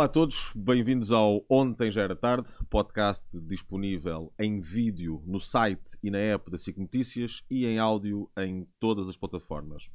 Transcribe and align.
Olá 0.00 0.06
a 0.06 0.08
todos, 0.08 0.50
bem-vindos 0.56 1.12
ao 1.12 1.44
Ontem 1.46 1.90
Já 1.90 2.00
Era 2.00 2.16
Tarde, 2.16 2.48
podcast 2.70 3.22
disponível 3.34 4.32
em 4.38 4.58
vídeo 4.58 5.22
no 5.26 5.38
site 5.38 5.98
e 6.02 6.10
na 6.10 6.16
app 6.16 6.50
da 6.50 6.56
SIC 6.56 6.78
Notícias 6.78 7.44
e 7.50 7.66
em 7.66 7.78
áudio 7.78 8.26
em 8.38 8.66
todas 8.80 9.10
as 9.10 9.16
plataformas. 9.18 9.90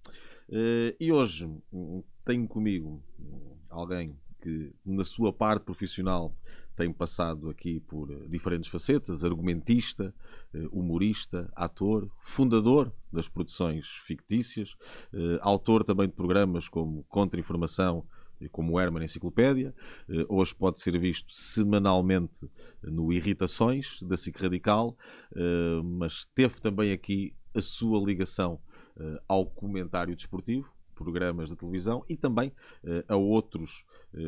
Eh, 0.48 0.96
e 1.00 1.12
hoje 1.12 1.50
hum, 1.74 2.04
tenho 2.24 2.48
comigo 2.48 3.04
hum, 3.20 3.58
alguém 3.68 4.16
que, 4.44 4.72
na 4.86 5.04
sua 5.04 5.34
parte 5.34 5.64
profissional, 5.64 6.36
tem 6.76 6.94
passado 6.94 7.50
aqui 7.50 7.80
por 7.80 8.12
eh, 8.12 8.28
diferentes 8.28 8.70
facetas: 8.70 9.24
argumentista, 9.24 10.14
eh, 10.54 10.68
humorista, 10.72 11.52
ator, 11.56 12.08
fundador 12.20 12.94
das 13.12 13.28
produções 13.28 13.88
fictícias, 14.06 14.76
autor 15.42 15.84
também 15.84 16.08
de 16.08 16.14
programas 16.14 16.70
como 16.70 17.04
Contra-Informação 17.06 18.06
como 18.52 18.80
Herman 18.80 19.04
Enciclopédia. 19.04 19.74
Hoje 20.28 20.54
pode 20.56 20.80
ser 20.80 20.98
visto 21.00 21.34
semanalmente 21.34 22.50
no 22.84 23.12
Irritações, 23.12 24.02
da 24.02 24.18
SIC 24.18 24.38
Radical, 24.42 24.98
mas 25.84 26.26
teve 26.36 26.60
também 26.60 26.92
aqui 26.92 27.36
a 27.54 27.62
sua 27.62 28.04
ligação 28.06 28.60
uh, 28.98 29.20
ao 29.28 29.46
comentário 29.46 30.16
desportivo, 30.16 30.70
programas 30.94 31.50
de 31.50 31.56
televisão 31.56 32.06
e 32.08 32.16
também 32.16 32.54
a 33.08 33.16
outros 33.18 33.84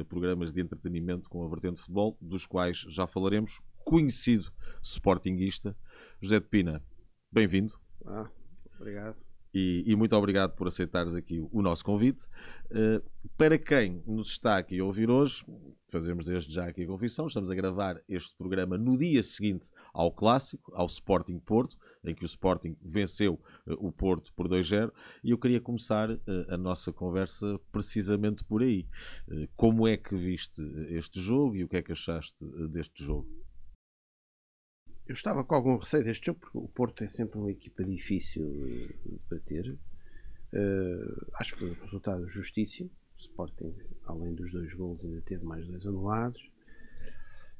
programas 0.09 0.51
de 0.51 0.61
entretenimento 0.61 1.29
com 1.29 1.45
a 1.45 1.47
vertente 1.47 1.75
de 1.75 1.81
futebol, 1.81 2.17
dos 2.19 2.45
quais 2.45 2.79
já 2.89 3.07
falaremos. 3.07 3.61
Conhecido 3.85 4.51
sportinguista, 4.83 5.75
José 6.21 6.41
de 6.41 6.47
Pina, 6.47 6.83
bem-vindo. 7.31 7.73
Ah, 8.05 8.29
obrigado. 8.77 9.26
E, 9.53 9.83
e, 9.85 9.95
muito 9.95 10.15
obrigado 10.15 10.55
por 10.55 10.67
aceitares 10.67 11.15
aqui 11.15 11.39
o, 11.51 11.61
nosso 11.61 11.83
convite. 11.83 12.25
Uh, 12.69 13.01
para 13.37 13.57
quem 13.57 14.03
nos 14.05 14.29
está 14.29 14.57
aqui 14.57 14.79
a 14.79 14.85
ouvir 14.85 15.09
hoje, 15.09 15.45
fazemos 15.89 16.25
desde 16.25 16.53
já 16.53 16.67
aqui 16.67 16.83
a 16.83 16.87
confissão, 16.87 17.27
estamos 17.27 17.49
a 17.49 17.55
gravar 17.55 18.01
este 18.09 18.35
programa 18.35 18.77
no 18.77 18.97
dia 18.97 19.23
seguinte 19.23 19.69
ao 19.93 20.11
clássico, 20.11 20.71
ao 20.75 20.85
Sporting 20.87 21.39
Porto, 21.39 21.77
em 22.03 22.13
que 22.13 22.23
o 22.23 22.25
Sporting 22.25 22.75
venceu 22.81 23.39
uh, 23.65 23.73
o 23.87 23.91
Porto 23.91 24.33
por 24.35 24.47
2-0, 24.47 24.91
e 25.23 25.31
eu 25.31 25.37
queria 25.37 25.61
começar 25.61 26.11
uh, 26.11 26.19
a 26.49 26.57
nossa 26.57 26.91
conversa 26.91 27.59
precisamente 27.71 28.43
por 28.43 28.61
aí. 28.61 28.85
como 29.55 29.87
é 29.87 29.97
que 29.97 30.15
viste 30.15 30.61
este 30.89 31.21
jogo 31.21 31.55
e 31.55 31.63
o 31.63 31.67
que 31.67 31.77
é 31.77 31.81
que 31.81 31.93
achaste 31.93 32.45
deste 32.69 33.03
jogo? 33.03 33.46
Eu 35.07 35.13
estava 35.13 35.43
com 35.43 35.55
algum 35.55 35.77
receio 35.77 36.03
deste 36.03 36.25
jogo, 36.25 36.39
porque 36.39 36.57
o 36.57 36.67
Porto 36.67 37.03
é 37.03 37.07
sempre 37.07 37.39
uma 37.39 37.49
equipa 37.49 37.83
difícil 37.83 38.45
de 38.49 39.19
bater. 39.29 39.77
Uh, 40.53 41.27
acho 41.35 41.53
que 41.53 41.59
foi 41.59 41.71
um 41.71 41.83
resultado 41.85 42.27
justíssimo. 42.27 42.89
O 43.17 43.19
Sporting, 43.21 43.73
além 44.05 44.35
dos 44.35 44.51
dois 44.51 44.73
gols, 44.73 45.03
ainda 45.03 45.21
teve 45.21 45.45
mais 45.45 45.65
dois 45.65 45.85
anulados. 45.87 46.41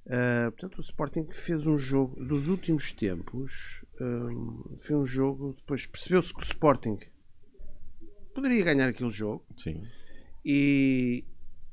Uh, 0.08 0.52
portanto, 0.52 0.78
o 0.78 0.81
Sporting 0.81 1.28
fez 1.31 1.66
um 1.66 1.78
jogo 1.78 2.22
dos 2.23 2.48
últimos 2.50 2.92
tempos. 2.92 3.84
Um, 4.00 4.64
eh, 4.73 4.78
foi 4.80 4.95
um 4.95 5.06
jogo. 5.06 5.53
Depois 5.58 5.86
percebeu-se 5.86 6.34
que 6.34 6.42
o 6.42 6.44
Sporting 6.44 7.00
poderia 8.34 8.64
ganhar 8.64 8.88
aquele 8.88 9.09
jogo. 9.09 9.45
Sim. 9.58 9.86
E, 10.45 11.25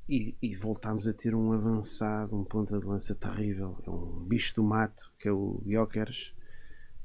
e, 0.09 0.37
e, 0.43 0.57
voltámos 0.57 1.07
a 1.07 1.13
ter 1.13 1.35
um 1.35 1.53
avançado, 1.53 2.37
um 2.37 2.45
ponta 2.45 2.79
de 2.79 2.85
lança 2.85 3.15
terrível. 3.15 3.79
É 3.87 3.91
um 3.91 4.25
bicho 4.25 4.55
do 4.57 4.65
mato, 4.65 5.13
que 5.25 5.29
é 5.29 5.33
o 5.33 5.63
Jokers, 5.67 6.35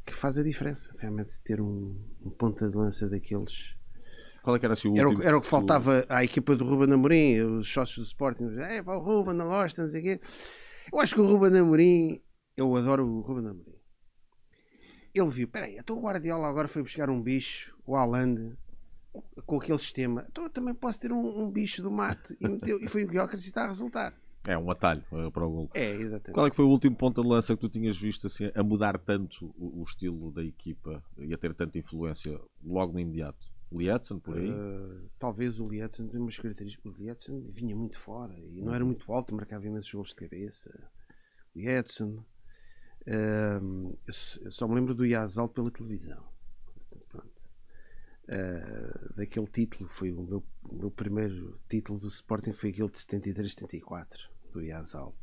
que 0.06 0.14
faz 0.14 0.38
a 0.38 0.44
diferença. 0.44 0.94
Realmente 0.98 1.39
ter 1.39 1.62
um, 1.62 1.95
um 2.22 2.30
ponta 2.30 2.70
de 2.70 2.75
lança 2.75 3.08
daqueles. 3.08 3.73
Qual 4.44 4.58
é 4.58 4.59
que 4.59 4.66
era, 4.66 4.73
assim, 4.73 4.89
o 4.89 4.98
era, 4.98 5.09
o, 5.09 5.23
era 5.23 5.38
o 5.38 5.42
que 5.42 5.48
faltava 5.48 6.06
à 6.09 6.22
equipa 6.22 6.53
do 6.53 6.66
Ruben 6.66 6.94
Amorim, 6.94 7.40
os 7.40 7.72
sócios 7.72 8.08
do 8.08 8.09
Sporting. 8.09 8.57
É, 8.57 8.84
pá, 8.84 8.97
o 8.97 9.00
Ruben, 9.00 9.35
não 9.35 9.47
gosta, 9.47 9.84
não 9.84 9.90
sei 9.90 10.02
o 10.02 10.03
quê. 10.03 10.22
Eu 10.91 11.00
acho 11.00 11.16
que 11.16 11.22
o 11.22 11.25
Ruben 11.25 11.57
Amorim, 11.57 12.22
eu 12.57 12.75
adoro 12.75 13.07
o 13.07 13.22
Ruben 13.22 13.52
Amorim. 13.52 13.80
Ele 15.16 15.30
viu, 15.30 15.47
peraí, 15.47 15.78
então 15.78 15.97
o 15.97 16.01
Guardiola 16.01 16.50
agora 16.50 16.68
foi 16.68 16.84
buscar 16.84 17.09
um 17.09 17.22
bicho, 17.22 17.74
o 17.86 17.96
Haaland, 17.96 18.57
com 19.46 19.57
aquele 19.57 19.80
sistema, 19.80 20.25
então 20.30 20.44
eu 20.44 20.50
também 20.50 20.75
posso 20.75 21.00
ter 21.00 21.13
um, 21.13 21.41
um 21.41 21.50
bicho 21.50 21.81
do 21.81 21.90
mate 21.90 22.38
e, 22.40 22.47
meteu, 22.50 22.80
e 22.81 22.88
foi 22.90 23.06
o 23.06 23.07
Guiocrates 23.07 23.46
e 23.46 23.50
está 23.50 23.63
a 23.63 23.68
resultar. 23.68 24.13
É 24.50 24.58
um 24.58 24.72
atalho 24.72 25.04
eh, 25.12 25.30
para 25.30 25.46
o 25.46 25.50
gol. 25.50 25.70
É, 25.74 25.92
exatamente. 25.94 26.34
Qual 26.34 26.48
é 26.48 26.50
que 26.50 26.56
foi 26.56 26.66
o 26.66 26.70
último 26.70 26.96
ponto 26.96 27.22
de 27.22 27.28
lança 27.28 27.56
que 27.56 27.62
tu 27.62 27.70
tinhas 27.70 27.98
visto 27.98 28.28
assim, 28.28 28.52
a 28.56 28.64
mudar 28.64 28.98
tanto 28.98 29.54
o, 29.58 29.82
o 29.82 29.84
estilo 29.84 30.32
da 30.32 30.44
equipa 30.44 31.04
e 31.18 31.34
a 31.34 31.38
ter 31.38 31.54
tanta 31.54 31.78
influência 31.78 32.40
logo 32.64 32.94
no 32.94 33.00
imediato? 33.00 33.48
O 33.72 33.80
Lietzen, 33.80 34.20
por 34.20 34.38
aí? 34.38 34.50
Uh, 34.50 35.08
talvez 35.20 35.60
o 35.60 35.70
Lietzen 35.70 36.08
tem 36.08 36.20
umas 36.20 36.38
características. 36.38 36.98
O 36.98 37.04
Lietzen 37.04 37.42
vinha 37.52 37.76
muito 37.76 38.00
fora 38.00 38.34
e 38.40 38.62
não 38.62 38.74
era 38.74 38.84
uhum. 38.84 38.90
muito 38.90 39.14
alto, 39.14 39.36
marcava 39.36 39.68
imensos 39.68 39.92
gols 39.92 40.10
de 40.10 40.16
cabeça. 40.16 40.72
O 41.56 41.60
Lietzen. 41.60 42.18
Uh, 43.08 43.98
eu, 44.08 44.14
eu, 44.42 44.52
só 44.52 44.68
me 44.68 44.76
lembro 44.76 44.96
do 44.96 45.06
Yazal 45.06 45.48
pela 45.48 45.72
televisão 45.72 46.24
uh, 48.30 49.16
daquele 49.16 49.48
título. 49.48 49.90
Foi 49.90 50.12
o 50.12 50.22
meu, 50.22 50.44
o 50.64 50.76
meu, 50.76 50.92
primeiro 50.92 51.60
título 51.68 52.00
do 52.00 52.08
Sporting, 52.08 52.54
foi 52.54 52.70
aquele 52.70 52.90
de 52.90 52.98
73-74, 52.98 54.30
do 54.52 54.62
Yazal. 54.62 55.16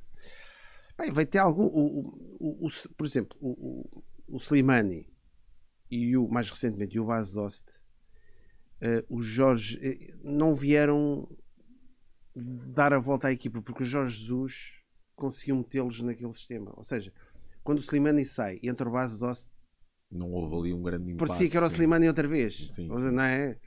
Bem, 0.99 1.13
vai 1.13 1.27
ter 1.27 1.39
algum. 1.39 1.67
O, 1.67 2.37
o, 2.41 2.67
o, 2.67 2.71
por 2.97 3.07
exemplo, 3.07 3.37
o, 3.41 4.03
o, 4.27 4.39
Slimani 4.39 5.09
e 5.91 6.17
o, 6.17 6.29
mais 6.29 6.49
recentemente, 6.49 6.99
o 6.99 7.05
Vaz 7.05 7.31
Dost, 7.31 7.69
uh, 8.83 9.15
os 9.15 9.27
Jorge 9.27 9.79
uh, 9.79 10.19
não 10.23 10.55
vieram 10.55 11.29
dar 12.35 12.93
a 12.93 12.99
volta 12.99 13.29
à 13.29 13.33
equipa 13.33 13.63
porque 13.63 13.83
o 13.83 13.87
Jorge 13.87 14.21
Jesus 14.21 14.75
conseguiu 15.15 15.57
metê-los 15.57 16.01
naquele 16.01 16.33
sistema. 16.33 16.73
Ou 16.77 16.85
seja, 16.85 17.13
quando 17.63 17.79
o 17.79 17.83
Slimani 17.83 18.25
sai 18.25 18.59
e 18.63 18.69
entra 18.69 18.89
o 18.89 18.93
Vaz 18.93 19.19
Dost, 19.19 19.49
não 20.11 20.33
houve 20.33 20.55
ali 20.55 20.73
um 20.73 20.83
grande 20.83 21.11
impacto. 21.11 21.29
Parecia 21.29 21.51
que 21.51 21.57
era 21.57 21.67
o 21.67 21.69
Slimani 21.69 22.09
outra 22.09 22.29
vez. 22.29 22.69
Sim. 22.73 22.89
Não 22.89 23.23
é? 23.23 23.59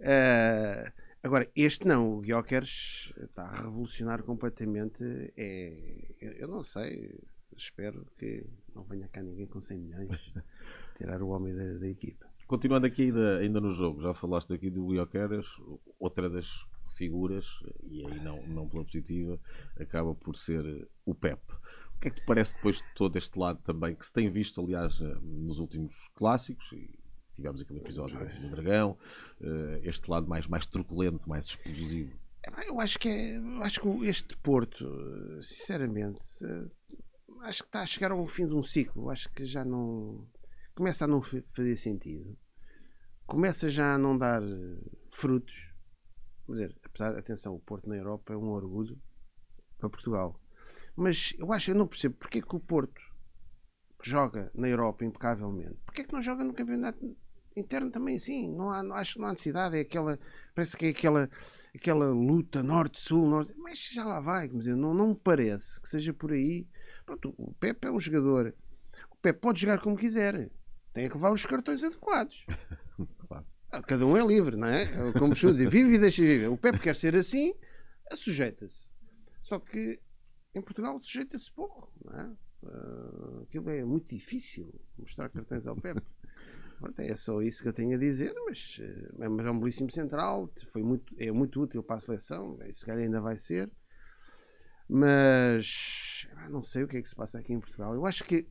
Uh, 0.00 0.92
agora, 1.22 1.50
este 1.54 1.86
não, 1.86 2.18
o 2.18 2.20
Guiokers 2.20 3.12
está 3.16 3.44
a 3.44 3.62
revolucionar 3.62 4.22
completamente. 4.22 5.02
É, 5.36 6.14
eu 6.20 6.48
não 6.48 6.62
sei, 6.64 7.18
espero 7.56 8.06
que 8.18 8.46
não 8.74 8.84
venha 8.84 9.08
cá 9.08 9.22
ninguém 9.22 9.46
com 9.46 9.60
100 9.60 9.78
milhões 9.78 10.32
tirar 10.96 11.22
o 11.22 11.28
homem 11.28 11.54
da, 11.54 11.78
da 11.78 11.88
equipa. 11.88 12.26
Continuando 12.46 12.86
aqui 12.86 13.04
ainda, 13.04 13.38
ainda 13.38 13.60
no 13.60 13.74
jogo, 13.74 14.02
já 14.02 14.12
falaste 14.12 14.52
aqui 14.52 14.68
do 14.68 14.88
Guiokers, 14.88 15.46
outra 15.98 16.28
das 16.28 16.48
figuras, 16.96 17.46
e 17.82 18.04
aí 18.06 18.20
não, 18.20 18.46
não 18.46 18.68
pela 18.68 18.84
positiva, 18.84 19.40
acaba 19.78 20.14
por 20.14 20.36
ser 20.36 20.88
o 21.06 21.14
Pep 21.14 21.40
que 22.02 22.08
é 22.08 22.10
que 22.10 22.20
te 22.20 22.26
parece 22.26 22.54
depois 22.54 22.78
de 22.78 22.94
todo 22.96 23.16
este 23.16 23.38
lado 23.38 23.60
também, 23.62 23.94
que 23.94 24.04
se 24.04 24.12
tem 24.12 24.28
visto, 24.28 24.60
aliás, 24.60 25.00
eh, 25.00 25.16
nos 25.22 25.60
últimos 25.60 25.94
clássicos, 26.16 26.72
e 26.72 26.98
tivemos 27.42 27.60
aquele 27.60 27.80
episódio 27.80 28.18
do 28.40 28.50
Dragão, 28.50 28.96
eh, 29.40 29.80
este 29.82 30.08
lado 30.08 30.28
mais, 30.28 30.46
mais 30.46 30.64
truculento, 30.64 31.28
mais 31.28 31.46
explosivo? 31.46 32.16
Eu 32.66 32.80
acho 32.80 32.98
que 32.98 33.08
é, 33.08 33.38
acho 33.62 33.80
que 33.80 34.06
este 34.06 34.36
Porto, 34.38 34.84
sinceramente, 35.42 36.20
eh, 36.44 36.70
acho 37.42 37.62
que 37.62 37.68
está 37.68 37.82
a 37.82 37.86
chegar 37.86 38.12
ao 38.12 38.26
fim 38.28 38.46
de 38.46 38.54
um 38.54 38.62
ciclo. 38.62 39.10
Acho 39.10 39.28
que 39.32 39.44
já 39.44 39.64
não 39.64 40.26
começa 40.74 41.04
a 41.04 41.08
não 41.08 41.20
fazer 41.20 41.76
sentido. 41.76 42.36
Começa 43.26 43.68
já 43.68 43.94
a 43.94 43.98
não 43.98 44.16
dar 44.16 44.42
frutos. 45.10 45.54
Quer 46.46 46.52
dizer, 46.52 46.76
apesar, 46.84 47.16
atenção, 47.16 47.54
o 47.54 47.60
Porto 47.60 47.88
na 47.88 47.96
Europa 47.96 48.32
é 48.32 48.36
um 48.36 48.50
orgulho 48.50 49.00
para 49.78 49.90
Portugal. 49.90 50.40
Mas 50.96 51.34
eu 51.38 51.52
acho, 51.52 51.70
eu 51.70 51.74
não 51.74 51.86
percebo 51.86 52.16
porque 52.16 52.38
é 52.38 52.42
que 52.42 52.56
o 52.56 52.60
Porto 52.60 53.00
que 54.02 54.10
joga 54.10 54.50
na 54.52 54.68
Europa 54.68 55.04
impecavelmente, 55.04 55.78
porque 55.84 56.02
é 56.02 56.04
que 56.04 56.12
não 56.12 56.20
joga 56.20 56.42
no 56.42 56.52
campeonato 56.52 57.16
interno 57.56 57.90
também 57.90 58.16
assim? 58.16 58.54
Não 58.54 58.70
há, 58.70 58.82
não, 58.82 58.94
acho 58.96 59.14
que 59.14 59.20
não 59.20 59.28
há 59.28 59.30
necessidade, 59.32 59.76
é 59.76 59.80
aquela, 59.80 60.18
parece 60.54 60.76
que 60.76 60.86
é 60.86 60.88
aquela, 60.90 61.30
aquela 61.74 62.10
luta 62.10 62.62
norte-sul, 62.62 63.28
norte, 63.28 63.54
mas 63.56 63.78
já 63.78 64.04
lá 64.04 64.20
vai, 64.20 64.48
dizer, 64.48 64.76
não, 64.76 64.94
não 64.94 65.08
me 65.08 65.16
parece 65.16 65.80
que 65.80 65.88
seja 65.88 66.12
por 66.12 66.32
aí. 66.32 66.66
Pronto, 67.04 67.34
o 67.36 67.52
Pepe 67.54 67.88
é 67.88 67.90
um 67.90 68.00
jogador, 68.00 68.54
o 69.10 69.16
Pepe 69.16 69.40
pode 69.40 69.60
jogar 69.60 69.80
como 69.80 69.96
quiser, 69.96 70.50
tem 70.92 71.08
que 71.08 71.14
levar 71.14 71.32
os 71.32 71.44
cartões 71.44 71.82
adequados. 71.82 72.44
claro. 73.28 73.46
Ah, 73.70 73.82
cada 73.82 74.04
um 74.06 74.16
é 74.16 74.26
livre, 74.26 74.54
não 74.54 74.68
é? 74.68 74.82
é 74.82 75.12
como 75.18 75.34
se 75.34 75.50
dizer, 75.50 75.70
vive 75.70 75.94
e 75.94 75.98
deixa 75.98 76.22
viver. 76.22 76.48
O 76.48 76.58
Pepe 76.58 76.78
quer 76.78 76.94
ser 76.94 77.16
assim, 77.16 77.54
sujeita-se. 78.14 78.90
Só 79.44 79.58
que 79.58 79.98
em 80.54 80.60
Portugal 80.60 80.98
sujeita-se 80.98 81.50
pouco, 81.52 81.90
não 82.04 82.20
é? 82.20 82.32
Uh, 82.62 83.42
aquilo 83.42 83.70
é 83.70 83.84
muito 83.84 84.14
difícil 84.14 84.72
mostrar 84.98 85.28
cartões 85.30 85.66
ao 85.66 85.74
Pepe. 85.74 86.02
Pronto, 86.82 86.98
é 87.00 87.14
só 87.14 87.40
isso 87.40 87.62
que 87.62 87.68
eu 87.68 87.72
tenho 87.72 87.94
a 87.96 87.98
dizer, 88.00 88.34
mas, 88.44 88.76
mas 89.16 89.46
é 89.46 89.50
um 89.52 89.58
belíssimo 89.60 89.90
central, 89.92 90.52
foi 90.72 90.82
muito, 90.82 91.14
é 91.16 91.30
muito 91.30 91.62
útil 91.62 91.80
para 91.80 91.96
a 91.96 92.00
seleção, 92.00 92.58
se 92.72 92.84
calhar 92.84 93.02
ainda 93.04 93.20
vai 93.20 93.38
ser. 93.38 93.70
Mas 94.88 96.26
não 96.50 96.60
sei 96.60 96.82
o 96.82 96.88
que 96.88 96.96
é 96.96 97.02
que 97.02 97.08
se 97.08 97.14
passa 97.14 97.38
aqui 97.38 97.52
em 97.52 97.60
Portugal. 97.60 97.94
Eu 97.94 98.04
acho 98.04 98.24
que 98.24 98.48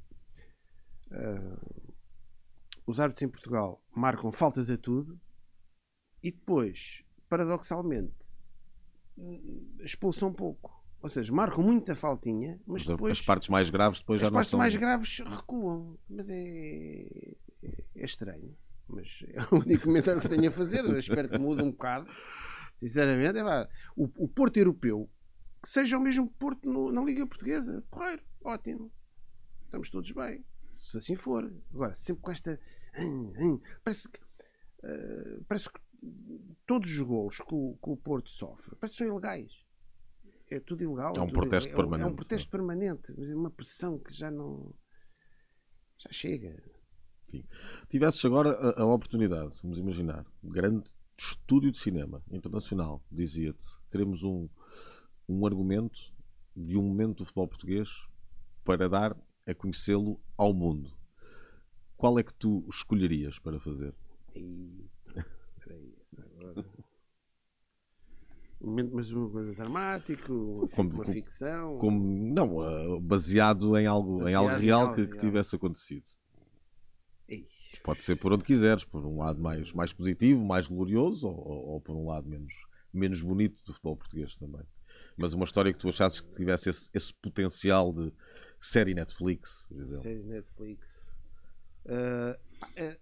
uh, 1.11 1.83
os 2.87 3.01
árbitros 3.01 3.21
em 3.23 3.29
Portugal 3.29 3.83
marcam 3.93 4.31
faltas 4.31 4.69
a 4.69 4.77
tudo 4.77 5.19
e 6.23 6.31
depois, 6.31 7.03
paradoxalmente, 7.27 8.15
expulsam 9.81 10.31
pouco. 10.33 10.81
Ou 11.03 11.09
seja, 11.09 11.33
marcam 11.33 11.63
muita 11.63 11.95
faltinha, 11.95 12.61
mas 12.65 12.85
Mas 12.85 12.87
depois 12.87 13.11
As 13.19 13.25
partes 13.25 13.49
mais 13.49 13.69
graves 13.69 13.99
depois 13.99 14.21
as 14.21 14.27
já 14.27 14.29
não 14.31 14.35
partes 14.35 14.51
são. 14.51 14.57
mais 14.59 14.75
graves 14.75 15.19
recuam. 15.19 15.97
Mas 16.09 16.29
é, 16.29 17.35
é 18.01 18.05
estranho. 18.05 18.57
Mas 18.87 19.07
é 19.29 19.41
o 19.55 19.59
único 19.59 19.83
comentário 19.83 20.19
que 20.21 20.27
tenho 20.29 20.49
a 20.49 20.51
fazer. 20.51 20.83
Eu 20.83 20.97
espero 20.97 21.29
que 21.29 21.37
mude 21.37 21.61
um 21.63 21.71
bocado. 21.71 22.09
Sinceramente, 22.79 23.37
é 23.39 23.43
vá. 23.43 23.69
o, 23.95 24.03
o 24.23 24.27
Porto 24.27 24.57
Europeu 24.57 25.09
que 25.63 25.69
seja 25.69 25.97
o 25.97 26.01
mesmo 26.01 26.27
Porto 26.39 26.67
no- 26.67 26.91
na 26.91 27.01
Liga 27.03 27.25
Portuguesa. 27.27 27.83
Porreiro, 27.91 28.23
ótimo. 28.43 28.91
Estamos 29.65 29.89
todos 29.89 30.11
bem. 30.11 30.43
Se 30.73 30.97
assim 30.97 31.15
for. 31.15 31.53
Agora, 31.73 31.93
sempre 31.93 32.21
com 32.23 32.31
esta. 32.31 32.59
hum, 32.99 33.31
hum, 33.37 33.61
Parece 33.83 34.09
que. 34.09 34.19
eh, 34.83 35.39
parece 35.47 35.69
que 35.69 35.79
todos 36.65 36.89
os 36.89 36.99
golos 36.99 37.37
que 37.37 37.53
o, 37.53 37.77
que 37.81 37.89
o 37.91 37.95
Porto 37.97 38.29
sofre 38.29 38.75
parece 38.77 38.97
que 38.97 39.05
são 39.05 39.13
ilegais. 39.15 39.51
É 40.49 40.59
tudo 40.59 40.83
ilegal. 40.83 41.13
É 41.15 41.21
um 41.21 41.27
tudo 41.27 41.39
protesto 41.41 41.69
ilegal. 41.69 41.83
É 41.83 41.85
um- 41.85 41.85
É 41.85 41.89
permanente, 41.89 42.11
um 42.11 42.15
protesto 42.15 42.49
permanente. 42.49 43.13
Mas 43.17 43.29
é 43.29 43.35
uma 43.35 43.51
pressão 43.51 43.99
que 43.99 44.11
já 44.13 44.31
não. 44.31 44.73
Já 45.99 46.09
chega. 46.11 46.61
Tivesses 47.89 48.23
agora 48.25 48.51
a, 48.51 48.81
a 48.81 48.85
oportunidade, 48.85 49.59
vamos 49.63 49.77
imaginar, 49.77 50.25
um 50.43 50.49
grande 50.49 50.83
estúdio 51.17 51.71
de 51.71 51.77
cinema 51.79 52.21
internacional, 52.31 53.01
dizia-te, 53.11 53.65
queremos 53.91 54.23
um, 54.23 54.47
um 55.29 55.45
argumento 55.45 55.99
de 56.55 56.77
um 56.77 56.81
momento 56.81 57.19
do 57.19 57.25
futebol 57.25 57.47
português 57.47 57.89
para 58.63 58.89
dar 58.89 59.15
a 59.45 59.53
conhecê-lo 59.53 60.19
ao 60.37 60.53
mundo. 60.53 60.91
Qual 61.95 62.17
é 62.17 62.23
que 62.23 62.33
tu 62.33 62.65
escolherias 62.69 63.37
para 63.39 63.59
fazer? 63.59 63.93
E... 64.35 64.89
Peraí, 65.63 65.93
agora... 66.17 66.65
Um 68.59 68.67
momento, 68.67 68.93
mas 68.93 69.11
uma 69.11 69.27
coisa 69.29 69.53
dramática, 69.53 70.31
uma, 70.31 70.67
Como- 70.67 70.93
uma 70.93 71.05
ficção. 71.05 71.79
Como, 71.79 72.31
não, 72.31 72.61
ah, 72.61 72.99
baseado 73.01 73.75
em 73.75 73.87
algo, 73.87 74.17
em 74.19 74.23
Baseado 74.23 74.43
algo 74.43 74.55
em 74.55 74.65
real 74.65 74.81
algo 74.81 74.95
que, 74.95 75.05
que 75.07 75.11
real. 75.13 75.19
tivesse 75.19 75.55
acontecido. 75.55 76.03
Pode 77.83 78.03
ser 78.03 78.15
por 78.15 78.31
onde 78.33 78.43
quiseres, 78.43 78.83
por 78.85 79.05
um 79.05 79.17
lado 79.17 79.41
mais, 79.41 79.71
mais 79.73 79.91
positivo, 79.91 80.43
mais 80.43 80.67
glorioso, 80.67 81.27
ou, 81.27 81.69
ou- 81.73 81.81
por 81.81 81.95
um 81.95 82.05
lado 82.07 82.27
menos, 82.27 82.53
menos 82.93 83.21
bonito 83.21 83.63
do 83.65 83.73
futebol 83.73 83.97
português 83.97 84.37
também. 84.37 84.61
Mas 85.17 85.33
uma 85.33 85.45
história 85.45 85.73
que 85.73 85.79
tu 85.79 85.89
achasses 85.89 86.19
que 86.21 86.35
tivesse 86.35 86.69
esse, 86.69 86.89
esse 86.93 87.13
potencial 87.13 87.91
de 87.91 88.13
série 88.59 88.93
Netflix, 88.93 89.63
por 89.67 89.79
exemplo. 89.79 90.03
série 90.03 90.23
Netflix. 90.23 91.09
Ah, 91.87 92.39
é- 92.75 92.99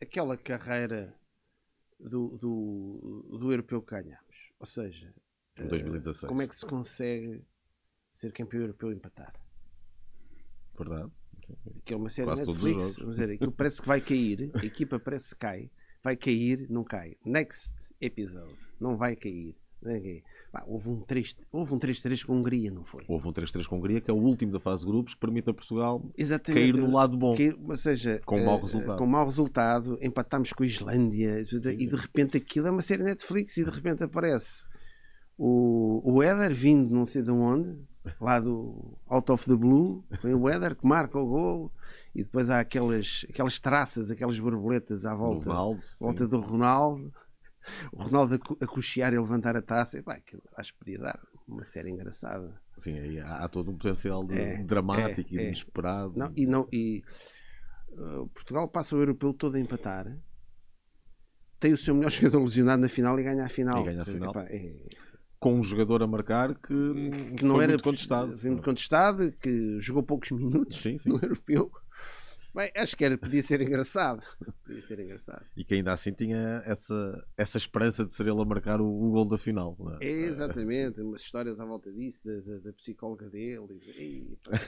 aquela 0.00 0.36
carreira 0.36 1.14
do, 2.00 2.38
do, 2.38 3.38
do 3.38 3.52
europeu 3.52 3.82
que 3.82 3.90
ganhámos. 3.90 4.52
Ou 4.58 4.66
seja, 4.66 5.14
Em 5.58 5.64
ah, 5.64 5.68
2016. 5.68 6.28
como 6.28 6.42
é 6.42 6.48
que 6.48 6.56
se 6.56 6.66
consegue 6.66 7.44
ser 8.12 8.32
campeão 8.32 8.62
europeu 8.62 8.90
e 8.92 8.94
empatar? 8.94 9.32
Verdade? 10.76 11.10
Que 11.84 11.94
é 11.94 11.96
uma 11.96 12.08
série 12.08 12.26
Quase 12.26 12.46
Netflix. 12.46 12.96
Vamos 12.98 13.16
dizer, 13.16 13.30
aquilo 13.34 13.52
parece 13.52 13.80
que 13.82 13.88
vai 13.88 14.00
cair, 14.00 14.50
a 14.54 14.64
equipa 14.64 14.98
parece 14.98 15.34
que 15.34 15.40
cai, 15.40 15.70
vai 16.02 16.16
cair, 16.16 16.66
não 16.70 16.84
cai. 16.84 17.16
Next 17.24 17.72
episode, 18.00 18.54
não 18.80 18.96
vai 18.96 19.16
cair. 19.16 19.54
Não 19.82 19.92
vai 19.92 20.00
cair. 20.00 20.24
Pá, 20.50 20.64
houve 20.66 20.88
um 20.88 21.00
3 21.02 21.36
houve 21.52 21.74
um 21.74 21.78
3-3 21.78 22.24
com 22.24 22.32
a 22.32 22.36
Hungria, 22.36 22.70
não 22.70 22.82
foi? 22.82 23.04
Houve 23.06 23.28
um 23.28 23.32
3-3 23.34 23.66
com 23.66 23.74
a 23.74 23.78
Hungria, 23.78 24.00
que 24.00 24.10
é 24.10 24.14
o 24.14 24.16
último 24.16 24.50
da 24.50 24.58
fase 24.58 24.80
de 24.82 24.90
grupos, 24.90 25.12
que 25.12 25.20
permite 25.20 25.50
a 25.50 25.52
Portugal 25.52 26.02
Exatamente. 26.16 26.72
cair 26.72 26.82
no 26.82 26.90
lado 26.90 27.18
bom. 27.18 27.36
Cair- 27.36 27.54
ou 27.62 27.76
seja, 27.76 28.18
Com 28.24 28.42
mau 28.42 28.56
eh, 28.58 28.62
resultado. 28.62 28.98
com 28.98 29.06
mau 29.06 29.26
resultado, 29.26 29.98
empatámos 30.00 30.52
com 30.54 30.62
a 30.62 30.66
Islândia 30.66 31.40
e 31.40 31.86
de 31.86 31.96
repente 31.96 32.38
aquilo 32.38 32.66
é 32.66 32.70
uma 32.70 32.80
série 32.80 33.02
Netflix 33.02 33.58
e 33.58 33.64
de 33.64 33.70
repente 33.70 34.02
aparece 34.02 34.64
o, 35.36 36.00
o 36.14 36.22
Éder 36.22 36.54
vindo 36.54 36.94
não 36.94 37.04
sei 37.06 37.22
de 37.22 37.30
onde, 37.30 37.78
lá 38.20 38.40
do 38.40 38.96
Out 39.06 39.32
of 39.32 39.44
the 39.46 39.56
Blue, 39.56 40.04
vem 40.22 40.34
o 40.34 40.48
Éder 40.48 40.74
que 40.76 40.86
marca 40.86 41.18
o 41.18 41.26
golo 41.26 41.72
e 42.14 42.22
depois 42.22 42.50
há 42.50 42.60
aquelas, 42.60 43.24
aquelas 43.28 43.58
traças, 43.60 44.10
aquelas 44.10 44.38
borboletas 44.38 45.04
à 45.04 45.14
volta, 45.14 45.46
Ronaldo, 45.48 45.82
volta 46.00 46.24
sim. 46.24 46.30
do 46.30 46.40
Ronaldo. 46.40 47.12
O 47.92 48.02
Ronaldo 48.02 48.34
a, 48.34 48.38
co- 48.38 48.56
a 48.60 48.66
cochear 48.66 49.12
e 49.12 49.18
levantar 49.18 49.54
a 49.56 49.60
taça, 49.60 49.98
e, 49.98 50.02
pá, 50.02 50.14
aquilo 50.14 50.42
acho 50.56 50.72
que 50.72 50.78
podia 50.78 50.98
dar 50.98 51.20
uma 51.46 51.64
série 51.64 51.90
engraçada. 51.90 52.58
Sim, 52.78 52.98
aí 52.98 53.20
há, 53.20 53.44
há 53.44 53.48
todo 53.48 53.70
um 53.70 53.76
potencial 53.76 54.24
de- 54.24 54.38
É, 54.38 54.62
dramático 54.62 55.28
é, 55.32 55.36
e 55.36 55.38
é. 55.38 55.46
inesperado. 55.48 56.12
Não, 56.16 56.32
e 56.34 56.46
não, 56.46 56.66
e 56.72 57.04
uh, 57.90 58.26
Portugal 58.28 58.66
passa 58.68 58.96
o 58.96 59.00
europeu 59.00 59.34
todo 59.34 59.56
a 59.56 59.60
empatar. 59.60 60.16
Tem 61.60 61.72
o 61.72 61.76
seu 61.78 61.94
melhor 61.94 62.08
jogador 62.12 62.40
lesionado 62.42 62.80
na 62.82 62.88
final 62.88 63.18
e 63.18 63.22
ganha 63.22 63.44
a 63.44 63.48
final. 63.48 63.82
E 63.82 63.84
ganha 63.84 64.02
a 64.02 64.04
final. 64.04 64.30
epá, 64.30 64.44
é- 64.44 64.88
Com 65.40 65.54
um 65.60 65.62
jogador 65.62 66.02
a 66.02 66.06
marcar 66.06 66.54
que, 66.54 67.34
que 67.36 67.44
não 67.44 67.60
era 67.62 67.72
muito 67.72 67.84
contestado. 67.84 68.36
foi 68.36 68.50
muito 68.50 68.64
contestado, 68.64 69.30
que 69.40 69.78
jogou 69.80 70.02
poucos 70.02 70.30
minutos 70.32 70.80
Sim, 70.80 70.98
sim. 70.98 71.08
no 71.08 71.16
europeu. 71.16 71.70
Bem, 72.54 72.72
acho 72.74 72.96
que 72.96 73.04
era, 73.04 73.16
podia 73.16 73.40
ser 73.42 73.60
engraçado. 73.60 74.20
Podia 74.64 74.82
ser 74.82 74.98
engraçado. 74.98 75.44
E 75.56 75.62
que 75.62 75.74
ainda 75.74 75.92
assim 75.92 76.12
tinha 76.12 76.60
essa, 76.66 77.24
essa 77.36 77.56
esperança 77.56 78.04
de 78.04 78.12
ser 78.12 78.26
ele 78.26 78.40
a 78.40 78.44
marcar 78.44 78.80
o, 78.80 78.86
o 78.86 79.10
gol 79.12 79.26
da 79.26 79.38
final. 79.38 79.76
é? 80.00 80.06
É, 80.06 80.10
exatamente, 80.24 81.00
umas 81.00 81.20
histórias 81.20 81.60
à 81.60 81.64
volta 81.64 81.92
disso, 81.92 82.22
da, 82.26 82.40
da- 82.40 82.58
da 82.58 82.72
psicóloga 82.72 83.28
dele. 83.30 83.78
E, 83.86 83.90
ei, 83.90 84.38
pá, 84.42 84.58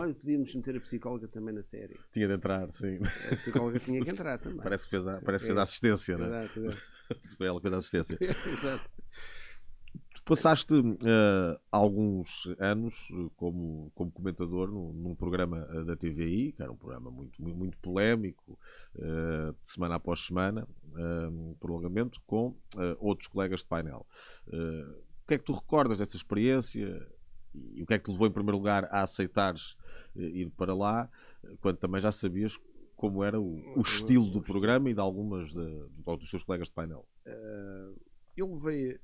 olha, 0.00 0.14
podíamos 0.14 0.54
meter 0.54 0.76
a 0.76 0.80
psicóloga 0.80 1.26
também 1.26 1.54
na 1.54 1.62
série. 1.64 1.96
Tinha 2.12 2.28
de 2.28 2.34
entrar, 2.34 2.70
sim. 2.72 3.00
A 3.32 3.36
psicóloga 3.36 3.80
tinha 3.80 4.04
que 4.04 4.10
entrar 4.10 4.38
também. 4.38 4.58
Parece 4.60 4.84
que 4.84 4.90
fez 4.90 5.06
a, 5.08 5.20
parece 5.22 5.46
que 5.46 5.50
É. 5.50 5.54
fez 5.54 5.58
a 5.58 5.62
assistência, 5.62 6.18
né? 6.18 6.26
Exato, 6.44 6.60
exato. 6.60 6.82
Foi 7.36 7.46
ela 7.48 7.56
que 7.58 7.62
fez 7.62 7.74
a 7.74 7.78
assistência. 7.78 8.18
Exato. 8.52 8.90
Passaste 10.24 10.74
eh, 10.74 11.58
alguns 11.70 12.46
anos 12.58 12.94
eh, 13.12 13.30
como, 13.36 13.92
como 13.94 14.10
comentador 14.10 14.68
num, 14.70 14.92
num 14.94 15.14
programa 15.14 15.68
eh, 15.70 15.84
da 15.84 15.94
TVI, 15.94 16.52
que 16.52 16.62
era 16.62 16.72
um 16.72 16.76
programa 16.76 17.10
muito, 17.10 17.40
muito, 17.42 17.56
muito 17.58 17.78
polémico, 17.78 18.58
de 18.94 19.70
semana 19.70 19.96
após 19.96 20.24
semana, 20.24 20.66
eh, 20.96 21.28
um 21.28 21.54
prolongamento, 21.60 22.20
com 22.26 22.56
eh, 22.78 22.96
outros 23.00 23.28
colegas 23.28 23.60
de 23.60 23.66
painel. 23.66 24.06
O 24.46 25.26
que 25.26 25.34
é 25.34 25.38
que 25.38 25.44
tu 25.44 25.52
recordas 25.52 25.98
dessa 25.98 26.16
experiência? 26.16 27.06
E 27.54 27.82
o 27.82 27.86
que 27.86 27.94
é 27.94 27.98
que 27.98 28.04
te 28.04 28.10
levou, 28.10 28.26
em 28.26 28.32
primeiro 28.32 28.56
lugar, 28.56 28.84
a 28.90 29.02
aceitares 29.02 29.76
ir 30.16 30.50
para 30.56 30.74
lá, 30.74 31.08
quando 31.60 31.76
também 31.76 32.00
já 32.00 32.10
sabias 32.10 32.58
como 32.96 33.22
era 33.22 33.38
o, 33.40 33.56
o 33.76 33.82
estilo 33.82 34.30
do 34.30 34.40
programa 34.42 34.88
e 34.90 34.94
de 34.94 35.00
algumas 35.00 35.52
de- 35.52 35.88
dos 36.04 36.30
teus 36.30 36.42
colegas 36.44 36.68
de 36.68 36.74
painel? 36.74 37.06
eu 38.36 38.54
levei. 38.54 38.98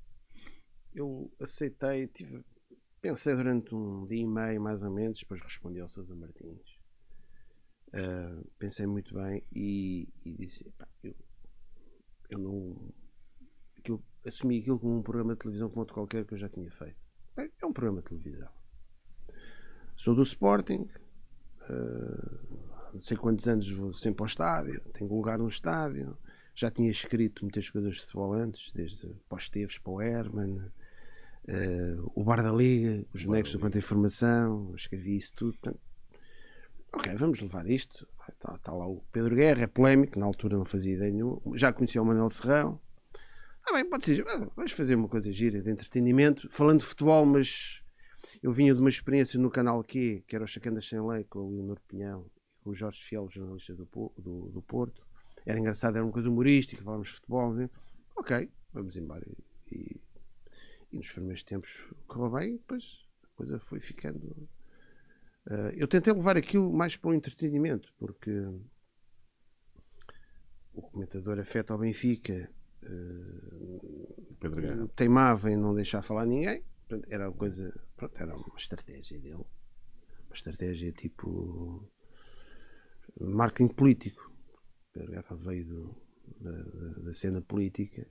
Eu 0.95 1.31
aceitei, 1.41 2.09
tive, 2.09 2.45
pensei 3.01 3.35
durante 3.35 3.75
um 3.75 4.07
dia 4.07 4.23
e 4.23 4.27
meio 4.27 4.61
mais 4.61 4.83
ou 4.83 4.91
menos, 4.91 5.21
depois 5.21 5.41
respondi 5.41 5.81
ao 5.81 5.89
Sousa 5.89 6.15
Martins. 6.15 6.79
Ah, 7.93 8.43
pensei 8.59 8.87
muito 8.87 9.15
bem 9.15 9.43
e, 9.53 10.09
e 10.25 10.33
disse: 10.33 10.67
"Epá, 10.67 10.89
eu, 11.03 11.15
eu 12.29 12.39
não. 12.39 12.93
Aquilo, 13.79 14.03
assumi 14.27 14.59
aquilo 14.59 14.79
como 14.79 14.99
um 14.99 15.03
programa 15.03 15.35
de 15.35 15.41
televisão 15.41 15.69
como 15.69 15.81
outro 15.81 15.95
qualquer 15.95 16.25
que 16.25 16.35
eu 16.35 16.39
já 16.39 16.49
tinha 16.49 16.71
feito. 16.71 16.97
É 17.37 17.67
um 17.67 17.73
programa 17.73 18.03
de 18.03 18.09
televisão. 18.09 18.51
Sou 19.97 20.15
do 20.15 20.23
Sporting, 20.23 20.89
ah, 21.63 22.91
não 22.93 23.01
sei 23.01 23.17
quantos 23.17 23.47
anos 23.47 23.71
vou 23.71 23.93
sempre 23.93 24.23
ao 24.23 24.27
estádio, 24.27 24.81
tenho 24.93 25.13
lugar 25.13 25.39
no 25.39 25.49
estádio 25.49 26.19
já 26.61 26.71
tinha 26.71 26.91
escrito 26.91 27.43
muitas 27.43 27.71
coisas 27.71 27.95
de 27.95 28.01
futebol 28.01 28.33
antes, 28.35 28.71
desde 28.73 29.09
para 29.29 29.39
os 29.39 29.49
Teves, 29.49 29.79
para 29.79 29.93
o 29.93 30.03
Herman, 30.03 30.71
eh, 31.51 31.97
o 32.15 32.25
Bar 32.25 32.43
da 32.43 32.53
Liga, 32.53 33.05
os 33.13 33.25
bonecos 33.25 33.53
do 33.53 33.59
Quanto 33.59 33.79
Informação, 33.79 34.73
escrevi 34.77 35.17
isso 35.17 35.33
tudo. 35.35 35.59
Portanto, 35.59 35.81
ok, 36.93 37.15
vamos 37.17 37.41
levar 37.41 37.69
isto. 37.69 38.07
Está, 38.29 38.55
está 38.55 38.73
lá 38.73 38.87
o 38.87 39.03
Pedro 39.13 39.35
Guerra, 39.35 39.63
é 39.63 39.67
polémico, 39.67 40.19
na 40.19 40.27
altura 40.27 40.57
não 40.57 40.65
fazia 40.65 40.95
ideia 40.95 41.13
nenhuma. 41.13 41.41
Já 41.57 41.73
conhecia 41.73 42.01
o 42.01 42.07
Manuel 42.07 42.31
Serrão. 42.31 42.81
Ah, 43.67 43.75
bem, 43.75 43.85
pode 43.89 44.05
ser, 44.05 44.25
vamos 44.57 44.73
fazer 44.73 44.95
uma 44.95 45.09
coisa 45.09 45.31
gira 45.33 45.61
de 45.61 45.71
entretenimento, 45.71 46.49
falando 46.51 46.81
de 46.81 46.87
futebol, 46.87 47.27
mas 47.27 47.83
eu 48.43 48.53
vinha 48.53 48.73
de 48.73 48.81
uma 48.81 48.89
experiência 48.89 49.39
no 49.39 49.51
canal 49.51 49.83
Q, 49.85 50.25
que 50.27 50.35
era 50.35 50.45
o 50.45 50.49
Chacandas 50.49 50.87
Sem 50.89 51.01
Lei, 51.01 51.25
com 51.25 51.41
o 51.41 51.51
Leonor 51.51 51.79
Pinhão 51.87 52.25
e 52.27 52.65
com 52.65 52.71
o 52.71 52.75
Jorge 52.75 53.03
Fiel, 53.03 53.29
jornalista 53.31 53.75
do, 53.75 53.87
do, 54.17 54.49
do 54.49 54.63
Porto 54.63 55.03
era 55.47 55.59
engraçado, 55.59 55.97
era 55.97 56.05
uma 56.05 56.13
coisa 56.13 56.29
humorística, 56.29 56.83
falávamos 56.83 57.09
de 57.09 57.15
futebol. 57.15 57.55
né? 57.55 57.71
Ok, 58.17 58.51
vamos 58.73 58.97
embora. 58.97 59.27
E, 59.71 59.77
e 59.77 60.01
nos 60.93 61.11
primeiros 61.11 61.43
tempos 61.45 61.71
correu 62.07 62.31
bem, 62.31 62.55
e 62.55 62.59
depois 62.59 62.85
a 63.25 63.29
coisa 63.37 63.59
foi 63.61 63.81
ficando. 63.81 64.49
Ah, 65.47 65.71
eu 65.75 65.87
tentei 65.89 66.13
levar 66.13 66.37
aquilo 66.37 66.73
mais 66.73 66.97
para 66.97 67.11
o 67.11 67.15
entretenimento, 67.15 67.93
porque 67.99 68.31
o 70.73 70.83
comentador 70.83 71.39
afeta 71.39 71.73
ao 71.73 71.79
Benfica 71.79 72.51
Guerra. 74.61 74.89
teimava 74.97 75.51
em 75.51 75.57
não 75.57 75.75
deixar 75.75 76.03
falar 76.03 76.27
ninguém. 76.27 76.65
Era 77.09 77.29
uma 77.29 77.37
coisa. 77.37 77.73
Pronto, 77.97 78.21
era 78.21 78.35
uma 78.35 78.57
estratégia 78.57 79.19
dele. 79.21 79.35
Uma 79.35 80.35
estratégia 80.35 80.93
tipo. 80.93 81.89
marketing 83.21 83.73
político. 83.75 84.31
Pedro 84.93 85.11
Guerra 85.13 85.37
veio 85.37 85.65
do- 85.67 85.97
da- 86.41 87.03
da 87.03 87.13
cena 87.13 87.41
política 87.43 88.07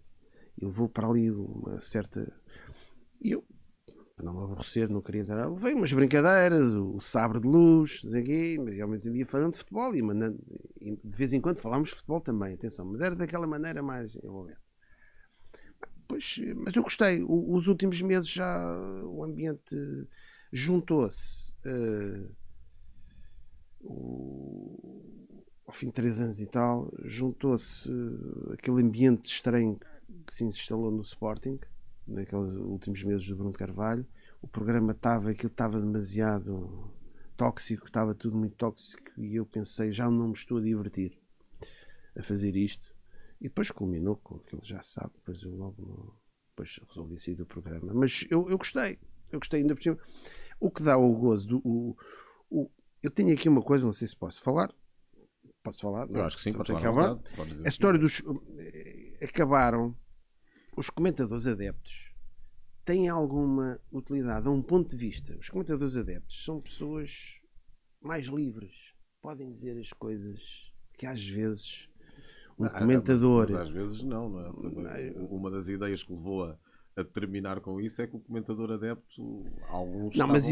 e 0.62 0.66
levou 0.66 0.90
para 0.90 1.08
ali 1.08 1.32
uma 1.32 1.80
certa. 1.82 2.32
E 3.22 3.32
eu 3.32 3.44
para 4.20 4.26
não 4.26 4.34
me 4.34 4.44
aborrecer, 4.44 4.90
não 4.90 5.02
queria 5.02 5.22
entrar. 5.22 5.50
Levei 5.50 5.74
umas 5.74 5.94
brincadeiras, 5.94 6.74
o 6.74 7.00
sabre 7.00 7.40
de 7.40 7.48
luz, 7.48 8.02
aqui, 8.14 8.60
mas 8.60 8.76
realmente 8.76 9.08
ia 9.08 9.26
falando 9.26 9.54
de 9.54 9.60
futebol 9.60 9.96
e, 9.96 10.02
mandando, 10.02 10.38
e 10.82 10.92
de 10.92 11.18
vez 11.18 11.32
em 11.32 11.40
quando 11.40 11.62
falámos 11.62 11.88
de 11.88 11.96
futebol 11.96 12.20
também, 12.20 12.54
atenção, 12.54 12.86
mas 12.86 13.00
era 13.00 13.16
daquela 13.16 13.48
maneira 13.48 13.82
mais 13.82 14.18
envolvente. 14.18 14.60
Pois, 16.06 16.36
mas 16.58 16.76
eu 16.76 16.84
gostei. 16.84 17.24
O, 17.24 17.56
os 17.56 17.68
últimos 17.68 18.02
meses 18.02 18.28
já 18.28 18.78
o 19.06 19.24
ambiente 19.24 19.74
juntou-se. 20.52 21.54
Uh, 21.66 22.30
ao 25.66 25.74
fim 25.74 25.86
de 25.86 25.94
três 25.94 26.20
anos 26.20 26.42
e 26.42 26.46
tal, 26.46 26.92
juntou-se 27.06 27.90
uh, 27.90 28.54
aquele 28.54 28.82
ambiente 28.82 29.32
estranho 29.32 29.80
se 30.34 30.44
instalou 30.44 30.92
no 30.92 31.02
Sporting 31.02 31.60
naqueles 32.08 32.56
últimos 32.56 33.04
meses 33.04 33.28
do 33.28 33.36
Bruno 33.36 33.54
Carvalho. 33.54 34.06
O 34.42 34.48
programa 34.48 34.92
estava, 34.92 35.32
aquilo 35.32 35.52
estava 35.52 35.80
demasiado 35.80 36.94
tóxico, 37.38 37.88
estava 37.88 38.16
tudo 38.16 38.38
muito 38.38 38.56
tóxico 38.56 39.12
e 39.18 39.36
eu 39.36 39.46
pensei, 39.46 39.92
já 39.92 40.10
não 40.10 40.28
me 40.28 40.34
estou 40.34 40.58
a 40.58 40.62
divertir 40.62 41.18
a 42.18 42.24
fazer 42.24 42.56
isto. 42.56 42.94
E 43.40 43.44
depois 43.46 43.72
culminou 43.72 44.18
com 44.18 44.36
aquilo, 44.36 44.62
já 44.64 44.82
sabe, 44.82 45.12
depois 45.16 45.42
eu 45.42 45.56
logo 45.56 46.20
depois 46.50 46.80
resolvi 46.90 47.18
sair 47.18 47.36
do 47.36 47.46
programa. 47.46 47.94
Mas 47.94 48.26
eu, 48.30 48.50
eu 48.50 48.58
gostei, 48.58 49.00
eu 49.32 49.40
gostei 49.40 49.62
ainda 49.62 49.76
por 49.76 49.82
cima. 49.82 49.98
O 50.60 50.70
que 50.70 50.84
dá 50.84 50.98
o 50.98 51.14
gozo 51.14 51.48
do. 51.48 51.58
O, 51.64 51.98
o, 52.50 52.70
eu 53.02 53.10
tenho 53.10 53.34
aqui 53.34 53.48
uma 53.48 53.62
coisa, 53.62 53.86
não 53.86 53.94
sei 53.94 54.08
se 54.08 54.16
posso 54.16 54.42
falar. 54.42 54.74
Posso 55.64 55.82
falar? 55.82 56.10
Eu 56.10 56.24
acho 56.24 56.38
que 56.38 56.44
sim, 56.44 56.54
pode 56.54 56.72
falar. 56.74 57.18
A 57.64 57.70
história 57.70 57.98
dos. 57.98 58.22
Eh, 58.58 59.18
acabaram 59.22 59.96
os 60.80 60.90
comentadores 60.90 61.46
adeptos 61.46 61.94
têm 62.86 63.10
alguma 63.10 63.78
utilidade 63.92 64.48
a 64.48 64.50
um 64.50 64.62
ponto 64.62 64.92
de 64.92 64.96
vista. 64.96 65.36
Os 65.38 65.50
comentadores 65.50 65.94
adeptos 65.98 66.46
são 66.46 66.62
pessoas 66.62 67.34
mais 68.02 68.28
livres, 68.28 68.72
podem 69.22 69.52
dizer 69.52 69.78
as 69.78 69.90
coisas 69.90 70.40
que 70.98 71.06
às 71.06 71.22
vezes 71.22 71.90
um 72.58 72.64
ah, 72.64 72.70
comentador. 72.70 73.52
Mas 73.52 73.62
às 73.68 73.70
vezes 73.70 74.04
não, 74.04 74.30
não 74.30 74.40
é? 74.40 74.54
Também, 74.54 75.12
uma 75.18 75.52
das 75.52 75.68
ideias 75.68 76.02
que 76.02 76.14
levou 76.14 76.46
a, 76.46 76.58
a, 76.96 77.04
terminar 77.04 77.60
com 77.60 77.82
isso 77.82 78.02
é 78.02 78.08
que 78.08 78.16
o 78.16 78.20
comentador 78.22 78.72
adepto, 78.72 79.46
alguns 79.68 80.16
não, 80.16 80.28
mas, 80.30 80.46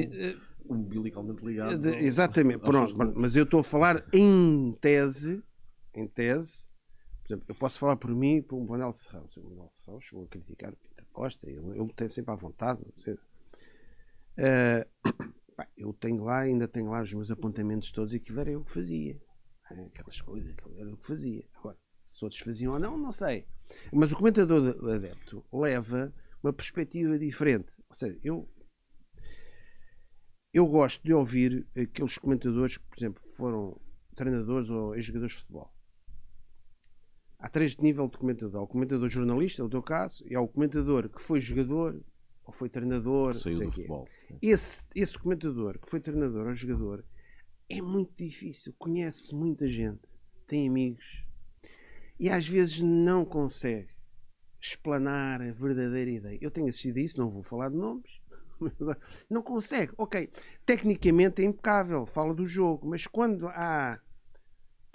umbilicalmente 0.69 1.41
ligados. 1.45 1.85
Exatamente, 1.85 2.59
pronto, 2.59 2.93
mas 3.15 3.33
eu 3.33 3.45
estou 3.45 3.61
a 3.61 3.63
falar 3.63 4.05
em 4.11 4.77
tese, 4.81 5.41
em 5.95 6.05
tese, 6.05 6.69
por 7.27 7.33
exemplo, 7.33 7.45
eu 7.49 7.55
posso 7.55 7.77
falar 7.77 7.97
por 7.97 8.09
mim 8.15 8.41
por 8.41 8.55
um 8.55 8.65
Manuel 8.65 8.93
Serrão. 8.93 9.27
O 9.35 9.49
Manuel 9.49 9.69
Serrão 9.73 9.99
chegou 9.99 10.23
a 10.23 10.27
criticar 10.27 10.71
o 10.71 10.77
Peter 10.77 11.05
Costa, 11.11 11.49
ele, 11.49 11.77
ele 11.77 11.93
tem 11.93 12.07
sempre 12.07 12.31
à 12.31 12.35
vontade. 12.35 12.81
Uh, 14.37 14.87
eu 15.75 15.93
tenho 15.93 16.23
lá, 16.23 16.39
ainda 16.39 16.69
tenho 16.69 16.89
lá 16.89 17.01
os 17.01 17.11
meus 17.11 17.29
apontamentos 17.29 17.91
todos 17.91 18.13
e 18.13 18.17
aquilo 18.17 18.39
era 18.39 18.51
eu 18.51 18.63
que 18.63 18.71
fazia. 18.71 19.21
Aquelas 19.65 20.21
coisas, 20.21 20.49
aquilo 20.51 20.79
era 20.79 20.89
eu 20.89 20.95
que 20.95 21.05
fazia. 21.05 21.43
Agora, 21.55 21.77
se 22.13 22.23
outros 22.23 22.41
faziam 22.41 22.73
ou 22.73 22.79
não, 22.79 22.97
não 22.97 23.11
sei. 23.11 23.45
Mas 23.91 24.13
o 24.13 24.15
comentador 24.15 24.89
adepto 24.89 25.45
leva 25.51 26.13
uma 26.41 26.53
perspectiva 26.53 27.19
diferente. 27.19 27.73
Ou 27.89 27.95
seja, 27.95 28.17
eu, 28.23 28.49
eu 30.53 30.65
gosto 30.65 31.03
de 31.03 31.13
ouvir 31.13 31.67
aqueles 31.75 32.17
comentadores 32.17 32.77
que, 32.77 32.87
por 32.87 32.97
exemplo, 32.97 33.21
foram 33.35 33.77
treinadores 34.15 34.69
ou 34.69 34.95
ex-jogadores 34.95 35.35
de 35.35 35.41
futebol. 35.41 35.76
Há 37.39 37.49
três 37.49 37.75
de 37.75 37.83
nível 37.83 38.07
de 38.07 38.17
comentador. 38.17 38.61
Há 38.61 38.63
o 38.63 38.67
comentador 38.67 39.09
jornalista, 39.09 39.63
no 39.63 39.69
teu 39.69 39.83
caso, 39.83 40.23
e 40.27 40.35
há 40.35 40.41
o 40.41 40.47
comentador 40.47 41.09
que 41.09 41.21
foi 41.21 41.39
jogador 41.39 42.01
ou 42.43 42.53
foi 42.53 42.69
treinador. 42.69 43.33
Saiu 43.33 43.59
do 43.59 43.65
futebol. 43.65 44.07
Esse, 44.41 44.87
esse 44.95 45.17
comentador 45.17 45.77
que 45.79 45.89
foi 45.89 45.99
treinador 45.99 46.47
ou 46.47 46.55
jogador 46.55 47.05
é 47.69 47.81
muito 47.81 48.13
difícil. 48.17 48.73
Conhece 48.79 49.35
muita 49.35 49.67
gente, 49.67 50.01
tem 50.47 50.67
amigos 50.67 51.27
e 52.19 52.29
às 52.29 52.47
vezes 52.47 52.81
não 52.81 53.23
consegue 53.23 53.89
explanar 54.59 55.41
a 55.41 55.51
verdadeira 55.51 56.09
ideia. 56.09 56.39
Eu 56.41 56.49
tenho 56.49 56.67
assistido 56.67 56.97
isso, 56.97 57.19
não 57.19 57.29
vou 57.29 57.43
falar 57.43 57.69
de 57.69 57.75
nomes. 57.75 58.17
Não 59.29 59.43
consegue. 59.43 59.93
Ok, 59.99 60.31
tecnicamente 60.65 61.43
é 61.43 61.45
impecável, 61.45 62.07
fala 62.07 62.33
do 62.33 62.43
jogo, 62.43 62.87
mas 62.87 63.05
quando 63.05 63.47
há 63.49 63.99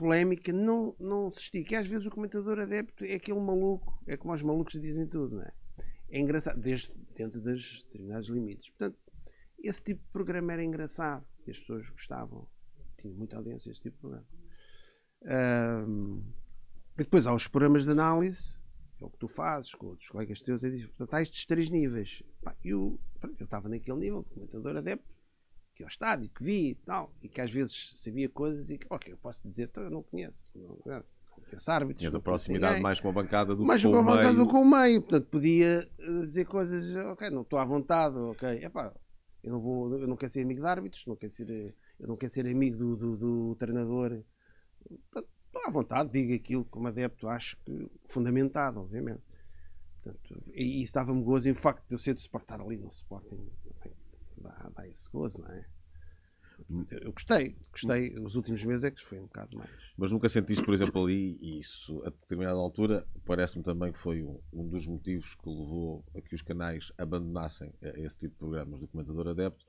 polémica 0.02 0.52
não, 0.52 0.96
não 0.98 1.32
se 1.32 1.40
estica. 1.42 1.74
E 1.74 1.76
às 1.76 1.86
vezes 1.86 2.04
o 2.04 2.10
comentador 2.10 2.58
adepto 2.58 3.04
é 3.04 3.14
aquele 3.14 3.38
maluco, 3.38 4.02
é 4.06 4.16
como 4.16 4.34
os 4.34 4.42
malucos 4.42 4.80
dizem 4.80 5.06
tudo, 5.06 5.36
não 5.36 5.42
é? 5.42 5.52
É 6.10 6.20
engraçado, 6.20 6.60
desde 6.60 6.92
dentro 7.14 7.40
dos 7.40 7.84
determinados 7.84 8.28
limites. 8.28 8.68
Portanto, 8.70 8.98
esse 9.62 9.82
tipo 9.82 10.02
de 10.02 10.10
programa 10.10 10.52
era 10.52 10.64
engraçado 10.64 11.24
e 11.46 11.52
as 11.52 11.58
pessoas 11.58 11.88
gostavam. 11.90 12.48
Tinha 13.00 13.14
muita 13.14 13.36
audiência 13.36 13.70
esse 13.70 13.80
tipo 13.80 13.96
de 13.96 14.00
programa. 14.00 14.26
Um, 15.88 16.22
e 16.98 17.04
depois 17.04 17.26
há 17.26 17.32
os 17.32 17.46
programas 17.46 17.84
de 17.84 17.90
análise, 17.90 18.60
é 19.00 19.04
o 19.04 19.10
que 19.10 19.18
tu 19.18 19.28
fazes 19.28 19.72
com 19.72 19.86
outros 19.86 20.08
colegas 20.08 20.40
teus. 20.40 20.62
É 20.64 20.70
portanto, 20.70 21.14
há 21.14 21.22
estes 21.22 21.46
três 21.46 21.70
níveis. 21.70 22.22
Pá, 22.42 22.56
eu 22.64 22.98
estava 23.40 23.68
naquele 23.68 23.98
nível 23.98 24.22
de 24.24 24.30
comentador 24.30 24.76
adepto 24.76 25.11
ao 25.82 25.88
estádio, 25.88 26.30
que 26.30 26.42
vi 26.42 26.70
e 26.70 26.74
tal, 26.74 27.12
e 27.22 27.28
que 27.28 27.40
às 27.40 27.50
vezes 27.50 27.92
sabia 27.96 28.28
coisas 28.28 28.70
e 28.70 28.78
que, 28.78 28.86
ok, 28.90 29.12
eu 29.12 29.16
posso 29.16 29.40
dizer, 29.42 29.64
então 29.64 29.82
eu 29.82 29.90
não 29.90 30.02
conheço, 30.02 30.50
não, 30.54 30.78
não 30.84 31.04
conheço 31.44 31.70
árbitros. 31.70 31.98
Tinhas 31.98 32.14
a 32.14 32.20
proximidade 32.20 32.80
mais 32.80 33.00
com 33.00 33.08
a 33.08 33.12
bancada 33.12 33.54
do 33.54 33.64
mais 33.64 33.82
que 33.82 33.90
com 33.90 33.98
a 33.98 34.02
bancada 34.02 34.34
do 34.34 34.46
que 34.46 34.52
com 34.52 34.62
o 34.62 34.70
meio, 34.70 35.00
portanto 35.00 35.26
podia 35.28 35.88
eh, 35.98 36.18
dizer 36.20 36.44
coisas, 36.46 36.94
ok, 37.06 37.30
não 37.30 37.42
estou 37.42 37.58
à 37.58 37.64
vontade, 37.64 38.16
ok, 38.16 38.64
epá, 38.64 38.92
eu 39.42 39.52
não 39.52 39.60
vou, 39.60 39.98
eu 39.98 40.06
não 40.06 40.16
quero 40.16 40.32
ser 40.32 40.42
amigo 40.42 40.60
de 40.60 40.66
árbitros, 40.66 41.04
não 41.06 41.16
quero 41.16 41.32
ser, 41.32 41.74
eu 41.98 42.06
não 42.06 42.16
quero 42.16 42.32
ser 42.32 42.46
amigo 42.46 42.76
do, 42.76 42.96
do, 42.96 43.16
do 43.16 43.56
treinador, 43.56 44.22
estou 44.90 45.62
à 45.66 45.70
vontade, 45.70 46.10
digo 46.10 46.34
aquilo 46.34 46.64
como 46.64 46.88
adepto, 46.88 47.28
acho 47.28 47.56
que 47.64 47.90
fundamentado, 48.06 48.80
obviamente. 48.80 49.22
Portanto, 50.02 50.42
e 50.52 50.82
isso 50.82 50.94
dava-me 50.94 51.22
gozo 51.22 51.48
e 51.48 51.52
o 51.52 51.54
facto 51.54 51.86
de 51.86 51.94
eu 51.94 51.98
ser 51.98 52.14
de 52.14 52.20
Sportar 52.20 52.60
ali 52.60 52.76
no 52.76 52.88
Sporting 52.88 53.48
dá, 54.42 54.70
dá 54.74 54.88
esse 54.88 55.08
gozo, 55.10 55.40
não 55.40 55.48
é? 55.48 55.64
Eu 56.90 57.12
gostei, 57.12 57.56
gostei. 57.70 58.18
Os 58.18 58.34
últimos 58.34 58.62
meses 58.62 58.84
é 58.84 58.90
que 58.90 59.02
foi 59.04 59.18
um 59.18 59.22
bocado 59.22 59.56
mais. 59.56 59.70
Mas 59.96 60.12
nunca 60.12 60.28
sentiste, 60.28 60.64
por 60.64 60.74
exemplo, 60.74 61.04
ali, 61.04 61.38
isso 61.58 62.00
a 62.04 62.10
determinada 62.10 62.58
altura, 62.58 63.06
parece-me 63.24 63.64
também 63.64 63.92
que 63.92 63.98
foi 63.98 64.22
um, 64.22 64.38
um, 64.52 64.68
dos 64.68 64.86
motivos 64.86 65.34
que 65.34 65.48
levou 65.48 66.04
a 66.16 66.20
que 66.20 66.34
os 66.34 66.42
canais 66.42 66.92
abandonassem 66.98 67.72
esse 67.82 68.16
tipo 68.16 68.34
de 68.34 68.38
programas 68.38 68.80
do 68.80 68.88
comentador 68.88 69.28
adepto, 69.28 69.64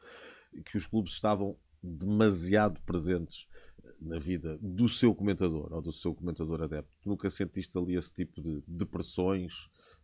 que 0.65 0.77
os 0.77 0.85
clubes 0.85 1.13
estavam 1.13 1.57
demasiado 1.81 2.79
presentes 2.81 3.47
na 3.99 4.19
vida 4.19 4.57
do 4.61 4.87
seu 4.87 5.13
comentador 5.13 5.73
ou 5.73 5.81
do 5.81 5.91
seu 5.91 6.13
comentador 6.13 6.61
adepto. 6.61 6.91
Nunca 7.05 7.29
sentiste 7.29 7.77
ali 7.77 7.95
esse 7.95 8.13
tipo 8.13 8.41
de 8.41 8.63
depressões, 8.67 9.51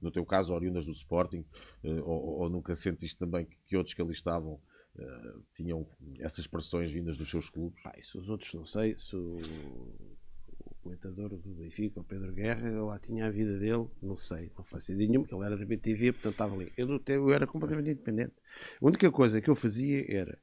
no 0.01 0.11
teu 0.11 0.25
caso, 0.25 0.53
oriundas 0.53 0.85
do 0.85 0.91
Sporting, 0.91 1.45
eh, 1.83 2.01
ou, 2.01 2.39
ou 2.39 2.49
nunca 2.49 2.75
sentiste 2.75 3.17
também 3.17 3.45
que, 3.45 3.57
que 3.65 3.77
outros 3.77 3.93
que 3.93 4.01
ali 4.01 4.13
estavam 4.13 4.59
Uh, 4.97 5.43
tinham 5.55 5.87
essas 6.19 6.45
pressões 6.45 6.91
vindas 6.91 7.15
dos 7.15 7.29
seus 7.29 7.49
clubes? 7.49 7.79
Ah, 7.85 7.93
isso 7.97 8.19
os 8.19 8.27
outros 8.27 8.53
não 8.53 8.65
sei. 8.65 8.97
Se 8.97 9.15
o, 9.15 9.37
o 9.37 10.75
comentador 10.81 11.29
do 11.29 11.37
Benfica, 11.37 12.01
o 12.01 12.03
Pedro 12.03 12.33
Guerra, 12.33 12.67
ele 12.67 12.79
lá 12.79 12.99
tinha 12.99 13.27
a 13.27 13.29
vida 13.29 13.57
dele, 13.57 13.87
não 14.01 14.17
sei, 14.17 14.51
não 14.57 14.63
faço 14.65 14.91
ideia 14.91 15.07
nenhuma. 15.07 15.27
Ele 15.31 15.45
era 15.45 15.55
da 15.55 15.65
BTV, 15.65 16.13
portanto 16.13 16.33
estava 16.33 16.55
ali. 16.55 16.73
Eu, 16.75 17.01
eu 17.07 17.31
era 17.31 17.47
completamente 17.47 17.91
independente. 17.91 18.33
A 18.81 18.85
única 18.85 19.09
coisa 19.09 19.39
que 19.39 19.49
eu 19.49 19.55
fazia 19.55 20.05
era 20.13 20.37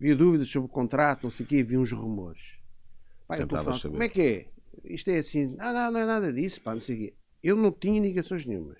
havia 0.00 0.16
dúvidas 0.16 0.48
sobre 0.48 0.66
o 0.66 0.72
contrato, 0.72 1.24
não 1.24 1.30
sei 1.30 1.44
o 1.44 1.48
quê, 1.48 1.56
havia 1.58 1.78
uns 1.78 1.92
rumores. 1.92 2.42
Pá, 3.26 3.38
eu 3.38 3.48
falando, 3.48 3.82
como 3.82 4.02
é 4.02 4.08
que 4.08 4.20
é? 4.22 4.48
Isto 4.84 5.10
é 5.10 5.18
assim, 5.18 5.56
ah, 5.58 5.72
não, 5.72 5.92
não 5.92 6.00
é 6.00 6.06
nada 6.06 6.32
disso, 6.32 6.60
pá, 6.60 6.74
não 6.74 6.80
sei 6.80 6.96
o 6.96 6.98
quê. 6.98 7.14
Eu 7.44 7.56
não 7.56 7.70
tinha 7.70 7.98
indicações 7.98 8.46
nenhumas. 8.46 8.78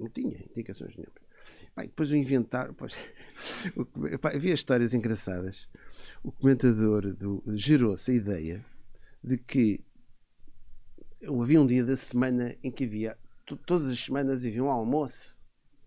Não 0.00 0.10
tinha 0.10 0.44
indicações 0.50 0.96
nenhumas. 0.96 1.22
Depois 1.76 2.10
o 2.10 2.16
inventar. 2.16 2.72
Pois, 2.74 2.94
pá, 4.20 4.30
havia 4.34 4.52
histórias 4.52 4.92
engraçadas. 4.92 5.68
O 6.24 6.32
comentador 6.32 7.16
gerou-se 7.54 8.10
a 8.10 8.14
ideia 8.14 8.64
de 9.22 9.38
que 9.38 9.80
havia 11.22 11.60
um 11.60 11.66
dia 11.66 11.84
da 11.84 11.96
semana 11.96 12.56
em 12.62 12.72
que 12.72 12.84
havia, 12.84 13.16
todas 13.64 13.88
as 13.88 14.00
semanas 14.00 14.44
havia 14.44 14.62
um 14.62 14.68
almoço 14.68 15.40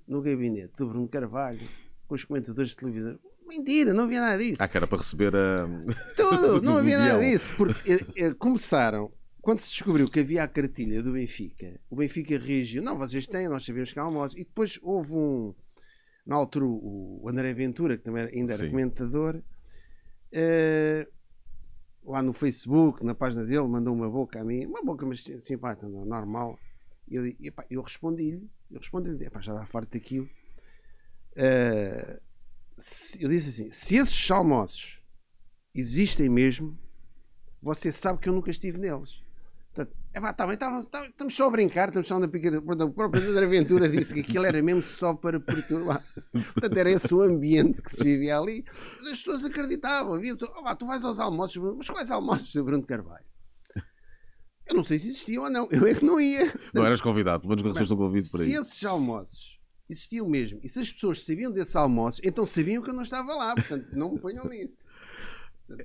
no 0.07 0.21
gabinete 0.21 0.73
do 0.77 0.87
Bruno 0.87 1.07
Carvalho 1.07 1.67
com 2.07 2.15
os 2.15 2.23
comentadores 2.23 2.71
de 2.71 2.77
televisão. 2.77 3.19
Mentira, 3.45 3.93
não 3.93 4.05
havia 4.05 4.21
nada 4.21 4.37
disso. 4.37 4.61
Ah, 4.61 4.67
que 4.67 4.77
era 4.77 4.87
para 4.87 4.97
receber 4.97 5.33
a. 5.35 5.67
Tudo, 6.15 6.61
não 6.63 6.77
havia 6.77 6.97
nada 6.97 7.19
disso. 7.19 7.53
Porque 7.55 7.93
eh, 7.93 8.05
eh, 8.17 8.33
começaram, 8.33 9.11
quando 9.47 9.59
se 9.59 9.69
descobriu 9.69 10.09
que 10.09 10.19
havia 10.19 10.43
a 10.43 10.47
cartilha 10.49 11.01
do 11.01 11.13
Benfica, 11.13 11.79
o 11.89 11.95
Benfica 11.95 12.37
reagiu: 12.37 12.83
não, 12.83 12.97
vocês 12.97 13.25
têm, 13.25 13.47
nós 13.47 13.63
sabemos 13.63 13.93
que 13.93 13.97
há 13.97 14.03
almoço. 14.03 14.37
E 14.37 14.43
depois 14.43 14.77
houve 14.81 15.13
um. 15.13 15.55
Na 16.25 16.35
altura, 16.35 16.65
o 16.65 17.25
André 17.29 17.53
Ventura, 17.53 17.97
que 17.97 18.03
também 18.03 18.25
ainda 18.25 18.51
era 18.51 18.65
Sim. 18.65 18.71
comentador, 18.71 19.37
uh, 19.37 21.11
lá 22.03 22.21
no 22.21 22.33
Facebook, 22.33 23.05
na 23.05 23.15
página 23.15 23.45
dele, 23.45 23.65
mandou 23.69 23.93
uma 23.93 24.09
boca 24.09 24.41
a 24.41 24.43
mim, 24.43 24.65
uma 24.65 24.83
boca, 24.83 25.05
mas 25.05 25.23
simpática, 25.39 25.87
normal. 25.87 26.59
E 27.07 27.15
eu, 27.15 27.53
eu 27.69 27.81
respondi-lhe, 27.81 28.45
eu 28.69 28.79
respondi-lhe, 28.79 29.29
já 29.39 29.53
dá 29.53 29.65
farto 29.65 29.93
daquilo 29.93 30.29
Uh, 31.37 32.19
se, 32.77 33.23
eu 33.23 33.29
disse 33.29 33.49
assim: 33.49 33.71
se 33.71 33.95
esses 33.95 34.29
almoços 34.29 34.99
existem 35.73 36.27
mesmo, 36.27 36.77
você 37.61 37.93
sabe 37.93 38.19
que 38.19 38.27
eu 38.27 38.33
nunca 38.33 38.49
estive 38.49 38.77
neles. 38.77 39.25
É 40.17 40.19
pá, 40.19 40.33
tá, 40.33 40.57
tá, 40.57 40.83
tá, 40.85 41.05
estamos 41.05 41.35
só 41.35 41.45
a 41.45 41.51
brincar, 41.51 41.89
estamos 41.89 42.07
só 42.07 42.17
na 42.17 42.27
picareta. 42.27 42.59
Portanto, 42.63 42.89
o 42.89 42.93
próprio 42.93 43.29
André 43.29 43.45
Aventura 43.45 43.87
disse 43.87 44.15
que 44.15 44.21
aquilo 44.21 44.47
era 44.47 44.59
mesmo 44.63 44.81
só 44.81 45.13
para 45.13 45.39
perturbar. 45.39 46.03
Portanto, 46.31 46.75
era 46.75 46.89
esse 46.89 47.13
o 47.13 47.21
ambiente 47.21 47.83
que 47.83 47.95
se 47.95 48.03
vivia 48.03 48.39
ali. 48.39 48.65
Mas 48.97 49.09
as 49.09 49.17
pessoas 49.19 49.45
acreditavam. 49.45 50.15
Havia, 50.15 50.35
tu, 50.35 50.47
tu 50.79 50.87
vais 50.87 51.03
aos 51.03 51.19
almoços, 51.19 51.61
mas 51.77 51.87
quais 51.87 52.09
almoços 52.09 52.51
de 52.51 52.63
Bruno 52.63 52.81
Carvalho? 52.81 53.27
Eu 54.65 54.75
não 54.75 54.83
sei 54.83 54.97
se 54.97 55.09
existiam 55.09 55.43
ou 55.43 55.51
não. 55.51 55.67
Eu 55.69 55.85
é 55.85 55.93
que 55.93 56.03
não 56.03 56.19
ia. 56.19 56.51
Não 56.73 56.83
eras 56.83 56.99
convidado, 56.99 57.41
pelo 57.41 57.49
menos 57.49 57.63
não 57.63 57.69
recebeste 57.69 57.93
um 57.93 57.97
convite 57.97 58.31
para 58.31 58.43
Se 58.43 58.49
isso. 58.49 58.61
esses 58.61 58.85
almoços 58.85 59.59
existiam 59.87 60.27
mesmo, 60.27 60.59
e 60.63 60.67
se 60.67 60.79
as 60.79 60.91
pessoas 60.91 61.23
sabiam 61.23 61.49
desses 61.49 61.75
almoços, 61.75 62.19
então 62.23 62.45
sabiam 62.45 62.83
que 62.83 62.89
eu 62.89 62.93
não 62.93 63.03
estava 63.03 63.35
lá. 63.35 63.53
Portanto, 63.53 63.87
não 63.93 64.13
me 64.13 64.19
ponham 64.19 64.45
nisso. 64.49 64.75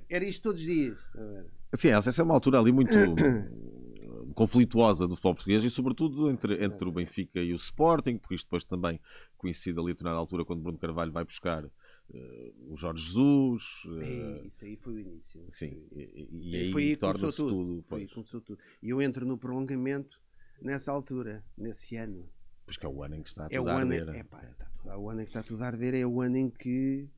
Era 0.09 0.25
isto 0.25 0.41
todos 0.41 0.59
os 0.59 0.65
dias. 0.65 0.97
ver? 1.13 1.45
Sim, 1.75 1.89
essa 1.89 2.19
é 2.19 2.23
uma 2.23 2.33
altura 2.33 2.59
ali 2.59 2.71
muito 2.71 2.93
conflituosa 4.33 5.07
do 5.07 5.15
futebol 5.15 5.35
português 5.35 5.63
e 5.63 5.69
sobretudo 5.69 6.29
entre, 6.29 6.63
entre 6.63 6.87
o 6.87 6.91
Benfica 6.91 7.39
e 7.41 7.53
o 7.53 7.55
Sporting, 7.55 8.17
porque 8.17 8.35
isto 8.35 8.45
depois 8.45 8.63
também 8.65 8.99
coincide 9.37 9.79
ali 9.79 9.91
a 9.91 9.93
determinada 9.93 10.19
altura 10.19 10.43
quando 10.45 10.61
Bruno 10.61 10.77
Carvalho 10.77 11.11
vai 11.11 11.23
buscar 11.23 11.65
eh, 12.13 12.51
o 12.67 12.75
Jorge 12.77 13.05
Jesus. 13.05 13.63
Ei, 14.01 14.47
Isso 14.47 14.65
aí 14.65 14.75
foi 14.77 14.93
o 14.93 14.99
início. 14.99 15.45
sim, 15.49 15.87
e, 15.91 16.27
e 16.31 16.55
aí, 16.55 16.75
aí 16.75 16.95
torna-se 16.95 17.37
tudo. 17.37 17.83
Tudo. 18.41 18.59
E 18.81 18.89
eu 18.89 19.01
entro 19.01 19.25
no 19.25 19.37
prolongamento 19.37 20.19
nessa 20.61 20.91
altura, 20.91 21.43
nesse 21.57 21.95
ano. 21.95 22.29
Pois 22.65 22.77
que 22.77 22.85
é 22.85 22.89
o 22.89 23.03
ano 23.03 23.15
em 23.15 23.23
que 23.23 23.29
está 23.29 23.45
É 23.49 23.57
tudo 23.57 23.69
a 23.69 23.75
arder. 23.79 24.09
é, 24.09 24.23
pá, 24.23 24.43
está 24.43 24.65
tudo, 24.65 24.89
é 24.91 24.97
o 24.97 25.09
ano 25.09 25.21
em 25.21 25.25
que 25.25 25.29
está 25.29 25.43
tudo 25.43 25.63
a 25.63 25.67
arder, 25.67 25.93
é 25.95 26.05
o 26.05 26.21
ano 26.21 26.37
em 26.37 26.49
que 26.49 27.09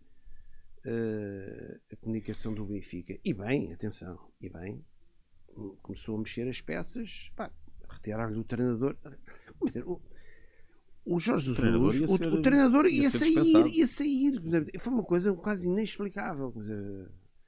eh, 0.86 1.79
a 1.91 1.95
comunicação 1.98 2.53
do 2.53 2.65
Benfica, 2.65 3.17
e 3.24 3.34
bem, 3.34 3.74
atenção, 3.74 4.19
e 4.41 4.50
bem, 4.50 4.84
começou 5.81 6.15
a 6.15 6.19
mexer 6.19 6.47
as 6.47 6.62
peças, 6.62 7.31
pá, 7.35 7.51
retirar-lhe 7.89 8.38
o 8.38 8.43
treinador. 8.43 8.95
O, 9.85 10.00
o 11.05 11.19
Jorge 11.19 11.43
Jesus, 11.45 11.57
treinador 11.57 11.95
ia 11.95 12.05
o, 12.05 12.17
ser- 12.17 12.27
o 12.33 12.41
treinador 12.41 12.85
ia 12.85 12.91
ia, 13.03 13.09
sair, 13.09 13.67
ia 13.67 13.88
sair. 13.88 14.79
Foi 14.79 14.91
uma 14.93 15.03
coisa 15.03 15.33
quase 15.33 15.67
inexplicável. 15.67 16.53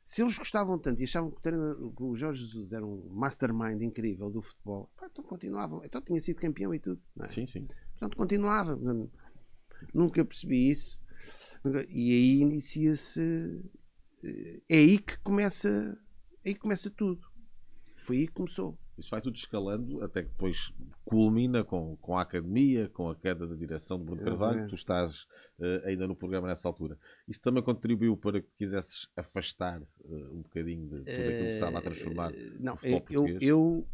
se 0.05 0.21
eles 0.21 0.37
gostavam 0.37 0.77
tanto 0.79 1.01
e 1.01 1.03
achavam 1.03 1.31
que 1.31 1.49
o, 1.49 1.91
que 1.91 2.03
o 2.03 2.15
Jorge 2.15 2.43
Jesus 2.45 2.71
era 2.71 2.85
um 2.85 3.09
mastermind 3.09 3.81
incrível 3.81 4.29
do 4.29 4.41
futebol, 4.41 4.89
pá, 4.95 5.07
então 5.11 5.23
continuavam. 5.23 5.83
Então 5.83 6.01
tinha 6.01 6.21
sido 6.21 6.39
campeão 6.39 6.73
e 6.73 6.79
tudo. 6.79 7.01
é? 7.21 7.29
Sim, 7.29 7.45
sim. 7.47 7.67
Portanto, 7.91 8.15
continuava. 8.15 8.79
Nunca 9.93 10.23
percebi 10.23 10.69
isso. 10.71 11.01
E 11.89 12.11
aí 12.11 12.39
inicia-se. 12.41 13.61
eh, 14.23 14.61
É 14.69 14.77
aí 14.77 14.97
que 14.99 15.17
começa. 15.19 15.67
É 16.43 16.49
aí 16.49 16.53
que 16.53 16.61
começa 16.61 16.89
tudo. 16.89 17.19
Foi 18.07 18.19
aí 18.19 18.27
que 18.27 18.33
começou. 18.35 18.77
Isso 18.97 19.09
vai 19.09 19.19
tudo 19.19 19.35
escalando 19.35 20.01
até 20.01 20.23
que 20.23 20.29
depois 20.29 20.71
culmina 21.03 21.61
com, 21.61 21.97
com 21.97 22.17
a 22.17 22.21
academia, 22.21 22.87
com 22.87 23.09
a 23.09 23.15
queda 23.15 23.45
da 23.45 23.53
direção 23.53 23.99
de 23.99 24.05
Bruno 24.05 24.21
Carvalho. 24.21 24.61
Exatamente. 24.61 24.69
Tu 24.69 24.75
estás 24.75 25.27
eh, 25.59 25.83
ainda 25.85 26.07
no 26.07 26.15
programa 26.15 26.47
nessa 26.47 26.69
altura. 26.69 26.97
Isso 27.27 27.41
também 27.41 27.61
contribuiu 27.61 28.15
para 28.15 28.39
que 28.39 28.47
quisesses 28.57 29.09
afastar 29.13 29.81
eh, 29.81 30.27
um 30.31 30.41
bocadinho 30.41 30.87
de 30.87 30.99
tudo 30.99 31.09
aquilo 31.09 31.43
que 31.49 31.49
estava 31.49 31.79
a 31.79 31.81
transformar. 31.81 32.33
Eh, 32.33 32.53
Não, 32.61 32.71
no 32.71 32.77
futebol 32.77 33.05
eu, 33.09 33.21
português. 33.21 33.41
eu, 33.41 33.87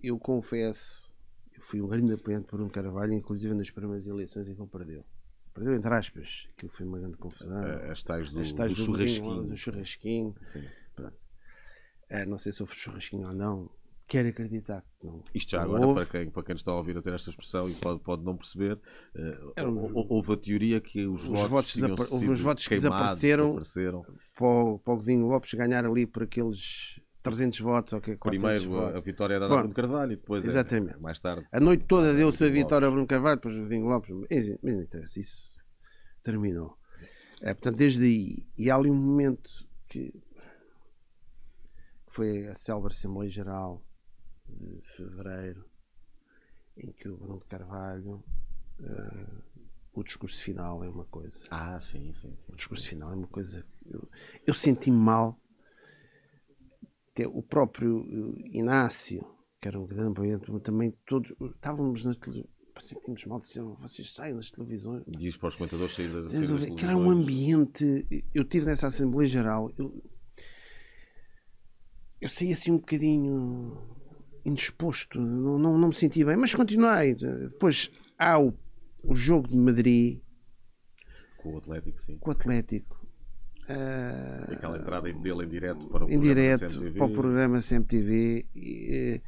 eu 0.00 0.18
confesso, 0.20 1.12
eu 1.52 1.60
fui 1.60 1.80
um 1.80 1.88
grande 1.88 2.12
apoiante 2.12 2.46
por 2.46 2.60
um 2.60 2.68
Carvalho, 2.68 3.14
inclusive 3.14 3.52
nas 3.52 3.68
primeiras 3.68 4.06
eleições 4.06 4.48
em 4.48 4.54
que 4.54 4.60
ele 4.62 4.70
perdeu. 4.70 5.04
Perdeu 5.52 5.74
entre 5.74 5.92
aspas, 5.92 6.46
aquilo 6.56 6.70
foi 6.70 6.86
uma 6.86 7.00
grande 7.00 7.16
confusão. 7.16 7.64
As 7.90 8.00
tais 8.04 8.30
do, 8.30 8.42
do 8.44 8.68
do 8.68 8.76
churrasquinho. 8.76 9.42
do 9.42 9.56
churrasquinho. 9.56 10.36
Sim. 10.46 10.64
Eh, 12.10 12.26
não 12.26 12.38
sei 12.38 12.52
se 12.52 12.62
houve 12.62 12.74
churrasquinho 12.74 13.28
ou 13.28 13.34
não. 13.34 13.70
Quero 14.06 14.28
acreditar 14.28 14.84
que 15.00 15.06
não. 15.06 15.24
Isto 15.34 15.52
já 15.52 15.58
Não 15.60 15.64
agora, 15.76 15.86
houve. 15.86 16.04
para 16.06 16.20
quem, 16.20 16.30
para 16.30 16.42
quem 16.42 16.54
está 16.54 16.70
a 16.72 16.76
ouvir 16.76 16.96
a 16.98 17.00
ter 17.02 17.14
esta 17.14 17.30
expressão 17.30 17.70
e 17.70 17.74
pode, 17.74 18.00
pode 18.00 18.22
não 18.22 18.36
perceber, 18.36 18.78
hou- 19.66 20.06
houve 20.10 20.32
a 20.32 20.36
teoria 20.36 20.80
que 20.80 21.06
os, 21.06 21.22
Os 21.24 21.28
votos, 21.30 21.48
votos 21.50 21.74
desapa- 21.74 22.06
houve 22.10 22.28
os 22.30 22.40
votos 22.40 22.68
que 22.68 22.74
desapareceram. 22.74 23.46
desapareceram. 23.56 24.02
Para 24.36 24.46
o, 24.46 24.78
para 24.78 24.92
o 24.94 24.96
Godinho 24.98 25.26
Lopes 25.26 25.54
ganhar 25.54 25.86
ali 25.86 26.06
por 26.06 26.22
aqueles 26.24 27.00
300 27.22 27.58
votos 27.60 27.98
que 28.00 28.16
400 28.16 28.58
Primeiro 28.60 28.76
a, 28.76 28.78
a 28.78 28.90
votos. 28.90 29.04
vitória 29.04 29.34
era 29.36 29.48
da 29.48 29.56
Bruno 29.56 29.74
Carvalho 29.74 30.12
e 30.12 30.16
depois, 30.16 30.44
é, 30.44 30.48
exatamente. 30.48 31.00
mais 31.00 31.18
tarde, 31.18 31.46
A 31.50 31.58
noite 31.58 31.84
toda 31.88 32.12
deu-se 32.14 32.44
a 32.44 32.50
vitória 32.50 32.86
a 32.86 32.90
Bruno 32.90 33.06
Carvalho, 33.06 33.36
depois 33.36 33.56
o 33.56 33.62
Godinho 33.62 33.86
Lopes. 33.86 34.14
Mas 34.30 34.74
não 34.74 34.82
interessa, 34.82 35.18
isso 35.18 35.54
terminou. 36.22 36.76
É, 37.40 37.54
portanto, 37.54 37.76
desde 37.76 38.04
aí. 38.04 38.46
E 38.58 38.70
há 38.70 38.76
ali 38.76 38.90
um 38.90 38.94
momento 38.94 39.48
que 39.88 40.12
foi 42.14 42.46
a 42.46 42.54
célebre 42.54 42.92
Assembleia 42.92 43.30
Geral 43.30 43.82
de 44.48 44.80
Fevereiro, 44.96 45.64
em 46.76 46.92
que 46.92 47.08
o 47.08 47.16
Bruno 47.16 47.40
Carvalho. 47.48 48.22
eh, 48.80 49.42
o 49.92 50.02
discurso 50.02 50.42
final 50.42 50.82
é 50.82 50.88
uma 50.88 51.04
coisa. 51.04 51.44
Ah, 51.50 51.78
sim, 51.80 52.12
sim, 52.12 52.34
sim. 52.36 52.52
O 52.52 52.56
discurso 52.56 52.86
final 52.88 53.12
é 53.12 53.14
uma 53.14 53.26
coisa. 53.28 53.64
Eu, 53.86 54.08
eu 54.46 54.54
senti-me 54.54 54.96
mal. 54.96 55.38
Até 57.12 57.26
o 57.28 57.42
próprio 57.42 58.04
eh, 58.36 58.48
Inácio, 58.58 59.24
que 59.60 59.68
era 59.68 59.78
um 59.80 59.86
grande 59.86 60.10
apoiante, 60.12 60.60
também 60.60 60.92
todos. 61.06 61.32
Estávamos 61.54 62.04
nas 62.04 62.16
televisões. 62.16 62.52
Sentimos 62.80 63.24
mal, 63.26 63.38
disseram, 63.38 63.74
vocês 63.76 64.12
saem 64.12 64.34
nas 64.34 64.50
televisões. 64.50 65.04
Diz 65.06 65.36
para 65.36 65.48
os 65.48 65.54
comentadores 65.56 65.94
sair 65.94 66.10
sair 66.10 66.22
das 66.40 66.48
dúvida, 66.48 66.74
que 66.74 66.84
era 66.84 66.96
um 66.96 67.04
televisões. 67.04 67.22
ambiente. 67.22 68.26
Eu 68.34 68.44
tive 68.44 68.66
nessa 68.66 68.88
Assembleia 68.88 69.28
Geral. 69.28 69.72
Eu, 69.78 70.02
eu 72.24 72.30
saí 72.30 72.52
assim 72.54 72.70
um 72.72 72.78
bocadinho 72.78 73.76
indisposto. 74.46 75.20
Não, 75.20 75.58
não, 75.58 75.76
não 75.78 75.88
me 75.88 75.94
senti 75.94 76.24
bem, 76.24 76.36
mas 76.36 76.54
continuei. 76.54 77.14
Depois 77.14 77.90
há 78.18 78.38
o, 78.40 78.54
o 79.02 79.14
jogo 79.14 79.48
de 79.48 79.56
Madrid 79.56 80.20
Com 81.36 81.54
o 81.54 81.58
Atlético, 81.58 82.00
sim. 82.00 82.16
com 82.18 82.30
o 82.30 82.32
Atlético. 82.32 83.06
Ah, 83.68 84.46
Aquela 84.52 84.78
entrada 84.78 85.12
dele 85.12 85.44
em 85.44 85.48
direto 85.48 85.86
para 85.88 86.04
o 86.04 86.10
em 86.10 86.18
programa 86.18 86.22
direto 86.22 86.60
CMTV. 86.66 86.98
para 86.98 87.06
o 87.06 87.12
programa 87.12 87.60
CMTV. 87.60 88.46
E, 88.54 88.86
eh, 88.90 89.20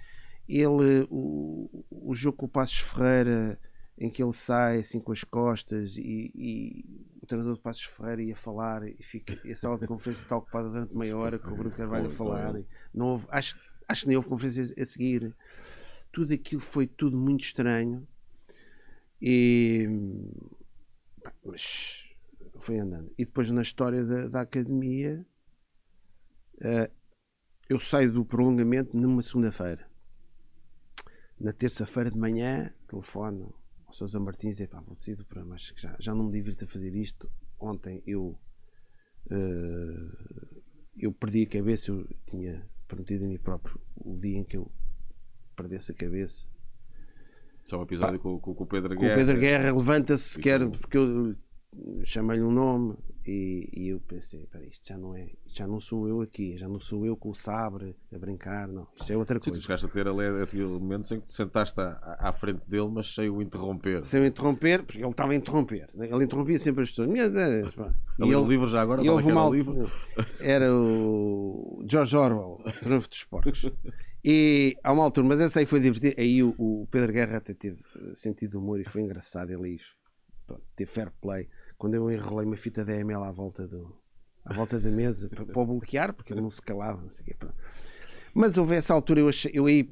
Ele, 0.48 1.06
o, 1.11 1.85
o 1.90 2.14
jogo 2.14 2.37
com 2.38 2.46
o 2.46 2.48
Passos 2.48 2.78
Ferreira, 2.78 3.59
em 3.98 4.09
que 4.11 4.22
ele 4.22 4.32
sai 4.32 4.80
assim 4.80 5.00
com 5.00 5.12
as 5.12 5.24
costas 5.24 5.96
e, 5.96 6.30
e 6.35 6.85
o 7.22 7.26
treinador 7.26 7.56
de 7.56 7.62
Passos 7.62 7.85
Ferreira 7.85 8.22
ia 8.22 8.37
falar 8.37 8.87
e, 8.87 8.94
fica, 9.02 9.38
e 9.44 9.52
a 9.52 9.56
sala 9.56 9.78
de 9.78 9.87
conferência 9.87 10.22
está 10.22 10.37
ocupada 10.37 10.68
durante 10.70 10.94
meia 10.96 11.16
hora 11.16 11.38
com 11.38 11.50
o 11.50 11.56
Bruno 11.56 11.74
Carvalho 11.74 12.06
a 12.09 12.11
falar. 12.11 12.54
ele. 12.54 12.66
Não 12.96 13.09
houve, 13.09 13.26
acho, 13.28 13.59
acho 13.87 14.02
que 14.02 14.09
nem 14.09 14.16
houve 14.16 14.28
conferência 14.28 14.74
a 14.82 14.87
seguir. 14.87 15.37
Tudo 16.11 16.32
aquilo 16.32 16.62
foi 16.62 16.87
tudo 16.87 17.16
muito 17.16 17.44
estranho. 17.44 18.09
E, 19.20 19.87
mas 21.44 22.04
foi 22.61 22.78
andando. 22.78 23.12
E 23.18 23.24
depois 23.26 23.50
na 23.50 23.62
história 23.62 24.04
da, 24.04 24.28
da 24.28 24.40
academia, 24.40 25.24
eh, 26.62 26.90
eu 27.68 27.78
saio 27.78 28.12
do 28.12 28.24
prolongamento 28.24 28.96
numa 28.96 29.22
segunda-feira. 29.22 29.87
Na 31.38 31.52
terça-feira 31.52 32.11
de 32.11 32.18
manhã, 32.18 32.72
telefono 32.88 33.54
ao 33.87 33.92
Sousa 33.92 34.18
Martins 34.18 34.59
e 34.59 34.66
pá, 34.66 34.80
vou 34.80 34.96
sair 34.96 35.16
do 35.16 35.24
programa, 35.24 35.54
acho 35.54 35.74
que 35.74 35.82
já, 35.82 35.94
já 35.98 36.14
não 36.14 36.24
me 36.24 36.32
divirto 36.32 36.64
a 36.64 36.68
fazer 36.68 36.94
isto. 36.94 37.30
Ontem 37.59 38.02
eu 38.06 38.38
eh, 39.30 40.56
eu 40.98 41.12
perdi 41.12 41.42
a 41.42 41.48
cabeça, 41.48 41.90
eu 41.90 42.09
tinha 42.26 42.66
prometido 42.87 43.25
a 43.25 43.29
mim 43.29 43.38
próprio 43.38 43.81
o 43.96 44.16
dia 44.18 44.38
em 44.38 44.44
que 44.44 44.57
eu 44.57 44.70
perdesse 45.57 45.92
a 45.92 45.94
cabeça. 45.94 46.46
Isso 47.64 47.75
é 47.75 47.79
um 47.79 47.83
episódio 47.83 48.20
com, 48.20 48.38
com- 48.38 48.55
com 48.55 48.64
o 48.64 48.66
Pedro 48.66 48.96
Guerra. 48.96 49.14
o 49.14 49.16
Pedro 49.16 49.38
Guerra 49.40 49.72
levanta-se, 49.77 50.38
quer, 50.38 50.61
com- 50.64 50.70
porque 50.70 50.96
eu 50.96 51.35
chamei-lhe 52.04 52.42
um 52.42 52.50
nome 52.50 52.94
e, 53.26 53.68
e 53.72 53.88
eu 53.88 54.00
pensei, 54.00 54.46
peraí, 54.46 54.68
isto 54.68 54.86
já 54.86 54.96
não 54.96 55.14
é, 55.14 55.28
já 55.46 55.66
não 55.66 55.80
sou 55.80 56.06
eu 56.08 56.20
aqui, 56.20 56.56
já 56.56 56.68
não 56.68 56.78
sou 56.80 57.04
eu 57.04 57.16
com 57.16 57.30
o 57.30 57.34
sabre 57.34 57.96
a 58.14 58.18
brincar, 58.18 58.68
não, 58.68 58.86
isto 58.96 59.12
é 59.12 59.16
outra 59.16 59.36
Sim, 59.36 59.44
tu 59.44 59.50
coisa. 59.50 59.60
chegaste 59.62 59.86
a 59.86 59.88
ter 59.88 60.06
ali 60.06 60.46
ter 60.46 60.64
momentos 60.64 61.10
em 61.10 61.20
que 61.20 61.26
te 61.26 61.34
sentaste 61.34 61.80
à, 61.80 62.16
à 62.20 62.32
frente 62.32 62.62
dele, 62.68 62.88
mas 62.88 63.14
sem 63.14 63.28
o 63.28 63.42
interromper. 63.42 64.04
Sem 64.04 64.20
eu 64.20 64.26
interromper, 64.26 64.84
porque 64.84 65.00
ele 65.00 65.08
estava 65.10 65.32
a 65.32 65.34
interromper, 65.34 65.88
ele 65.94 66.24
interrompia 66.24 66.58
sempre 66.58 66.84
as 66.84 66.90
pessoas. 66.90 67.10
A 67.36 67.92
E 68.18 68.24
ler 68.24 68.36
o 68.36 68.40
ele, 68.40 68.48
livro 68.48 68.68
já 68.68 68.80
agora? 68.80 69.02
e 69.02 69.10
houve 69.10 69.30
o 69.30 69.50
livro? 69.52 69.90
Era 70.40 70.72
o 70.72 71.84
George 71.90 72.16
Orwell, 72.16 72.64
Triunfo 72.80 73.08
dos 73.08 73.24
Porcos. 73.24 73.66
E 74.28 74.76
há 74.82 74.92
uma 74.92 75.04
altura, 75.04 75.24
mas 75.24 75.40
essa 75.40 75.60
aí 75.60 75.66
foi 75.66 75.78
divertida. 75.78 76.20
Aí 76.20 76.42
o, 76.42 76.52
o 76.58 76.88
Pedro 76.90 77.12
Guerra 77.12 77.36
até 77.36 77.54
teve 77.54 77.80
sentido 78.16 78.58
humor 78.58 78.80
e 78.80 78.84
foi 78.84 79.02
engraçado. 79.02 79.50
Ele 79.52 79.78
pronto, 80.44 80.64
teve 80.74 80.90
fair 80.90 81.12
play. 81.20 81.48
Quando 81.78 81.94
eu 81.94 82.10
enrolei 82.10 82.46
uma 82.46 82.56
fita 82.56 82.84
DML 82.84 83.22
à 83.24 83.32
volta, 83.32 83.66
do, 83.66 83.94
à 84.44 84.52
volta 84.54 84.80
da 84.80 84.90
mesa 84.90 85.28
para, 85.28 85.44
para 85.44 85.60
o 85.60 85.66
bloquear, 85.66 86.12
porque 86.14 86.32
ele 86.32 86.40
não 86.40 86.50
se 86.50 86.62
calava. 86.62 87.02
Não 87.02 87.10
sei 87.10 87.34
o. 87.34 87.48
Mas 88.34 88.56
houve 88.56 88.74
essa 88.74 88.92
altura, 88.94 89.20
eu, 89.20 89.28
achei, 89.28 89.50
eu 89.54 89.66
aí. 89.66 89.90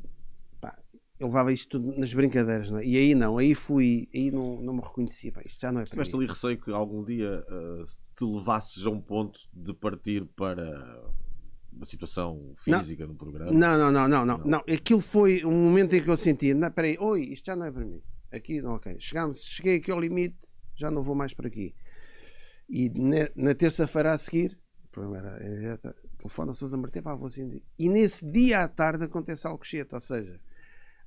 pá, 0.60 0.78
eu 1.18 1.26
levava 1.28 1.52
isto 1.52 1.78
tudo 1.78 1.98
nas 1.98 2.12
brincadeiras, 2.12 2.70
não 2.70 2.78
é? 2.78 2.86
E 2.86 2.96
aí 2.96 3.14
não, 3.14 3.38
aí 3.38 3.54
fui, 3.54 4.08
aí 4.14 4.30
não, 4.30 4.60
não 4.60 4.74
me 4.74 4.80
reconhecia. 4.80 5.32
Pá, 5.32 5.42
isto 5.44 5.60
já 5.60 5.72
não 5.72 5.80
é 5.80 5.84
para 5.84 5.92
Tiveste 5.92 6.14
ali 6.14 6.26
receio 6.26 6.58
que 6.58 6.70
algum 6.70 7.04
dia 7.04 7.44
uh, 7.48 7.84
te 8.16 8.24
levasses 8.24 8.84
a 8.86 8.90
um 8.90 9.00
ponto 9.00 9.40
de 9.52 9.72
partir 9.74 10.24
para 10.36 11.02
uma 11.72 11.84
situação 11.84 12.52
física 12.56 13.06
no 13.06 13.14
programa? 13.14 13.50
Não, 13.50 13.78
não, 13.78 13.90
não, 13.90 14.08
não, 14.08 14.24
não, 14.26 14.38
Não. 14.38 14.46
não. 14.46 14.58
Aquilo 14.72 15.00
foi 15.00 15.44
um 15.44 15.52
momento 15.52 15.94
em 15.94 16.02
que 16.02 16.08
eu 16.08 16.16
senti, 16.16 16.54
não, 16.54 16.70
peraí, 16.70 16.96
oi, 16.98 17.24
isto 17.24 17.46
já 17.46 17.56
não 17.56 17.66
é 17.66 17.70
para 17.70 17.84
mim. 17.84 18.00
Aqui, 18.30 18.60
não, 18.60 18.74
ok. 18.74 18.96
Chegámos, 18.98 19.44
cheguei 19.44 19.76
aqui 19.76 19.90
ao 19.90 20.00
limite, 20.00 20.36
já 20.76 20.90
não 20.90 21.02
vou 21.02 21.14
mais 21.14 21.34
por 21.34 21.46
aqui. 21.46 21.74
E 22.68 22.88
na, 22.90 23.28
na 23.36 23.54
terça-feira 23.54 24.12
a 24.12 24.18
seguir, 24.18 24.58
o 24.84 24.88
programa 24.88 25.18
era, 25.18 25.42
era 25.42 25.94
telefone 26.18 26.50
ao 26.50 26.54
Sousa 26.54 26.76
Martins, 26.76 27.02
pá, 27.02 27.14
vou 27.14 27.26
assim. 27.26 27.60
E 27.78 27.88
nesse 27.88 28.24
dia 28.30 28.60
à 28.60 28.68
tarde 28.68 29.04
acontece 29.04 29.46
algo 29.46 29.64
cheio, 29.64 29.86
ou 29.90 30.00
seja, 30.00 30.40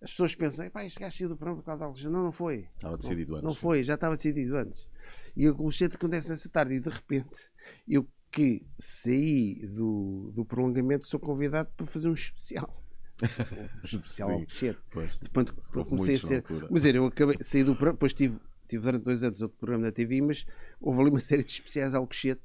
as 0.01 0.11
pessoas 0.11 0.35
pensam, 0.35 0.69
pá, 0.69 0.85
este 0.85 0.99
gajo 0.99 1.17
saiu 1.17 1.29
do 1.29 1.37
programa 1.37 1.61
por 1.61 1.65
causa 1.65 1.79
de 1.79 1.85
algo 1.85 2.15
Não, 2.15 2.23
não 2.25 2.31
foi. 2.31 2.67
Estava 2.69 2.97
decidido 2.97 3.35
antes. 3.35 3.43
Não 3.47 3.55
foi, 3.55 3.83
já 3.83 3.95
estava 3.95 4.15
decidido 4.15 4.55
antes. 4.55 4.87
E 5.35 5.47
o 5.47 5.55
Colchete 5.55 5.95
acontece 5.95 6.29
nessa 6.29 6.49
tarde 6.49 6.75
e 6.75 6.79
de 6.79 6.89
repente 6.89 7.49
eu 7.87 8.07
que 8.31 8.65
saí 8.77 9.65
do, 9.67 10.31
do 10.35 10.45
prolongamento 10.45 11.07
sou 11.07 11.19
convidado 11.19 11.69
para 11.75 11.85
fazer 11.87 12.07
um 12.07 12.13
especial. 12.13 12.83
Um 13.81 13.85
especial 13.85 14.29
ao 14.29 14.39
Sim. 14.39 14.45
Colchete. 14.45 14.79
Pois. 14.91 15.17
Depois 15.17 15.47
Houve 15.73 15.89
comecei 15.89 16.15
a 16.15 16.19
ser. 16.19 16.35
altura. 16.37 16.67
Mas 16.69 16.85
eu 16.85 17.05
acabei, 17.05 17.37
saí 17.41 17.63
do 17.63 17.71
programa, 17.71 17.93
depois 17.93 18.13
tive, 18.13 18.37
tive 18.67 18.83
durante 18.83 19.03
dois 19.03 19.23
anos 19.23 19.41
outro 19.41 19.57
programa 19.57 19.85
na 19.85 19.91
TV, 19.91 20.21
mas 20.21 20.45
houve 20.79 21.01
ali 21.01 21.09
uma 21.09 21.19
série 21.21 21.43
de 21.43 21.51
especiais 21.51 21.93
ao 21.93 22.01
Alcochete. 22.01 22.41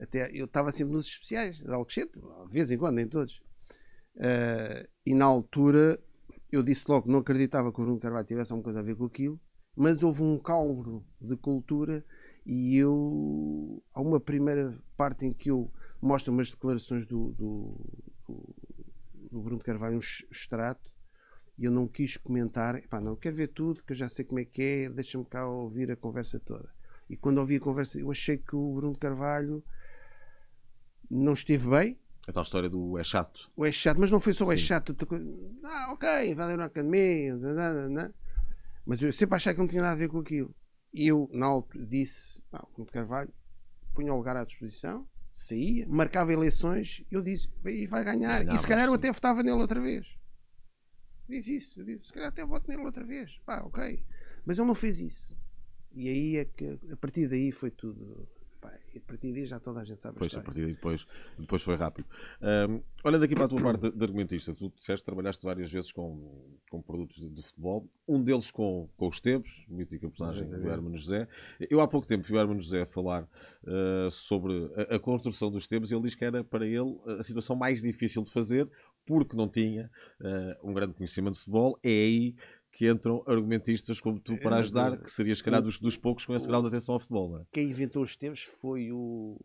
Até 0.00 0.30
eu 0.32 0.44
estava 0.44 0.70
sempre 0.72 0.94
nos 0.94 1.06
especiais 1.06 1.58
de 1.58 1.70
Alcochete, 1.72 2.12
de 2.20 2.52
vez 2.52 2.70
em 2.70 2.78
quando, 2.78 2.96
nem 2.96 3.08
todos. 3.08 3.40
Ah, 4.20 4.86
e 5.06 5.14
na 5.14 5.24
altura 5.24 5.98
eu 6.50 6.62
disse 6.62 6.84
logo 6.88 7.04
que 7.04 7.10
não 7.10 7.20
acreditava 7.20 7.72
que 7.72 7.80
o 7.80 7.84
Bruno 7.84 8.00
Carvalho 8.00 8.26
tivesse 8.26 8.52
alguma 8.52 8.64
coisa 8.64 8.80
a 8.80 8.82
ver 8.82 8.96
com 8.96 9.04
aquilo, 9.04 9.40
mas 9.76 10.02
houve 10.02 10.22
um 10.22 10.38
caldo 10.38 11.04
de 11.20 11.36
cultura 11.36 12.04
e 12.44 12.76
eu 12.76 13.82
há 13.92 14.00
uma 14.00 14.18
primeira 14.18 14.76
parte 14.96 15.26
em 15.26 15.32
que 15.32 15.50
eu 15.50 15.70
mostro 16.00 16.32
umas 16.32 16.50
declarações 16.50 17.06
do, 17.06 17.32
do, 17.32 17.76
do, 18.26 18.54
do 19.30 19.40
Bruno 19.42 19.60
Carvalho, 19.62 19.96
um 19.96 19.98
ex- 19.98 20.24
extrato, 20.30 20.90
e 21.58 21.64
eu 21.64 21.70
não 21.70 21.88
quis 21.88 22.16
comentar, 22.16 22.76
Epá, 22.76 23.00
não 23.00 23.16
quero 23.16 23.36
ver 23.36 23.48
tudo, 23.48 23.82
que 23.82 23.92
eu 23.92 23.96
já 23.96 24.08
sei 24.08 24.24
como 24.24 24.38
é 24.40 24.44
que 24.44 24.62
é, 24.62 24.90
deixa-me 24.90 25.24
cá 25.24 25.46
ouvir 25.48 25.90
a 25.90 25.96
conversa 25.96 26.38
toda. 26.38 26.68
E 27.10 27.16
quando 27.16 27.38
ouvi 27.38 27.56
a 27.56 27.60
conversa, 27.60 27.98
eu 27.98 28.10
achei 28.10 28.36
que 28.38 28.54
o 28.54 28.74
Bruno 28.74 28.96
Carvalho 28.96 29.64
não 31.10 31.32
esteve 31.32 31.68
bem, 31.68 31.98
A 32.26 32.32
tal 32.32 32.42
história 32.42 32.68
do 32.68 32.98
é 32.98 33.04
chato. 33.04 33.50
o 33.56 33.64
é 33.64 33.72
chato, 33.72 33.98
mas 33.98 34.10
não 34.10 34.20
foi 34.20 34.34
só 34.34 34.44
o 34.44 34.52
é 34.52 34.56
chato. 34.56 34.94
Ah, 35.64 35.92
ok, 35.92 36.34
vai 36.34 36.54
na 36.56 36.66
academia, 36.66 37.34
nananana. 37.36 38.14
mas 38.84 39.00
eu 39.02 39.12
sempre 39.12 39.36
achei 39.36 39.54
que 39.54 39.58
não 39.60 39.66
tinha 39.68 39.82
nada 39.82 39.94
a 39.94 39.98
ver 39.98 40.08
com 40.08 40.18
aquilo. 40.18 40.54
E 40.92 41.06
eu, 41.06 41.28
na 41.32 41.46
altura, 41.46 41.86
disse: 41.86 42.42
ah, 42.52 42.64
o 42.68 42.72
Bruno 42.74 42.90
Carvalho 42.90 43.32
punha 43.94 44.12
o 44.12 44.16
lugar 44.16 44.36
à 44.36 44.44
disposição, 44.44 45.06
saía, 45.34 45.88
marcava 45.88 46.32
eleições, 46.32 47.02
eu 47.10 47.22
disse: 47.22 47.48
e 47.64 47.86
vai 47.86 48.04
ganhar. 48.04 48.40
Ganhava, 48.40 48.56
e 48.56 48.58
se 48.60 48.66
calhar 48.66 48.86
eu 48.86 48.94
até 48.94 49.10
votava 49.10 49.42
nele 49.42 49.56
outra 49.60 49.80
vez. 49.80 50.06
Disse 51.28 51.56
isso, 51.56 51.80
eu 51.80 51.84
disse: 51.84 52.06
se 52.06 52.12
calhar 52.12 52.28
até 52.28 52.44
voto 52.44 52.68
nele 52.68 52.82
outra 52.82 53.04
vez. 53.04 53.38
Pá, 53.44 53.60
ok. 53.60 54.02
Mas 54.46 54.58
ele 54.58 54.66
não 54.66 54.74
fez 54.74 54.98
isso. 54.98 55.36
E 55.94 56.08
aí 56.08 56.36
é 56.36 56.44
que, 56.44 56.78
a 56.90 56.96
partir 56.96 57.28
daí, 57.28 57.52
foi 57.52 57.70
tudo. 57.70 58.26
Pá, 58.60 58.68
a 58.68 59.00
partir 59.06 59.32
daí 59.32 59.46
já 59.46 59.60
toda 59.60 59.80
a 59.80 59.84
gente 59.84 60.00
sabe 60.00 60.12
a 60.12 60.14
Depois, 60.14 60.34
a 60.34 60.40
partir 60.40 60.62
daí, 60.62 60.74
depois, 60.74 61.06
depois 61.38 61.62
foi 61.62 61.76
rápido. 61.76 62.08
Ahm, 62.40 62.80
olhando 63.04 63.24
aqui 63.24 63.34
para 63.34 63.44
a 63.44 63.48
tua 63.48 63.62
parte 63.62 63.90
de, 63.90 64.02
argumentista, 64.02 64.54
tu 64.54 64.72
disseste 64.74 65.04
que 65.04 65.04
trabalhaste 65.04 65.44
várias 65.44 65.70
vezes 65.70 65.92
com, 65.92 66.56
com 66.70 66.82
produtos 66.82 67.16
de, 67.16 67.28
de 67.28 67.42
futebol, 67.42 67.88
um 68.08 68.22
deles 68.22 68.50
com, 68.50 68.88
com 68.96 69.08
os 69.08 69.20
Tebos, 69.20 69.64
mítica 69.68 70.08
personagem 70.08 70.48
do. 70.48 70.68
Hermano 70.68 70.98
José. 70.98 71.28
Eu 71.70 71.80
há 71.80 71.86
pouco 71.86 72.06
tempo 72.06 72.26
vi 72.26 72.34
o 72.34 72.38
Hermano 72.38 72.60
José 72.60 72.82
a 72.82 72.86
falar 72.86 73.28
ah, 73.66 74.08
sobre 74.10 74.70
a, 74.74 74.96
a 74.96 74.98
construção 74.98 75.50
dos 75.50 75.66
Tebos 75.68 75.90
e 75.90 75.94
ele 75.94 76.02
diz 76.02 76.14
que 76.14 76.24
era 76.24 76.42
para 76.42 76.66
ele 76.66 76.98
a 77.18 77.22
situação 77.22 77.54
mais 77.54 77.80
difícil 77.80 78.22
de 78.24 78.32
fazer 78.32 78.68
porque 79.08 79.36
não 79.36 79.48
tinha 79.48 79.90
ah, 80.20 80.58
um 80.62 80.72
grande 80.72 80.94
conhecimento 80.94 81.34
de 81.34 81.40
futebol. 81.40 81.78
É 81.82 81.88
aí 81.88 82.36
que 82.78 82.88
entram 82.88 83.24
argumentistas 83.26 84.00
como 84.00 84.20
tu 84.20 84.36
para 84.38 84.58
É, 84.58 84.60
ajudar, 84.60 84.96
que 84.98 85.10
serias, 85.10 85.38
se 85.38 85.44
calhar, 85.44 85.60
dos, 85.60 85.80
dos 85.80 85.96
poucos 85.96 86.24
com 86.24 86.36
esse 86.36 86.46
grau 86.46 86.62
de 86.62 86.68
atenção 86.68 86.94
ao 86.94 87.00
futebol, 87.00 87.28
não 87.28 87.40
é? 87.40 87.46
quem 87.50 87.70
inventou 87.70 88.04
os 88.04 88.14
teus 88.14 88.44
foi 88.44 88.92
o 88.92 89.36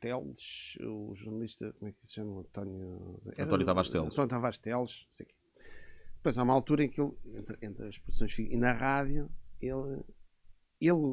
Teles, 0.00 0.78
o 0.80 1.14
jornalista, 1.14 1.70
como 1.74 1.90
é 1.90 1.92
que 1.92 2.06
se 2.06 2.14
chama? 2.14 2.40
António, 2.40 3.20
António 3.38 3.66
Tavares 3.66 3.90
Teles. 3.90 4.08
António 4.10 4.30
Tavares 4.30 4.58
Teles, 4.58 5.06
sei. 5.10 5.26
Depois 6.16 6.38
há 6.38 6.42
uma 6.42 6.54
altura 6.54 6.84
em 6.84 6.88
que 6.88 6.98
ele, 6.98 7.12
entre, 7.34 7.58
entre 7.60 7.88
as 7.88 7.98
produções 7.98 8.38
e 8.38 8.56
na 8.56 8.72
rádio, 8.72 9.30
ele, 9.60 10.02
ele, 10.80 11.12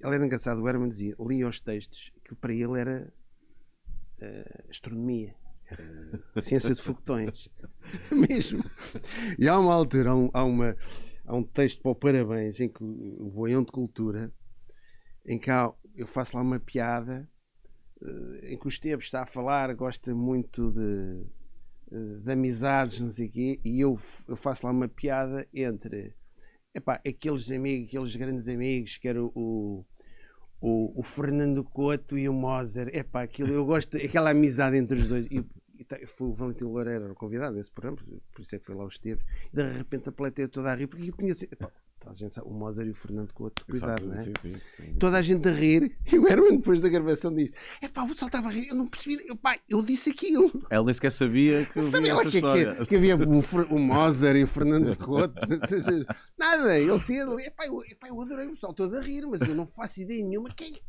ele 0.00 0.14
era 0.14 0.26
engraçado, 0.26 0.60
o 0.60 0.68
Herman 0.68 0.88
dizia, 0.88 1.14
lia 1.20 1.46
os 1.46 1.60
textos, 1.60 2.10
que 2.24 2.34
para 2.34 2.52
ele 2.52 2.80
era 2.80 3.12
eh, 4.20 4.64
astronomia, 4.68 5.36
era 5.38 5.45
ciência 6.38 6.74
de 6.74 6.82
foguetões, 6.82 7.48
mesmo. 8.10 8.64
E 9.38 9.48
há 9.48 9.58
uma 9.58 9.74
altura, 9.74 10.10
há, 10.10 10.16
um, 10.16 10.30
há 10.32 10.44
uma, 10.44 10.76
há 11.24 11.36
um 11.36 11.42
texto 11.42 11.82
para 11.82 11.90
o 11.92 11.94
Parabéns, 11.94 12.60
em 12.60 12.68
que 12.68 12.82
o, 12.82 13.26
o 13.26 13.30
Boião 13.30 13.62
de 13.62 13.72
Cultura, 13.72 14.32
em 15.26 15.38
que 15.38 15.50
há- 15.50 15.72
eu 15.94 16.06
faço 16.06 16.36
lá 16.36 16.42
uma 16.42 16.60
piada 16.60 17.28
eh, 18.02 18.52
em 18.52 18.58
que 18.58 18.66
o 18.66 18.68
Esteves 18.68 19.06
está 19.06 19.22
a 19.22 19.26
falar, 19.26 19.74
gosta 19.74 20.14
muito 20.14 20.70
de, 20.72 21.24
eh, 21.92 22.20
de 22.22 22.32
amizades, 22.32 23.00
não 23.00 23.10
sei 23.10 23.26
o 23.28 23.30
quê, 23.30 23.60
e 23.64 23.80
eu, 23.80 23.98
eu 24.28 24.36
faço 24.36 24.66
lá 24.66 24.72
uma 24.72 24.88
piada 24.88 25.46
entre 25.54 26.14
epá, 26.74 27.00
aqueles 27.06 27.50
amigos, 27.50 27.88
aqueles 27.88 28.16
grandes 28.16 28.48
amigos, 28.48 28.98
que 28.98 29.08
era 29.08 29.22
o, 29.24 29.84
o, 30.60 30.92
o 30.98 31.02
Fernando 31.02 31.62
Couto 31.64 32.16
e 32.18 32.28
o 32.28 32.32
Moser, 32.32 32.88
epá, 32.94 33.22
aquilo, 33.22 33.50
eu 33.52 33.64
gosto, 33.64 33.96
aquela 33.96 34.30
amizade 34.30 34.76
entre 34.76 34.98
os 34.98 35.08
dois. 35.08 35.26
E, 35.30 35.44
tá- 35.84 35.98
foi 36.06 36.28
o 36.28 36.32
Valentim 36.32 36.64
Loureiro 36.64 37.04
era 37.04 37.12
o 37.12 37.16
convidado 37.16 37.56
desse 37.56 37.70
programa, 37.70 37.98
por 38.32 38.40
isso 38.42 38.56
é 38.56 38.58
que 38.58 38.64
foi 38.66 38.74
lá 38.74 38.84
o 38.84 38.88
Esteves, 38.88 39.24
e 39.52 39.56
de 39.56 39.72
repente 39.72 40.08
a 40.08 40.12
plateia 40.12 40.48
toda 40.48 40.72
a 40.72 40.74
rir, 40.74 40.86
porque 40.86 41.12
tinha 41.12 41.34
sido. 41.34 41.56
A 42.08 42.12
gente 42.12 42.38
o 42.40 42.50
Moser 42.50 42.86
e 42.86 42.90
o 42.90 42.94
Fernando 42.94 43.32
Couto, 43.32 43.64
cuidado, 43.66 44.04
Exato, 44.04 44.06
não 44.06 44.14
é? 44.14 44.22
sim, 44.22 44.32
sim, 44.40 44.54
sim. 44.76 44.94
toda 44.98 45.18
a 45.18 45.22
gente 45.22 45.48
a 45.48 45.52
rir 45.52 45.96
e 46.10 46.18
o 46.18 46.28
Herman 46.28 46.56
depois 46.58 46.80
da 46.80 46.88
gravação 46.88 47.34
diz 47.34 47.50
é 47.82 47.88
pá, 47.88 48.04
o 48.04 48.08
pessoal 48.08 48.28
estava 48.28 48.48
a 48.48 48.50
rir, 48.52 48.68
eu 48.68 48.74
não 48.76 48.86
percebi 48.86 49.24
eu, 49.26 49.34
pá, 49.36 49.58
eu 49.68 49.82
disse 49.82 50.10
aquilo 50.10 50.50
Ela 50.70 50.84
nem 50.84 50.94
sequer 50.94 51.10
sabia 51.10 51.64
que 51.66 51.82
sabia 51.90 52.12
essa 52.12 52.30
que, 52.30 52.36
história. 52.36 52.74
que, 52.76 52.86
que 52.86 52.96
havia 52.96 53.16
o, 53.16 53.74
o 53.74 53.78
Mozart 53.78 54.38
e 54.38 54.44
o 54.44 54.46
Fernando 54.46 54.96
Couto 54.96 55.34
nada, 56.38 56.78
ele 56.78 56.98
saía 57.00 57.26
dali 57.26 57.42
epá, 57.44 57.66
eu, 57.66 57.82
epá, 57.84 58.08
eu 58.08 58.20
adorei 58.20 58.46
o 58.46 58.52
pessoal 58.52 58.72
todo 58.72 58.96
a 58.96 59.00
rir 59.00 59.26
mas 59.26 59.40
eu 59.40 59.54
não 59.54 59.66
faço 59.66 60.00
ideia 60.02 60.22
nenhuma 60.24 60.48
quem 60.50 60.80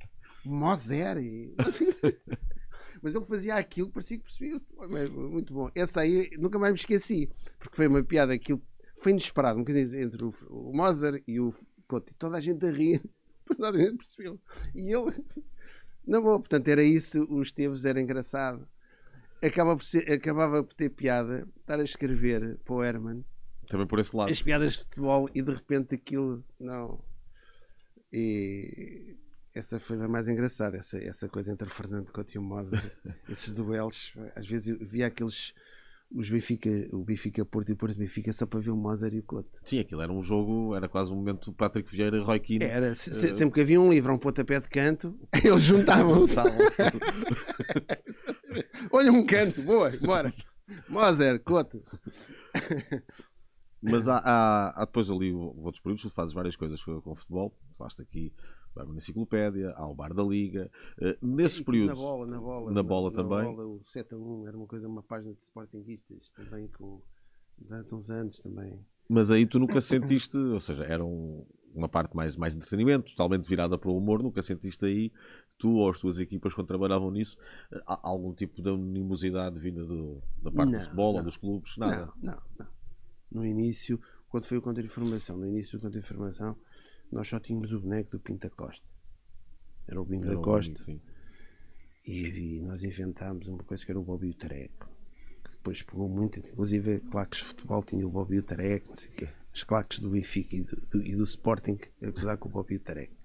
Mozart 0.46 1.20
e- 1.22 1.56
mas 3.02 3.14
ele 3.14 3.26
fazia 3.26 3.56
aquilo 3.56 3.90
parecia 3.90 4.18
que 4.18 4.24
percebia 4.24 4.62
muito 5.10 5.54
bom, 5.54 5.70
essa 5.76 6.02
aí 6.02 6.30
nunca 6.38 6.58
mais 6.60 6.74
me 6.74 6.80
esqueci 6.80 7.30
porque 7.60 7.76
foi 7.76 7.88
uma 7.88 8.04
piada 8.04 8.34
aquilo 8.34 8.62
foi 9.00 9.12
inesperado, 9.12 9.60
um 9.60 9.64
bocadinho 9.64 10.02
entre 10.02 10.24
o, 10.24 10.34
o 10.50 10.76
Mozart 10.76 11.24
e 11.28 11.40
o 11.40 11.54
Couto 11.88 12.12
e 12.12 12.16
toda 12.16 12.38
a 12.38 12.42
gente 12.42 12.66
a 12.66 12.72
rir 12.72 13.02
toda 13.46 13.70
a 13.70 13.74
gente 13.74 13.98
percebeu 13.98 14.40
e 14.76 14.94
ele 14.94 15.24
na 16.08 16.22
boa, 16.22 16.40
portanto 16.40 16.68
era 16.70 16.82
isso, 16.82 17.26
o 17.30 17.42
Esteves 17.42 17.84
era 17.84 18.02
engraçado. 18.02 18.66
Acaba 19.44 19.76
por 19.76 19.84
ser, 19.84 20.10
acabava 20.12 20.64
por 20.64 20.74
ter 20.74 20.90
piada 20.90 21.48
estar 21.60 21.80
a 21.80 21.84
escrever 21.84 22.58
para 22.66 22.74
o 22.74 22.84
Herman 22.84 23.24
Também 23.68 23.86
por 23.86 24.00
esse 24.00 24.16
lado. 24.16 24.32
as 24.32 24.42
piadas 24.42 24.74
de 24.74 24.80
futebol 24.80 25.30
e 25.36 25.42
de 25.42 25.52
repente 25.54 25.94
aquilo 25.94 26.44
não. 26.60 27.04
E 28.12 29.16
essa 29.54 29.80
foi 29.80 30.02
a 30.02 30.08
mais 30.08 30.28
engraçada, 30.28 30.78
essa, 30.78 30.98
essa 30.98 31.28
coisa 31.28 31.52
entre 31.52 31.68
o 31.68 31.72
Fernando 31.72 32.12
Couto 32.12 32.34
e 32.36 32.40
o 32.40 32.42
Mozart, 32.42 32.92
esses 33.30 33.54
duelos. 33.54 34.14
Às 34.36 34.48
vezes 34.48 34.70
eu 34.70 34.88
via 34.88 35.08
aqueles. 35.08 35.54
Os 36.10 36.30
Benfica, 36.30 36.70
o 36.94 37.04
Benfica 37.04 37.44
Porto 37.46 37.70
e 37.70 37.74
o 37.74 37.76
Porto 37.76 37.98
Benfica 37.98 38.32
só 38.32 38.46
para 38.46 38.62
ver 38.62 38.72
o 38.72 38.78
Mozart 38.78 39.14
e 39.14 39.20
o 39.20 39.24
Couto. 39.24 39.50
Sim, 39.66 39.80
aquilo 39.80 40.02
era 40.02 40.12
um 40.12 40.24
jogo, 40.24 40.74
era 40.74 40.88
quase 40.88 41.12
um 41.12 41.16
momento 41.16 41.52
Patrick 41.52 41.92
Vieira 41.92 42.16
e 42.18 42.22
Roy 42.22 42.40
Keane. 42.40 42.64
Era, 42.64 42.96
se- 42.96 43.14
se- 43.14 43.34
sempre 43.34 43.56
que 43.56 43.62
havia 43.62 43.80
um 43.80 43.92
livro 43.92 44.14
um 44.14 44.18
pontapé 44.18 44.60
de 44.62 44.70
canto, 44.70 45.20
eles 45.44 45.62
juntavam-se. 45.64 46.36
Olha 48.92 49.12
um 49.12 49.26
canto, 49.26 49.62
boa, 49.62 49.92
bora. 50.02 50.34
Mozart, 50.90 51.42
Couto. 51.44 51.84
Mas 53.82 54.08
há, 54.08 54.18
há, 54.24 54.82
há 54.82 54.86
depois 54.86 55.10
ali 55.10 55.34
outros 55.34 55.80
períodos, 55.82 56.04
tu 56.04 56.10
fazes 56.10 56.34
várias 56.34 56.56
coisas 56.56 56.82
com, 56.84 57.00
com 57.02 57.12
o 57.12 57.16
futebol. 57.16 57.56
Falaste 57.78 58.02
aqui, 58.02 58.34
vai 58.78 58.86
uma 58.86 58.98
enciclopédia, 58.98 59.72
há 59.76 59.88
o 59.88 59.94
bar 59.96 60.14
da 60.14 60.24
Liga. 60.24 60.70
Eh, 61.02 61.18
nesses 61.22 61.60
E 61.60 61.64
períodos. 61.64 61.96
Na 61.98 62.04
bola, 62.04 62.26
na 62.28 62.40
bola. 62.40 62.72
Na 62.72 62.84
bola 62.84 63.12
também. 63.12 63.38
Na 63.40 63.44
bola, 63.56 63.66
o 63.68 63.82
7 63.88 64.14
a 64.14 64.18
1 64.18 64.48
era 64.48 64.58
uma 64.58 64.68
coisa, 64.68 64.88
uma 64.88 65.04
página 65.04 65.34
de 65.34 65.42
Sportinguistas 65.44 66.32
também 66.32 66.68
com. 66.78 67.02
Durante 67.60 67.96
uns 67.96 68.10
anos 68.12 68.40
também. 68.40 68.80
Mas 69.10 69.32
aí 69.32 69.46
tu 69.48 69.58
nunca 69.58 69.82
sentiste, 69.82 70.38
ou 70.38 70.60
seja, 70.60 70.84
era 70.84 71.04
um- 71.04 71.44
uma 71.74 71.90
parte 71.90 72.16
mais, 72.16 72.36
mais 72.36 72.56
entretenimento, 72.56 73.10
totalmente 73.12 73.48
virada 73.50 73.78
para 73.80 73.90
o 73.90 73.98
humor, 73.98 74.22
nunca 74.22 74.44
sentiste 74.44 74.86
aí, 74.86 75.12
tu 75.58 75.72
ou 75.78 75.90
as 75.90 76.00
tuas 76.00 76.20
equipas, 76.20 76.54
quando 76.54 76.68
trabalhavam 76.68 77.10
nisso, 77.10 77.36
eh, 77.72 77.82
algum 77.86 78.32
tipo 78.32 78.62
de 78.62 78.70
animosidade 78.70 79.60
vinda 79.60 79.84
do- 79.84 80.22
da 80.44 80.52
parte 80.52 80.72
Não, 80.72 80.78
do 80.78 80.84
futebol 80.84 81.12
ou 81.14 81.18
não. 81.18 81.24
dos 81.24 81.38
clubes? 81.38 81.76
Nada. 81.78 82.12
Não, 82.22 82.34
não, 82.34 82.42
não. 82.60 82.68
No 83.32 83.44
início, 83.46 84.00
quando 84.30 84.46
foi 84.46 84.58
o 84.60 84.62
contra-informação, 84.62 85.36
no 85.38 85.48
início 85.48 85.80
do 85.80 85.82
contra-informação, 85.82 86.56
nós 87.12 87.28
só 87.28 87.40
tínhamos 87.40 87.72
o 87.72 87.80
boneco 87.80 88.12
do 88.12 88.20
Pinta 88.20 88.50
Costa. 88.50 88.86
Era 89.88 90.02
o 90.02 90.06
Pinta 90.06 90.28
Era 90.28 90.38
Costa. 90.38 90.74
E 92.06 92.26
havia- 92.26 92.62
nós 92.64 92.84
inventámos 92.84 93.48
uma 93.48 93.64
coisa 93.64 93.86
que 93.86 93.92
era 93.92 94.00
o 94.00 94.04
Bobby 94.04 94.34
Tareco. 94.34 94.90
Que 95.44 95.52
depois 95.52 95.82
pegou 95.82 96.08
muito, 96.10 96.40
inclusive 96.40 97.00
claques 97.12 97.40
de 97.40 97.46
futebol 97.48 97.84
tinha 97.84 98.06
o 98.08 98.10
Bobby 98.10 98.42
Tareco, 98.42 98.88
não 98.90 98.96
sei 98.96 99.10
o 99.10 99.14
quê. 99.14 99.30
As 99.54 99.64
claques 99.64 100.00
do 100.00 100.10
Benfica 100.10 100.56
e 100.56 100.62
do, 100.62 100.76
do- 100.88 101.02
e 101.06 101.16
do 101.16 101.24
Sporting 101.24 101.78
a 102.02 102.10
gozar 102.10 102.38
com 102.38 102.48
o 102.50 102.52
Bobby 102.52 102.80
Tareco. 102.80 103.16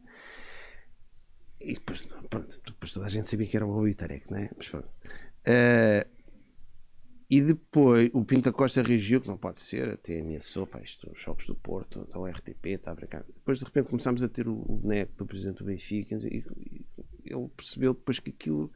E 1.60 1.74
depois, 1.74 2.04
pronto, 2.28 2.60
depois 2.64 2.92
toda 2.92 3.06
a 3.06 3.08
gente 3.08 3.28
sabia 3.28 3.46
que 3.46 3.56
era 3.56 3.66
o 3.66 3.72
Bobby 3.72 3.94
Tareco, 3.94 4.32
não 4.32 4.38
é? 4.40 4.50
Mas 4.56 4.68
pronto. 4.68 4.88
Eh, 5.44 6.06
e 7.32 7.40
depois 7.40 8.10
o 8.12 8.22
Pinta 8.26 8.52
Costa 8.52 8.82
reagiu, 8.82 9.18
que 9.18 9.26
não 9.26 9.38
pode 9.38 9.58
ser, 9.58 9.88
até 9.88 10.20
ameaçou, 10.20 10.66
pá, 10.66 10.82
isto, 10.82 11.10
os 11.10 11.18
jogos 11.18 11.46
do 11.46 11.54
Porto, 11.54 12.04
então 12.06 12.20
o 12.20 12.26
RTP, 12.26 12.66
está 12.66 12.90
a 12.90 12.94
brincar. 12.94 13.24
Depois 13.24 13.58
de 13.58 13.64
repente 13.64 13.88
começámos 13.88 14.22
a 14.22 14.28
ter 14.28 14.46
o, 14.46 14.52
o 14.52 14.76
boneco 14.76 15.14
do 15.16 15.24
presidente 15.24 15.60
do 15.60 15.64
Benfica 15.64 16.14
e, 16.16 16.44
e 16.54 16.84
ele 17.24 17.48
percebeu 17.56 17.94
depois 17.94 18.18
que 18.18 18.28
aquilo 18.28 18.70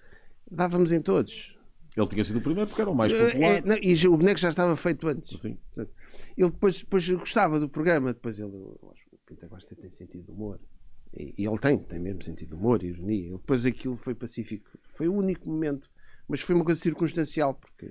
dávamos 0.51 0.91
em 0.91 1.03
todos. 1.03 1.55
Ele 1.95 2.09
tinha 2.09 2.25
sido 2.25 2.39
o 2.39 2.41
primeiro 2.41 2.67
porque 2.67 2.81
era 2.81 2.91
o 2.91 2.95
mais 2.95 3.13
popular. 3.13 3.57
eh, 3.59 3.63
não, 3.63 3.77
e 3.77 4.09
o 4.09 4.17
boneco 4.17 4.41
já 4.41 4.49
estava 4.49 4.75
feito 4.75 5.07
antes. 5.07 5.35
Assim. 5.35 5.59
Ele 5.77 6.51
depois, 6.51 6.79
depois 6.79 7.07
gostava 7.11 7.61
do 7.61 7.69
programa, 7.69 8.15
depois 8.15 8.41
ele, 8.41 8.55
eu 8.55 8.91
acho 8.95 9.05
que 9.11 9.17
o 9.17 9.19
Pinta 9.27 9.49
Costa 9.49 9.77
tem 9.77 9.91
sentido 9.91 10.25
de 10.25 10.31
humor. 10.31 10.59
E, 11.15 11.35
e 11.37 11.47
ele 11.47 11.59
tem, 11.59 11.79
tem 11.79 11.99
mesmo 11.99 12.23
sentido 12.23 12.49
de 12.49 12.55
humor 12.55 12.83
e 12.83 12.87
ironia. 12.87 13.27
Ele, 13.27 13.37
depois 13.37 13.67
aquilo 13.67 13.99
foi 13.99 14.15
pacífico. 14.15 14.67
Foi 14.95 15.09
o 15.09 15.13
único 15.13 15.47
momento, 15.47 15.91
mas 16.27 16.41
foi 16.41 16.55
uma 16.55 16.65
coisa 16.65 16.81
circunstancial, 16.81 17.53
porque 17.53 17.91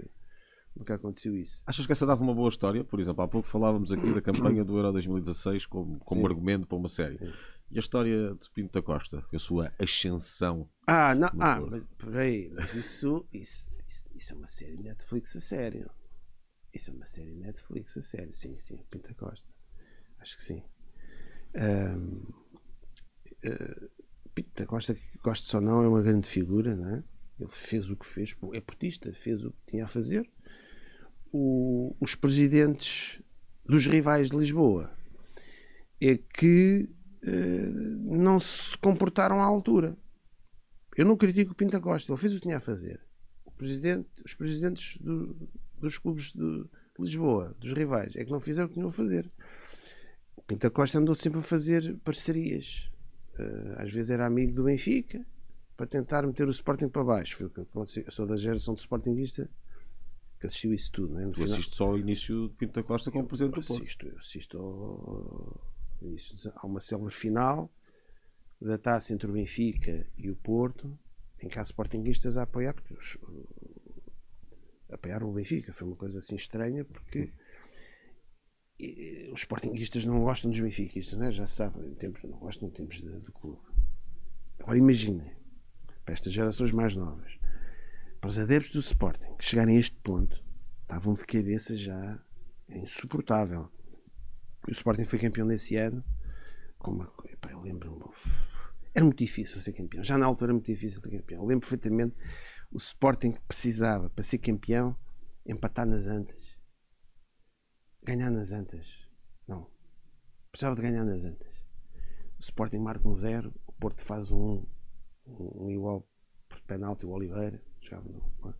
nunca 0.75 0.95
aconteceu 0.95 1.35
isso. 1.35 1.61
Achas 1.65 1.85
que 1.85 1.91
essa 1.91 2.05
dava 2.05 2.23
uma 2.23 2.33
boa 2.33 2.49
história? 2.49 2.83
Por 2.83 2.99
exemplo, 2.99 3.23
há 3.23 3.27
pouco 3.27 3.47
falávamos 3.47 3.91
aqui 3.91 4.13
da 4.13 4.21
campanha 4.21 4.63
do 4.63 4.77
Euro 4.77 4.91
2016 4.91 5.65
como, 5.65 5.99
como 5.99 6.25
argumento 6.27 6.67
para 6.67 6.77
uma 6.77 6.87
série. 6.87 7.17
Sim. 7.17 7.31
E 7.71 7.77
a 7.77 7.79
história 7.79 8.35
de 8.35 8.49
Pinto 8.51 8.73
da 8.73 8.81
Costa, 8.81 9.25
a 9.33 9.39
sua 9.39 9.73
ascensão. 9.79 10.69
Ah, 10.87 11.15
não, 11.15 11.29
ah, 11.39 11.59
mas 11.61 11.83
peraí, 11.97 12.49
mas 12.53 12.73
isso, 12.75 13.25
isso, 13.33 13.71
isso, 13.87 14.05
isso 14.13 14.33
é 14.33 14.35
uma 14.35 14.47
série 14.47 14.77
Netflix 14.77 15.35
a 15.35 15.41
sério. 15.41 15.89
Isso 16.73 16.91
é 16.91 16.93
uma 16.93 17.05
série 17.05 17.33
Netflix 17.33 17.97
a 17.97 18.03
sério, 18.03 18.33
sim, 18.33 18.59
sim, 18.59 18.79
Pinta 18.91 19.13
Costa. 19.15 19.47
Acho 20.19 20.37
que 20.37 20.43
sim. 20.43 20.63
Ahm, 21.55 22.21
eh, 23.43 23.89
Pinta 24.33 24.65
Costa, 24.65 24.95
gosto 25.23 25.55
ou 25.55 25.61
não, 25.61 25.81
é 25.81 25.87
uma 25.87 26.01
grande 26.01 26.27
figura, 26.27 26.75
não 26.75 26.89
é? 26.95 27.03
Ele 27.39 27.51
fez 27.51 27.89
o 27.89 27.95
que 27.95 28.05
fez, 28.05 28.35
é 28.53 28.61
portista, 28.61 29.11
fez 29.13 29.43
o 29.43 29.51
que 29.51 29.71
tinha 29.71 29.85
a 29.85 29.87
fazer. 29.87 30.29
O- 31.37 31.93
os 31.99 32.15
presidentes 32.15 33.21
dos 33.65 33.85
rivais 33.85 34.29
de 34.29 34.37
Lisboa 34.37 34.89
é 35.99 36.15
que 36.17 36.87
eh, 37.27 37.69
não 38.03 38.39
se 38.39 38.77
comportaram 38.77 39.41
à 39.41 39.43
altura. 39.45 39.97
Eu 40.95 41.05
não 41.05 41.17
critico 41.17 41.51
o 41.51 41.55
Pinta 41.55 41.79
Costa, 41.81 42.09
ele 42.11 42.19
fez 42.21 42.31
o 42.31 42.35
que 42.37 42.43
tinha 42.43 42.57
a 42.57 42.61
fazer. 42.61 43.01
Presidente, 43.57 44.07
os 44.25 44.33
presidentes 44.33 44.97
do- 45.01 45.35
dos 45.81 45.97
clubes 45.97 46.31
de, 46.31 46.63
de 46.63 46.69
Lisboa, 46.99 47.53
dos 47.59 47.73
rivais, 47.73 48.15
é 48.15 48.23
que 48.23 48.31
não 48.31 48.39
fizeram 48.39 48.67
o 48.67 48.69
que 48.69 48.75
tinham 48.75 48.89
a 48.89 48.93
fazer. 48.93 49.29
O 50.37 50.41
Pinta 50.41 50.69
Costa 50.69 50.99
andou 50.99 51.15
sempre 51.15 51.39
a 51.39 51.43
fazer 51.43 51.97
parcerias. 52.03 52.89
Eh, 53.37 53.75
às 53.77 53.91
vezes 53.91 54.09
era 54.09 54.25
amigo 54.25 54.53
do 54.53 54.63
Benfica 54.63 55.25
para 55.75 55.85
tentar 55.87 56.25
meter 56.25 56.47
o 56.47 56.51
Sporting 56.51 56.87
para 56.87 57.03
baixo. 57.03 57.35
Foi 57.35 57.47
o 57.47 57.49
que 57.49 57.59
aconteceu. 57.61 58.03
Eu 58.05 58.11
sou 58.13 58.25
da 58.25 58.37
geração 58.37 58.73
do 58.73 58.79
Sportingista 58.79 59.49
que 60.45 60.47
assistiu 60.47 60.73
isso 60.73 60.91
tudo. 60.91 61.13
Não 61.13 61.21
é? 61.21 61.25
No 61.25 61.31
Tu 61.31 61.43
final- 61.43 61.61
só 61.61 61.85
ao 61.87 61.97
início 61.97 62.49
de 62.49 62.55
Pinto 62.55 62.73
da 62.73 62.83
Costa 62.83 63.11
como 63.11 63.27
presidente 63.27 63.55
do 63.55 63.65
Porto. 63.65 63.81
assisto, 63.83 64.07
eu 64.07 64.17
assisto 64.17 64.57
ao, 64.57 65.61
isso, 66.13 66.51
há 66.55 66.65
uma 66.65 66.79
célula 66.79 67.11
final 67.11 67.71
da 68.61 68.77
taça 68.77 69.13
entre 69.13 69.29
o 69.29 69.33
Benfica 69.33 70.07
e 70.17 70.29
o 70.29 70.35
Porto 70.35 70.97
em 71.41 71.49
que 71.49 71.59
há 71.59 71.61
sportinguistas 71.61 72.37
a 72.37 72.43
apoiar 72.43 72.73
porque 72.73 72.93
os, 72.93 73.17
apoiaram 74.89 75.29
o 75.29 75.33
Benfica 75.33 75.73
foi 75.73 75.87
uma 75.87 75.95
coisa 75.95 76.19
assim 76.19 76.35
estranha 76.35 76.85
porque 76.85 77.31
os 79.31 79.39
sportinguistas 79.39 80.05
não 80.05 80.21
gostam 80.21 80.49
dos 80.51 80.59
benfiquistas 80.59 81.17
né? 81.17 81.31
já 81.31 81.45
se 81.47 81.55
sabe, 81.55 81.79
em 81.87 81.93
tempos, 81.95 82.23
não 82.23 82.37
gostam 82.37 82.67
em 82.67 82.71
tempos 82.71 82.97
de, 83.01 83.19
de 83.19 83.31
clube 83.31 83.61
agora 84.59 84.77
imaginem 84.77 85.31
para 86.03 86.13
estas 86.13 86.33
gerações 86.33 86.71
mais 86.71 86.95
novas 86.95 87.37
para 88.25 88.31
os 88.31 88.39
adeptos 88.39 88.71
do 88.71 88.79
Sporting 88.79 89.35
que 89.37 89.45
chegarem 89.45 89.77
a 89.77 89.79
este 89.79 89.95
ponto 89.97 90.43
estavam 90.81 91.13
de 91.13 91.23
cabeça 91.25 91.77
já 91.77 92.19
é 92.67 92.79
insuportável. 92.79 93.71
O 94.67 94.71
Sporting 94.71 95.05
foi 95.05 95.19
campeão 95.19 95.45
desse 95.45 95.75
ano. 95.75 96.03
Com 96.79 96.89
uma, 96.89 97.13
epá, 97.25 97.51
eu 97.51 97.61
lembro-me. 97.61 98.03
Era 98.95 99.05
muito 99.05 99.19
difícil 99.19 99.61
ser 99.61 99.73
campeão. 99.73 100.03
Já 100.03 100.17
na 100.17 100.25
altura 100.25 100.47
era 100.47 100.53
muito 100.53 100.65
difícil 100.65 101.01
ser 101.01 101.11
campeão. 101.11 101.43
Eu 101.43 101.47
lembro 101.47 101.69
perfeitamente 101.69 102.15
o 102.71 102.77
Sporting 102.77 103.37
precisava, 103.47 104.09
para 104.09 104.23
ser 104.23 104.39
campeão, 104.39 104.97
empatar 105.45 105.85
nas 105.85 106.07
Antas. 106.07 106.57
Ganhar 108.03 108.31
nas 108.31 108.51
Antas. 108.51 108.87
Não. 109.47 109.69
Precisava 110.51 110.75
de 110.75 110.81
ganhar 110.81 111.05
nas 111.05 111.23
Antas. 111.23 111.53
O 112.39 112.41
Sporting 112.41 112.79
marca 112.79 113.07
um 113.07 113.15
zero, 113.15 113.53
o 113.67 113.73
Porto 113.73 114.03
faz 114.03 114.31
um, 114.31 114.65
um, 115.27 115.65
um 115.65 115.69
igual 115.69 116.09
por 116.49 116.59
penalti, 116.61 117.05
o 117.05 117.11
Oliveira. 117.11 117.61
Jogava 117.85 118.09
no, 118.09 118.53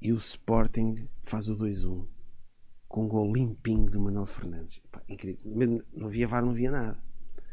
e 0.00 0.12
o 0.12 0.16
Sporting 0.16 1.08
faz 1.24 1.48
o 1.48 1.56
2-1 1.56 2.06
com 2.86 3.04
um 3.04 3.08
gol 3.08 3.32
limpinho 3.32 3.90
do 3.90 4.00
Manuel 4.00 4.26
Fernandes. 4.26 4.80
Pá, 4.90 5.02
incrível. 5.08 5.40
Não 5.92 6.06
havia 6.06 6.26
VAR, 6.28 6.42
não 6.42 6.52
havia 6.52 6.70
nada. 6.70 7.02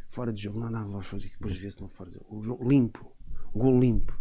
Fora 0.10 0.32
de 0.32 0.44
jogo, 0.44 0.60
não 0.60 0.68
andava 0.68 1.00
de 1.00 1.08
jogo, 1.08 1.24
depois 1.24 1.58
vê-se 1.58 1.82
não 1.82 1.90
fora 1.90 2.10
de 2.10 2.18
jogo. 2.18 2.38
Um 2.38 2.42
jogo 2.42 2.70
limpo. 2.70 3.12
Um 3.54 3.60
gol 3.60 3.80
limpo. 3.80 4.18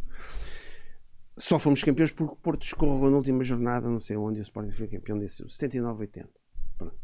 Só 1.37 1.59
fomos 1.59 1.85
campeões 1.85 2.12
porque 2.12 2.33
o 2.33 2.37
Porto 2.37 2.64
escorregou 2.64 3.11
na 3.11 3.16
última 3.16 3.44
jornada, 3.44 3.88
não 3.88 4.00
sei 4.00 4.16
onde, 4.16 4.38
e 4.38 4.42
o 4.42 4.44
Sporting 4.44 4.72
foi 4.72 4.88
campeão 4.88 5.18
desse 5.18 5.44
79-80. 5.44 6.29
Pronto. 6.79 6.96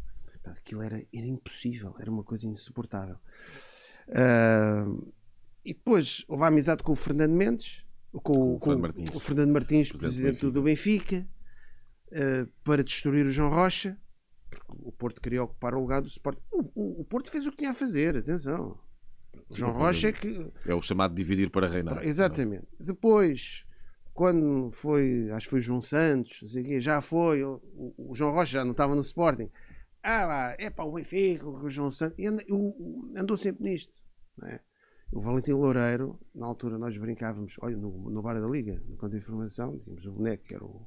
Pá, 0.42 0.53
Aquilo 0.53 0.83
era, 0.83 1.05
era 1.12 1.27
impossível, 1.27 1.94
era 2.01 2.11
uma 2.11 2.25
coisa 2.25 2.46
insuportável. 2.46 3.18
Ah, 4.12 4.87
e 5.64 5.75
depois 5.75 6.25
houve 6.27 6.44
a 6.44 6.46
amizade 6.46 6.83
com 6.83 6.92
o 6.92 6.96
Fernando 6.96 7.33
Mendes, 7.33 7.85
com, 8.18 8.55
o 8.55 8.59
com 8.59 8.70
Fernando 8.70 8.83
Martins. 8.83 9.11
o 9.14 9.20
Fernando 9.20 9.53
Martins, 9.53 9.88
Presidente 9.88 9.92
do 9.92 9.99
presidente 9.99 10.51
do 10.53 10.62
Benfica, 10.62 11.27
eh, 12.12 12.46
para 12.64 12.83
destruir 12.83 13.25
o 13.27 13.31
João 13.31 13.51
Rocha, 13.51 13.96
porque 14.51 14.66
o 14.70 14.90
Porto 14.92 15.20
queria 15.20 15.42
ocupar 15.44 15.75
o 15.75 15.81
lugar 15.81 16.01
do 16.03 16.09
Sporting. 16.09 16.40
O, 16.51 16.62
o- 16.75 17.01
o 17.03 17.05
Porto 17.05 17.31
fez 17.31 17.46
o 17.46 17.51
que 17.51 17.59
tinha 17.59 17.70
a 17.70 17.75
fazer, 17.75 18.16
atenção. 18.16 18.79
O 19.49 19.55
João 19.55 19.73
Rocha 19.73 20.09
é 20.09 20.12
que. 20.12 20.51
É 20.66 20.75
o 20.75 20.83
chamado 20.83 21.14
dividir 21.14 21.51
para 21.51 21.68
reinar. 21.68 22.05
Exatamente. 22.05 22.66
Depois, 22.81 23.64
quando 24.12 24.70
foi, 24.73 25.31
acho 25.31 25.46
que 25.46 25.51
foi 25.51 25.61
João 25.61 25.81
Santos, 25.81 26.38
não 26.42 26.49
o 26.49 26.81
já 26.81 27.01
foi, 27.01 27.44
o, 27.44 27.61
o 27.96 28.14
João 28.14 28.33
Rocha 28.33 28.53
já 28.55 28.64
não 28.64 28.73
estava 28.73 28.94
no 28.94 29.01
Sporting. 29.03 29.49
Ah 30.03 30.27
lá, 30.27 30.57
é 30.59 30.68
para 30.70 30.85
o 30.85 30.92
Benfica, 30.92 31.46
o 31.49 31.68
João 31.70 31.90
Santos. 31.92 32.18
E 32.18 32.29
o- 32.29 32.40
o- 32.51 33.12
andou 33.16 33.37
sempre 33.37 33.62
nisto. 33.64 33.92
não 34.37 34.49
é? 34.49 34.61
O 35.12 35.20
Valentim 35.20 35.53
Loureiro, 35.53 36.18
na 36.35 36.46
altura 36.46 36.79
nós 36.79 36.96
brincávamos, 36.96 37.55
olha, 37.61 37.77
no, 37.77 38.11
no 38.11 38.23
Bar 38.23 38.40
da 38.40 38.46
Liga, 38.46 38.81
no 38.87 38.96
Conto 38.96 39.12
de 39.12 39.18
Informação, 39.18 39.79
tínhamos 39.81 40.07
o 40.07 40.12
boneco 40.12 40.44
que 40.44 40.55
era 40.55 40.64
o, 40.64 40.87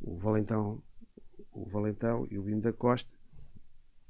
o 0.00 0.16
Valentão, 0.16 0.82
o 1.52 1.66
Valentão 1.66 2.26
e 2.30 2.38
o 2.38 2.42
Bino 2.42 2.62
da 2.62 2.72
Costa. 2.72 3.10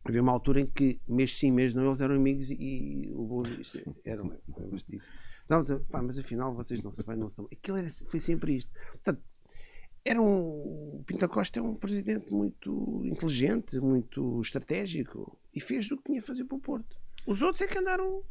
Havia 0.05 0.23
uma 0.23 0.33
altura 0.33 0.61
em 0.61 0.67
que, 0.67 1.01
mês 1.09 1.37
sim, 1.37 1.51
mês 1.51 1.75
não, 1.75 1.87
eles 1.87 2.01
eram 2.01 2.15
amigos 2.15 2.51
e, 2.51 3.11
o 3.15 3.25
Boa 3.25 3.45
Vista 3.49 3.85
eram, 4.05 4.33
lembras 4.57 4.85
disso? 4.85 5.11
Não, 5.49 5.61
então, 5.61 5.85
pá, 5.91 6.01
mas 6.03 6.19
afinal 6.19 6.55
vocês 6.55 6.83
não 6.83 6.93
se 6.93 7.05
bem, 7.05 7.17
não 7.17 7.29
se 7.29 7.37
dão. 7.37 7.49
Aquilo 7.53 7.77
era, 7.77 7.89
foi 7.91 8.21
sempre 8.21 8.57
isto. 8.57 8.73
Portanto, 8.93 9.23
era 10.05 10.21
um. 10.21 11.03
Pinto 11.07 11.29
Costa 11.29 11.59
é 11.59 11.63
um 11.63 11.75
presidente 11.75 12.33
muito 12.33 13.03
inteligente, 13.05 13.79
muito 13.79 14.41
estratégico 14.41 15.39
e 15.55 15.61
fez 15.61 15.91
o 15.91 15.97
que 15.97 16.05
tinha 16.05 16.21
a 16.21 16.25
fazer 16.25 16.45
para 16.45 16.57
o 16.57 16.61
Porto. 16.61 16.97
Os 17.27 17.43
outros 17.43 17.61
é 17.61 17.67
que 17.67 17.79
andaram. 17.79 18.23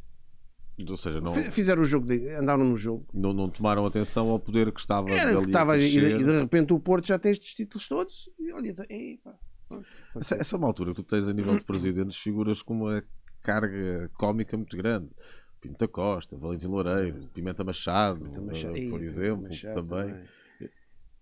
Ou 0.88 0.96
seja, 0.96 1.20
não, 1.20 1.34
fi- 1.34 1.50
Fizeram 1.50 1.82
o 1.82 1.84
jogo, 1.84 2.06
de- 2.06 2.28
andaram 2.30 2.64
no 2.64 2.76
jogo. 2.76 3.06
não, 3.12 3.32
não 3.32 3.48
tomaram 3.48 3.84
atenção 3.86 4.28
ao 4.30 4.40
poder 4.40 4.72
que 4.72 4.80
estava 4.80 5.10
Era 5.10 5.30
que 5.32 5.36
a 5.38 5.42
estava, 5.42 5.76
e, 5.78 5.96
e 5.96 6.24
de 6.24 6.40
repente 6.40 6.72
o 6.72 6.80
Porto 6.80 7.06
já 7.06 7.18
tem 7.18 7.30
estes 7.30 7.54
títulos 7.54 7.86
todos. 7.88 8.28
E 8.38 8.52
olha, 8.52 8.74
pá, 8.74 9.34
pronto. 9.68 9.86
Essa, 10.16 10.34
essa 10.36 10.56
é 10.56 10.58
uma 10.58 10.66
altura 10.66 10.90
que 10.90 10.96
tu 10.96 11.04
tens 11.04 11.28
a 11.28 11.32
nível 11.32 11.56
de 11.56 11.64
presidentes 11.64 12.16
figuras 12.16 12.62
com 12.62 12.74
uma 12.74 13.04
carga 13.42 14.10
cómica 14.14 14.56
muito 14.56 14.76
grande. 14.76 15.10
Pinto 15.60 15.78
da 15.78 15.86
Costa, 15.86 16.36
Valentim 16.36 16.66
Loureiro, 16.66 17.28
Pimenta 17.32 17.62
Machado, 17.62 18.18
Pimenta 18.18 18.40
Machado. 18.40 18.76
eh, 18.76 18.80
Ei, 18.80 18.88
por 18.90 18.98
Pimenta 18.98 19.04
exemplo, 19.04 19.42
Machado 19.48 19.74
também. 19.74 20.08
também. 20.10 20.24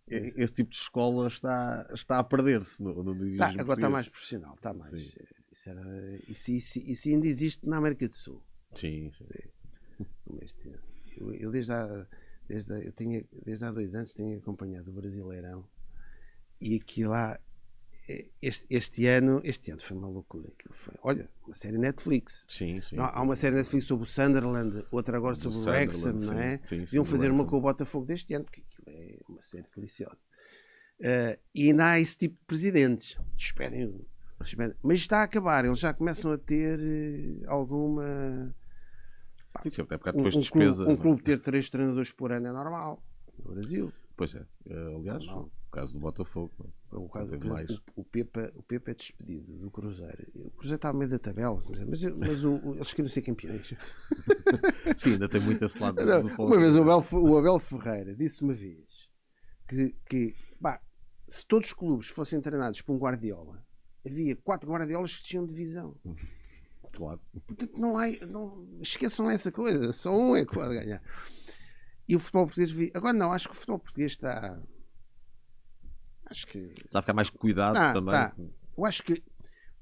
E- 0.09 0.33
Esse 0.43 0.55
tipo 0.55 0.71
de 0.71 0.77
escola 0.77 1.29
está, 1.29 1.87
está 1.93 2.19
a 2.19 2.25
perder-se 2.25 2.83
no, 2.83 3.03
no 3.05 3.37
Tá, 3.37 3.49
agora 3.59 3.79
está 3.79 3.91
mais 3.91 4.09
profissional, 4.09 4.55
está 4.55 4.73
mais. 4.73 4.91
Sim. 4.99 5.19
Isso, 5.53 5.69
era, 5.71 6.21
isso, 6.29 6.51
isso, 6.53 6.79
isso 6.81 7.09
ainda 7.09 7.27
existe 7.27 7.67
na 7.69 7.77
América 7.77 8.09
do 8.09 8.17
Sul. 8.17 8.43
Sim, 8.75 9.11
sim. 9.11 9.25
Mas, 10.27 10.55
Eu, 11.17 11.35
eu 11.35 11.51
desde, 11.51 11.73
há, 11.73 12.07
desde, 12.49 12.73
há- 12.73 12.79
eu 12.79 12.93
tinha, 12.93 13.25
desde 13.45 13.65
há 13.65 13.71
dois 13.71 13.95
anos 13.95 14.15
tenho 14.15 14.39
acompanhado 14.39 14.91
o 14.91 14.95
Brasileirão 14.95 15.69
e 16.61 16.77
aquilo 16.77 17.11
lá 17.11 17.39
este, 18.43 18.67
este, 18.71 19.07
ano, 19.07 19.41
este 19.45 19.71
ano 19.71 19.81
foi 19.81 19.97
uma 19.97 20.09
loucura. 20.09 20.49
Aquilo 20.49 20.75
foi, 20.75 20.95
olha, 21.03 21.29
uma 21.45 21.55
série 21.55 21.79
Netflix. 21.79 22.45
Sim, 22.49 22.81
sim. 22.81 22.97
Não, 22.97 23.05
há 23.05 23.21
uma 23.23 23.37
série 23.37 23.55
Netflix 23.57 23.87
sobre 23.87 24.05
o 24.05 24.09
Sunderland, 24.09 24.85
outra 24.91 25.17
agora 25.17 25.35
sobre 25.35 25.59
o 25.59 25.63
Wrexham, 25.63 26.13
não 26.15 26.33
é? 26.39 26.61
Sim, 26.65 26.87
sim, 26.87 27.05
fazer 27.05 27.31
uma 27.31 27.45
com 27.45 27.57
o 27.57 27.61
Botafogo 27.61 28.07
deste 28.07 28.35
ano, 28.35 28.45
porque 28.45 28.63
aquilo 28.63 28.97
é 28.97 29.19
uma 29.29 29.43
série 29.43 29.67
deliciosa. 29.75 30.19
Uh, 31.01 31.39
e 31.55 31.69
ainda 31.69 31.87
há 31.87 32.01
esse 32.01 32.17
tipo 32.17 32.35
de 32.37 32.45
presidentes. 32.47 33.17
Despedem. 33.37 34.05
Mas 34.83 35.01
está 35.01 35.19
a 35.21 35.23
acabar, 35.25 35.65
eles 35.65 35.79
já 35.79 35.95
começam 35.95 36.33
a 36.33 36.39
ter 36.39 36.79
uh, 36.79 37.45
alguma. 37.47 38.55
Pá, 39.53 39.63
sim, 39.69 39.83
até 39.83 39.97
porque 39.99 40.13
depois 40.13 40.37
um, 40.37 40.41
despesa. 40.41 40.85
Clube, 40.85 40.93
um 40.93 41.03
clube 41.03 41.23
ter 41.23 41.41
três 41.41 41.69
treinadores 41.69 42.13
por 42.13 42.33
ano 42.33 42.47
é 42.47 42.53
normal. 42.53 43.03
No 43.45 43.53
Brasil. 43.55 43.93
Pois 44.17 44.35
é. 44.35 44.45
Aliás, 44.97 45.25
normal. 45.25 45.51
o 45.69 45.71
caso 45.71 45.95
do 45.95 45.99
Botafogo. 45.99 46.73
O, 46.93 47.09
caso, 47.09 47.39
mais. 47.41 47.71
O, 47.71 47.81
o, 47.97 48.05
Pepa, 48.05 48.53
o 48.55 48.63
Pepa 48.63 48.91
é 48.91 48.95
despedido 48.95 49.53
do 49.59 49.71
Cruzeiro. 49.71 50.27
O 50.35 50.51
Cruzeiro 50.51 50.77
está 50.77 50.89
ao 50.89 50.95
meio 50.95 51.11
da 51.11 51.19
tabela, 51.19 51.63
mas, 51.89 52.03
mas 52.03 52.45
o, 52.45 52.57
o, 52.65 52.75
eles 52.75 52.93
queriam 52.93 53.09
ser 53.09 53.23
campeões. 53.23 53.75
Sim, 54.97 55.13
ainda 55.13 55.29
tem 55.29 55.41
muito 55.41 55.65
esse 55.65 55.79
lado 55.79 56.05
Não, 56.05 56.27
do 56.27 56.43
Uma 56.43 56.59
vez 56.59 56.77
o 56.77 56.83
Abel, 56.83 57.05
o 57.13 57.39
Abel 57.39 57.59
Ferreira 57.59 58.15
disse 58.15 58.43
uma 58.43 58.53
vez 58.53 59.09
que, 59.69 59.95
que 60.09 60.35
bah, 60.61 60.81
se 61.29 61.47
todos 61.47 61.69
os 61.69 61.73
clubes 61.73 62.09
fossem 62.09 62.41
treinados 62.41 62.83
por 62.83 62.93
um 62.93 62.99
Guardiola, 62.99 63.65
havia 64.05 64.37
quatro 64.37 64.71
Guardiolas 64.71 65.17
que 65.17 65.23
tinham 65.23 65.47
divisão. 65.47 65.97
Claro. 66.93 67.21
Portanto, 67.47 67.79
não 67.79 67.97
há, 67.97 68.11
não, 68.27 68.67
esqueçam 68.81 69.31
essa 69.31 69.51
coisa, 69.53 69.93
só 69.93 70.13
um 70.13 70.37
é 70.37 70.45
que 70.45 70.53
pode 70.53 70.75
ganhar. 70.75 71.03
E 72.09 72.17
o 72.17 72.21
futebol 72.21 72.47
português. 72.47 72.91
Agora 72.95 73.13
não, 73.13 73.33
acho 73.33 73.49
que 73.49 73.55
o 73.55 73.57
futebol 73.57 73.79
português 73.79 74.13
está. 74.13 74.61
Acho 76.27 76.47
que. 76.47 76.59
Está 76.59 76.99
a 76.99 77.03
ficar 77.03 77.15
mais 77.15 77.31
cuidado 77.31 77.75
tá, 77.75 77.93
também. 77.93 78.13
Tá. 78.13 78.35
Eu 78.77 78.85
acho 78.85 79.03
que 79.03 79.23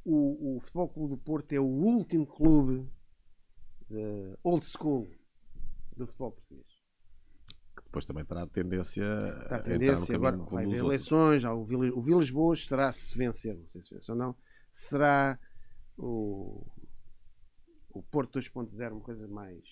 o, 0.04 0.56
o 0.56 0.60
Futebol 0.60 0.88
Clube 0.88 1.14
do 1.14 1.18
Porto 1.18 1.52
é 1.52 1.60
o 1.60 1.64
último 1.64 2.26
clube 2.26 2.88
de 3.88 4.36
old 4.42 4.64
school 4.66 5.08
do 5.96 6.06
futebol 6.06 6.32
português. 6.32 6.66
Depois 7.84 8.04
também 8.04 8.24
terá 8.24 8.46
tendência, 8.46 9.04
Está 9.42 9.56
a 9.56 9.62
tendência 9.62 10.14
agora 10.14 10.36
vai 10.36 10.64
haver 10.64 10.78
eleições. 10.78 11.44
O, 11.44 11.62
o 11.62 12.02
Vilas 12.02 12.30
Boas 12.30 12.66
será 12.66 12.92
se 12.92 13.16
vencer, 13.16 13.56
não 13.56 13.68
sei 13.68 13.80
se 13.82 13.94
vencer 13.94 14.12
ou 14.12 14.18
não, 14.18 14.36
será 14.70 15.38
o, 15.96 16.66
o 17.98 18.02
Porto 18.02 18.38
2.0, 18.38 18.92
uma 18.92 19.00
coisa 19.00 19.26
mais. 19.28 19.62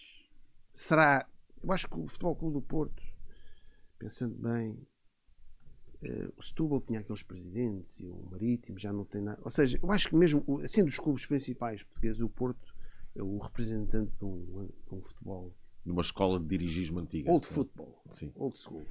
Será. 0.73 1.29
Eu 1.63 1.73
acho 1.73 1.89
que 1.89 1.99
o 1.99 2.07
Futebol 2.07 2.37
Clube 2.37 2.55
do 2.55 2.63
Porto, 2.63 3.03
pensando 3.99 4.35
bem, 4.37 4.87
Uh, 6.03 6.31
o 6.37 6.43
Setúbal 6.43 6.83
tinha 6.83 7.01
aqueles 7.01 7.23
presidentes 7.23 7.99
e 8.01 8.07
o 8.07 8.29
Marítimo 8.31 8.79
já 8.79 8.93
não 8.93 9.05
tem 9.05 9.23
nada. 9.23 9.41
Ou 9.43 9.51
seja, 9.51 9.79
eu 9.83 9.91
acho 9.91 10.11
que 10.11 10.15
mesmo, 10.15 10.45
assim, 10.63 10.85
dos 10.85 10.99
clubes 10.99 11.25
principais 11.25 11.83
portugueses, 11.83 12.21
o 12.21 12.29
Porto 12.29 12.75
é 13.15 13.23
o 13.23 13.39
representante 13.39 14.13
de 14.19 14.25
um, 14.25 14.69
de 14.87 14.95
um 14.95 15.01
futebol. 15.01 15.55
De 15.85 15.91
uma 15.91 16.03
escola 16.03 16.39
de 16.39 16.47
dirigismo 16.47 17.01
antiga. 17.01 17.31
Old 17.31 17.47
football. 17.47 17.99
Sim. 18.13 18.31
Old 18.35 18.59
school. 18.59 18.87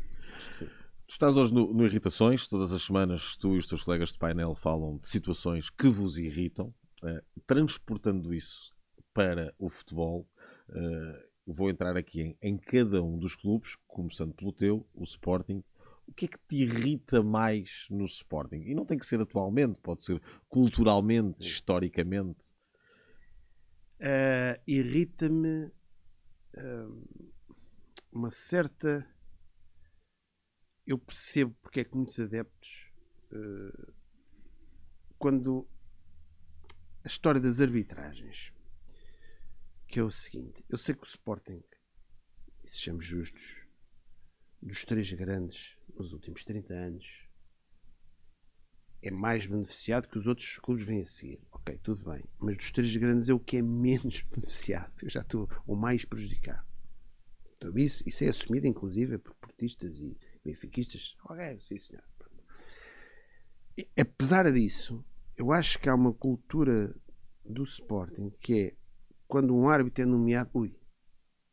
Sim. 0.54 0.66
Tu 1.08 1.12
estás 1.12 1.38
hoje 1.38 1.54
no, 1.54 1.72
no, 1.72 1.86
Irritações, 1.86 2.48
todas 2.48 2.74
as 2.74 2.82
semanas 2.82 3.38
tu 3.38 3.56
e 3.56 3.60
os 3.60 3.68
teus 3.68 3.84
colegas 3.84 4.12
de 4.12 4.18
painel 4.18 4.56
falam 4.56 4.98
de 4.98 5.08
situações 5.08 5.70
que 5.70 5.88
vos 5.88 6.18
irritam, 6.18 6.74
uh, 7.04 7.42
transportando 7.46 8.34
isso 8.34 8.75
para 9.16 9.56
o 9.58 9.70
futebol. 9.70 10.30
Uh, 10.70 11.54
vou 11.54 11.70
entrar 11.70 11.96
aqui 11.96 12.22
em, 12.22 12.38
em 12.42 12.58
cada 12.58 13.02
um 13.02 13.18
dos 13.18 13.34
clubes, 13.36 13.78
começando 13.88 14.34
pelo 14.34 14.52
teu, 14.52 14.86
o 14.94 15.04
Sporting, 15.06 15.64
o 16.08 16.14
que 16.14 16.26
é 16.26 16.28
que 16.28 16.38
te 16.38 16.56
irrita 16.58 17.24
mais 17.24 17.88
no 17.90 18.06
Sporting? 18.06 18.62
E 18.66 18.76
não 18.76 18.86
tem 18.86 18.98
que 18.98 19.06
ser 19.06 19.20
atualmente, 19.20 19.80
pode 19.82 20.04
ser 20.04 20.22
culturalmente, 20.48 21.42
historicamente. 21.42 22.54
Uh, 24.00 24.62
Irrita-me 24.68 25.72
uh, 26.58 27.32
uma 28.12 28.30
certa. 28.30 29.08
Eu 30.86 31.00
percebo 31.00 31.56
porque 31.62 31.80
é 31.80 31.84
que 31.84 31.96
muitos 31.96 32.20
adeptos, 32.20 32.92
uh, 33.32 33.94
quando 35.18 35.68
a 37.04 37.08
história 37.08 37.42
das 37.42 37.60
arbitragens, 37.60 38.52
que 39.96 40.00
é 40.02 40.04
o 40.04 40.12
seguinte: 40.12 40.62
eu 40.68 40.78
sei 40.78 40.94
que 40.94 41.04
o 41.04 41.08
Sporting, 41.08 41.64
e 42.66 42.70
sejamos 42.70 43.06
justos, 43.06 43.66
dos 44.62 44.84
três 44.84 45.10
grandes 45.14 45.78
nos 45.98 46.12
últimos 46.12 46.44
30 46.44 46.74
anos 46.74 47.06
é 49.02 49.10
mais 49.10 49.46
beneficiado 49.46 50.10
que 50.10 50.18
os 50.18 50.28
outros 50.28 50.60
clubes 50.60 50.86
vêm 50.86 51.02
a 51.02 51.06
seguir. 51.06 51.40
Ok, 51.50 51.80
tudo 51.82 52.12
bem. 52.12 52.26
Mas 52.40 52.58
dos 52.58 52.72
três 52.72 52.94
grandes 52.98 53.30
é 53.30 53.34
o 53.34 53.40
que 53.40 53.56
é 53.56 53.62
menos 53.62 54.20
beneficiado. 54.30 54.92
Eu 55.02 55.10
já 55.10 55.22
estou 55.22 55.50
o 55.66 55.78
mais 55.78 56.04
prejudicado. 56.04 56.68
Então, 57.56 57.78
isso, 57.78 58.04
isso 58.06 58.26
é 58.26 58.28
assumido, 58.28 58.68
inclusive, 58.68 59.18
por 59.18 59.34
portistas 59.36 60.02
e 60.02 60.18
benfiquistas. 60.44 61.16
Ok, 61.24 61.62
sim, 61.62 61.80
senhor. 61.80 62.04
E, 63.78 63.88
apesar 63.98 64.52
disso, 64.52 65.06
eu 65.38 65.54
acho 65.54 65.80
que 65.80 65.88
há 65.88 65.96
uma 65.96 66.12
cultura 66.12 66.94
do 67.46 67.64
Sporting 67.64 68.32
que 68.42 68.60
é 68.60 68.85
quando 69.28 69.56
um 69.56 69.68
árbitro 69.70 70.04
é 70.04 70.06
nomeado, 70.06 70.50
ui, 70.54 70.76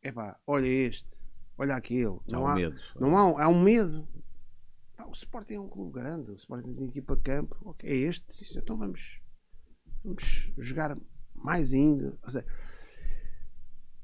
é 0.02 0.12
pá, 0.12 0.38
olha 0.46 0.66
este, 0.66 1.18
olha 1.56 1.76
aquele. 1.76 2.18
Não 2.26 2.46
há, 2.46 2.52
um 2.52 2.56
medo. 2.56 2.80
Não 2.98 3.16
há, 3.16 3.44
há 3.44 3.48
um 3.48 3.62
medo. 3.62 4.06
Pá, 4.96 5.06
o 5.06 5.12
Sporting 5.12 5.54
é 5.54 5.60
um 5.60 5.68
clube 5.68 5.92
grande, 5.92 6.30
o 6.30 6.34
Sporting 6.34 6.74
tem 6.74 6.88
equipa 6.88 7.16
campo. 7.16 7.56
Okay, 7.70 7.90
é 7.90 8.08
este, 8.08 8.58
então 8.58 8.76
vamos, 8.76 9.20
vamos 10.04 10.50
jogar 10.58 10.96
mais 11.34 11.72
ainda. 11.72 12.16
Seja, 12.26 12.44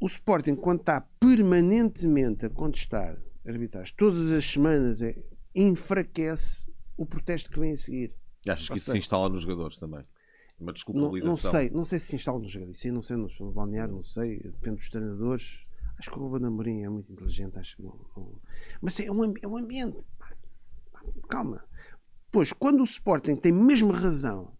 o 0.00 0.06
Sporting, 0.06 0.54
quando 0.54 0.80
está 0.80 1.00
permanentemente 1.00 2.46
a 2.46 2.50
contestar 2.50 3.18
arbitragens, 3.46 3.92
todas 3.96 4.30
as 4.30 4.44
semanas, 4.44 5.02
é, 5.02 5.16
enfraquece 5.54 6.72
o 6.96 7.04
protesto 7.04 7.50
que 7.50 7.58
vem 7.58 7.72
a 7.72 7.76
seguir. 7.76 8.14
E 8.46 8.50
achas 8.50 8.68
que 8.68 8.76
isso 8.76 8.92
se 8.92 8.98
instala 8.98 9.28
nos 9.28 9.42
jogadores 9.42 9.78
também? 9.78 10.04
Uma 10.60 10.72
desculpabilização? 10.72 11.36
Não, 11.36 11.42
não 11.42 11.50
sei, 11.50 11.70
não 11.70 11.84
sei 11.84 11.98
se 11.98 12.06
se 12.06 12.16
instala 12.16 12.42
jogadores. 12.42 12.78
Isso 12.78 12.92
não 12.92 13.02
sei, 13.02 13.16
no 13.16 13.52
balneário, 13.52 13.94
não 13.94 14.02
sei, 14.02 14.38
depende 14.38 14.76
dos 14.76 14.88
treinadores 14.88 15.68
Acho 15.98 16.10
que 16.10 16.18
o 16.18 16.28
Ruben 16.28 16.46
Amorim 16.46 16.82
é 16.84 16.88
muito 16.88 17.12
inteligente, 17.12 17.58
acho 17.58 17.76
que 17.76 17.82
não, 17.82 17.98
não... 18.16 18.40
Mas 18.80 19.00
é 19.00 19.10
um, 19.10 19.34
é 19.42 19.48
um 19.48 19.56
ambiente. 19.56 19.98
Calma. 21.28 21.64
Pois, 22.30 22.52
quando 22.52 22.80
o 22.80 22.84
Sporting 22.84 23.34
tem 23.34 23.52
mesmo 23.52 23.90
razão, 23.90 24.52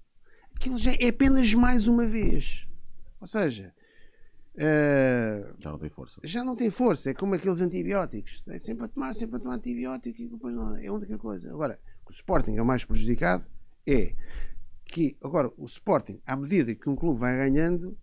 aquilo 0.54 0.76
já 0.78 0.92
é 0.94 1.08
apenas 1.08 1.54
mais 1.54 1.86
uma 1.86 2.06
vez. 2.06 2.66
Ou 3.20 3.26
seja, 3.26 3.72
uh, 4.56 5.54
já 5.60 5.70
não 5.70 5.78
tem 5.78 5.90
força. 5.90 6.20
Já 6.24 6.44
não 6.44 6.56
tem 6.56 6.70
força. 6.70 7.10
É 7.10 7.14
como 7.14 7.34
aqueles 7.34 7.60
antibióticos. 7.60 8.42
É 8.48 8.58
sempre 8.58 8.86
a 8.86 8.88
tomar, 8.88 9.14
sempre 9.14 9.36
a 9.36 9.38
tomar 9.38 9.54
antibiótico 9.54 10.20
e 10.20 10.28
depois 10.28 10.52
não 10.56 10.76
é 10.76 10.90
outra 10.90 11.16
coisa. 11.18 11.50
Agora, 11.50 11.78
o 12.04 12.10
Sporting 12.10 12.56
é 12.56 12.62
o 12.62 12.66
mais 12.66 12.84
prejudicado 12.84 13.44
é 13.86 14.12
que, 14.88 15.16
agora, 15.22 15.52
o 15.56 15.66
Sporting, 15.66 16.20
à 16.26 16.36
medida 16.36 16.74
que 16.74 16.88
um 16.88 16.96
clube 16.96 17.20
vai 17.20 17.36
ganhando, 17.36 17.96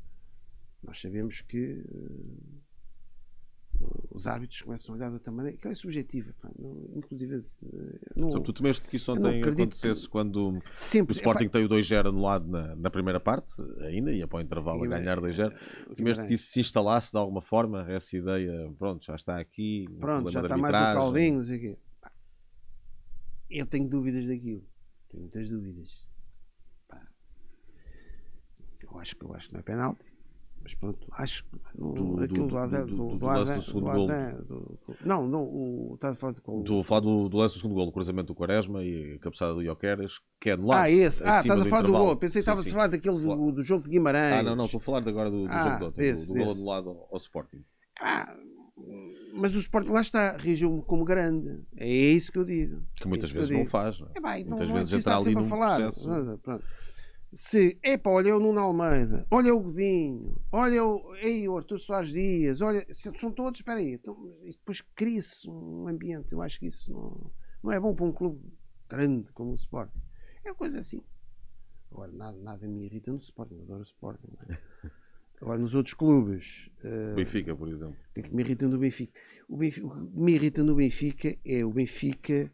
nós 0.83 1.01
sabemos 1.01 1.41
que. 1.41 1.83
Uh, 1.87 2.65
os 4.11 4.25
árbitros 4.27 4.61
começam 4.61 4.93
a 4.93 4.97
olhar 4.97 5.07
de 5.09 5.15
outra 5.15 5.31
maneira. 5.31 5.57
Aquilo 5.57 5.73
é 5.73 5.75
subjetivo. 5.75 6.33
Não, 6.57 6.89
inclusive. 6.95 7.35
Eh, 7.35 7.99
não, 8.15 8.29
tu 8.29 8.53
temeste 8.53 8.87
que 8.87 8.95
isso 8.95 9.11
ontem 9.11 9.43
acontecesse 9.43 10.03
que... 10.03 10.09
quando 10.09 10.61
Sempre. 10.75 11.13
o 11.13 11.15
Sporting 11.15 11.45
é, 11.45 11.49
tem 11.49 11.65
o 11.65 11.69
2-0 11.69 12.07
anulado 12.07 12.47
na, 12.47 12.75
na 12.75 12.89
primeira 12.89 13.19
parte, 13.19 13.53
ainda, 13.81 14.13
ia 14.13 14.27
para 14.27 14.37
o 14.37 14.41
intervalo 14.41 14.83
a 14.83 14.87
ganhar 14.87 15.19
2-0. 15.19 15.53
Temeste 15.95 16.25
que 16.25 16.33
isso 16.33 16.51
se 16.51 16.59
instalasse 16.59 17.11
de 17.11 17.17
alguma 17.17 17.41
forma, 17.41 17.85
essa 17.91 18.15
ideia, 18.15 18.71
pronto, 18.77 19.03
já 19.05 19.15
está 19.15 19.39
aqui. 19.39 19.85
Pronto, 19.99 20.29
já 20.31 20.41
está 20.41 20.57
mais 20.57 20.73
o 20.73 20.95
caldinho, 20.95 21.37
não 21.39 21.43
sei 21.43 21.57
o 21.57 21.61
quê. 21.61 21.77
Eu 23.49 23.65
tenho 23.65 23.87
dúvidas 23.87 24.25
daquilo. 24.25 24.63
Tenho 25.09 25.23
muitas 25.23 25.49
dúvidas. 25.49 26.05
Eu 28.95 28.99
acho, 29.01 29.15
eu 29.21 29.33
acho 29.33 29.47
que 29.47 29.53
não 29.53 29.59
é 29.59 29.63
penalti. 29.63 30.05
Mas 30.63 30.73
pronto, 30.73 31.07
acho 31.11 31.43
que 31.43 31.77
do, 31.77 32.23
aquilo 32.23 32.47
do, 32.47 32.67
do, 32.67 32.85
do, 32.87 33.17
do, 33.19 33.25
lance 33.25 33.53
do 33.53 33.61
segundo 33.61 33.91
gol. 33.91 34.07
Não, 35.05 35.27
não, 35.27 35.43
o, 35.43 35.91
estás 35.93 36.13
a 36.13 36.15
falar 36.15 36.33
de 36.33 36.41
qual? 36.41 36.59
Estou 36.61 36.79
a 36.79 36.83
falar 36.83 37.01
do, 37.01 37.29
do 37.29 37.37
lance 37.37 37.53
do 37.53 37.57
segundo 37.59 37.75
gol, 37.75 37.87
o 37.87 37.91
cruzamento 37.91 38.33
do 38.33 38.35
Quaresma 38.35 38.83
e 38.83 39.13
a 39.13 39.19
cabeçada 39.19 39.53
do 39.53 39.61
Ioqueras, 39.61 40.19
que 40.41 40.49
é 40.49 40.53
anulado. 40.53 40.81
Ah, 40.81 40.89
esse. 40.89 41.23
Ah, 41.23 41.41
estás 41.41 41.61
a 41.61 41.65
falar 41.65 41.81
do 41.83 41.91
gol. 41.91 42.15
Pensei 42.15 42.41
que 42.41 42.49
estavas 42.49 42.67
a 42.67 42.71
falar 42.71 42.87
daquele 42.87 43.19
do, 43.19 43.51
do 43.51 43.61
jogo 43.61 43.83
de 43.83 43.91
Guimarães. 43.91 44.39
Ah, 44.39 44.41
não, 44.43 44.55
não, 44.55 44.65
estou 44.65 44.79
a 44.79 44.81
falar 44.81 45.07
agora 45.07 45.29
do, 45.29 45.43
do 45.43 45.51
ah, 45.51 45.63
jogo 45.63 45.77
de 45.77 45.85
ontem, 45.85 46.15
do, 46.15 46.25
do 46.25 46.33
gol 46.33 46.51
anulado 46.51 46.89
ao, 46.89 47.09
ao 47.11 47.17
Sporting. 47.17 47.63
Ah, 48.01 48.35
mas 49.35 49.53
o 49.53 49.59
Sporting 49.59 49.91
lá 49.91 50.01
está, 50.01 50.35
reagiu 50.35 50.83
como 50.87 51.05
grande. 51.05 51.61
É 51.77 51.87
isso 51.87 52.31
que 52.31 52.39
eu 52.39 52.43
digo. 52.43 52.81
Que 52.95 53.07
muitas 53.07 53.29
é 53.29 53.33
vezes 53.33 53.51
não 53.51 53.67
faz. 53.67 53.99
Não 53.99 54.07
é? 54.07 54.11
É, 54.15 54.19
bem, 54.19 54.45
muitas 54.45 54.67
não, 54.67 54.75
vezes 54.77 54.91
não 54.91 54.97
entra 54.97 55.17
ali 55.17 55.35
num 55.35 55.43
falar. 55.43 55.75
processo. 55.75 56.39
Pronto 56.41 56.63
se, 57.35 57.77
epá, 57.83 58.09
olha 58.09 58.35
o 58.35 58.39
Nuno 58.39 58.61
Almeida, 58.61 59.27
olha 59.29 59.53
o 59.53 59.59
Godinho, 59.59 60.41
olha 60.53 60.85
o, 60.85 61.13
ei, 61.17 61.47
o 61.49 61.57
Artur 61.57 61.77
Soares 61.77 62.09
Dias, 62.09 62.61
olha, 62.61 62.87
são 62.91 63.29
todos, 63.29 63.59
espera 63.59 63.79
aí, 63.79 63.95
então, 63.95 64.33
e 64.41 64.51
depois 64.51 64.79
cria-se 64.95 65.49
um 65.49 65.85
ambiente, 65.85 66.31
eu 66.31 66.41
acho 66.41 66.57
que 66.57 66.67
isso 66.67 66.93
não, 66.93 67.31
não 67.61 67.71
é 67.73 67.79
bom 67.79 67.93
para 67.93 68.05
um 68.05 68.13
clube 68.13 68.39
grande 68.89 69.29
como 69.33 69.51
o 69.51 69.55
Sport. 69.55 69.91
É 70.45 70.49
uma 70.49 70.55
coisa 70.55 70.79
assim. 70.79 71.03
Agora, 71.91 72.11
nada, 72.13 72.37
nada 72.37 72.67
me 72.67 72.85
irrita 72.85 73.11
no 73.11 73.17
Sporting, 73.17 73.59
adoro 73.63 73.81
o 73.81 73.83
Sporting. 73.83 74.31
é? 74.49 74.57
Agora, 75.41 75.59
nos 75.59 75.75
outros 75.75 75.93
clubes. 75.93 76.69
Uh, 76.83 77.15
Benfica, 77.15 77.53
por 77.53 77.67
exemplo. 77.67 77.97
O 78.11 78.13
que 78.13 78.19
é 78.21 78.23
que 78.23 78.33
me 78.33 78.43
irrita 78.43 78.67
no 78.69 78.77
Benfica? 78.77 79.19
O, 79.49 79.57
Benfica? 79.57 79.87
o 79.87 79.91
que 79.91 80.19
me 80.19 80.35
irrita 80.35 80.63
no 80.63 80.75
Benfica 80.75 81.37
é 81.43 81.65
o 81.65 81.71
Benfica 81.71 82.49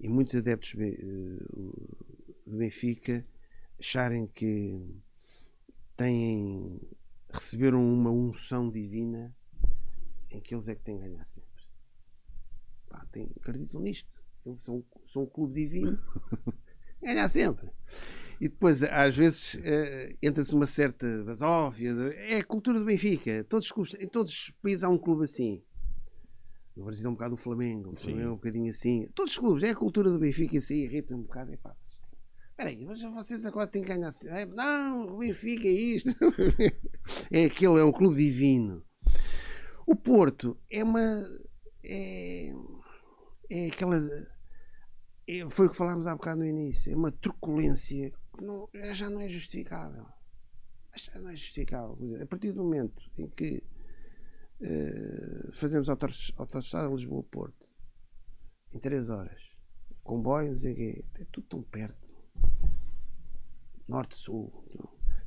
e 0.00 0.08
muitos 0.08 0.34
adeptos 0.34 0.74
uh, 0.74 2.18
do 2.44 2.56
Benfica 2.56 3.24
acharem 3.78 4.26
que 4.26 4.80
têm 5.96 6.80
receberam 7.32 7.82
uma 7.82 8.10
unção 8.10 8.70
divina 8.70 9.34
em 10.30 10.40
que 10.40 10.54
eles 10.54 10.68
é 10.68 10.74
que 10.74 10.82
têm 10.82 10.98
que 10.98 11.04
ganhar 11.04 11.24
sempre. 11.24 11.50
Pá, 12.88 13.06
tem, 13.12 13.30
acreditam 13.40 13.80
nisto. 13.80 14.08
Eles 14.44 14.60
são, 14.60 14.84
são 15.12 15.22
um 15.22 15.26
clube 15.26 15.64
divino. 15.64 15.98
ganhar 17.02 17.28
sempre. 17.28 17.68
E 18.40 18.48
depois, 18.48 18.82
às 18.82 19.16
vezes, 19.16 19.54
uh, 19.54 20.16
entra-se 20.20 20.54
uma 20.54 20.66
certa 20.66 21.06
basófia. 21.24 21.90
É 22.16 22.38
a 22.38 22.44
cultura 22.44 22.78
do 22.78 22.84
Benfica. 22.84 23.44
Todos 23.44 23.70
clubes, 23.70 23.94
em 23.94 24.08
todos 24.08 24.32
os 24.32 24.50
países 24.62 24.82
há 24.82 24.88
um 24.88 24.98
clube 24.98 25.24
assim. 25.24 25.62
No 26.76 26.84
Brasil 26.84 27.06
é 27.06 27.08
um 27.08 27.12
bocado 27.12 27.34
o 27.34 27.38
Flamengo, 27.38 27.94
é 28.08 28.28
um 28.28 28.34
bocadinho 28.34 28.70
assim. 28.70 29.08
Todos 29.14 29.34
os 29.34 29.38
clubes, 29.38 29.62
é 29.62 29.70
a 29.70 29.76
cultura 29.76 30.10
do 30.10 30.18
Benfica, 30.18 30.56
isso 30.56 30.72
aí 30.72 30.80
irrita 30.80 31.14
um 31.14 31.22
bocado. 31.22 31.52
É 31.52 31.56
pá, 31.56 31.74
Peraí, 32.56 32.84
vocês 32.84 33.44
agora 33.44 33.66
têm 33.66 33.82
que 33.82 33.88
ganhar. 33.88 34.12
Não, 34.54 35.14
o 35.14 35.18
Benfica 35.18 35.66
é 35.66 35.72
isto. 35.72 36.10
é 37.30 37.46
aquele, 37.46 37.80
é 37.80 37.84
um 37.84 37.90
clube 37.90 38.16
divino. 38.16 38.84
O 39.86 39.96
Porto 39.96 40.56
é 40.70 40.84
uma. 40.84 41.28
É, 41.82 42.52
é 43.50 43.66
aquela. 43.66 43.96
É, 45.26 45.50
foi 45.50 45.66
o 45.66 45.70
que 45.70 45.76
falámos 45.76 46.06
há 46.06 46.14
bocado 46.14 46.40
no 46.40 46.46
início. 46.46 46.92
É 46.92 46.96
uma 46.96 47.10
truculência 47.10 48.12
que 48.36 48.44
não, 48.44 48.68
já 48.92 49.10
não 49.10 49.20
é 49.20 49.28
justificável. 49.28 50.06
Já 50.94 51.18
não 51.18 51.30
é 51.30 51.36
justificável. 51.36 51.96
Dizer, 51.96 52.22
a 52.22 52.26
partir 52.26 52.52
do 52.52 52.62
momento 52.62 53.02
em 53.18 53.28
que 53.30 53.64
uh, 54.60 55.52
fazemos 55.54 55.88
autostrada 55.88 56.94
Lisboa-Porto 56.94 57.66
em 58.72 58.78
3 58.78 59.10
horas, 59.10 59.42
comboio, 60.04 60.52
não 60.52 60.58
sei 60.58 60.72
o 60.72 60.76
quê, 60.76 61.04
é 61.16 61.24
tudo 61.32 61.46
tão 61.48 61.62
perto 61.62 62.03
norte-sul, 63.88 64.52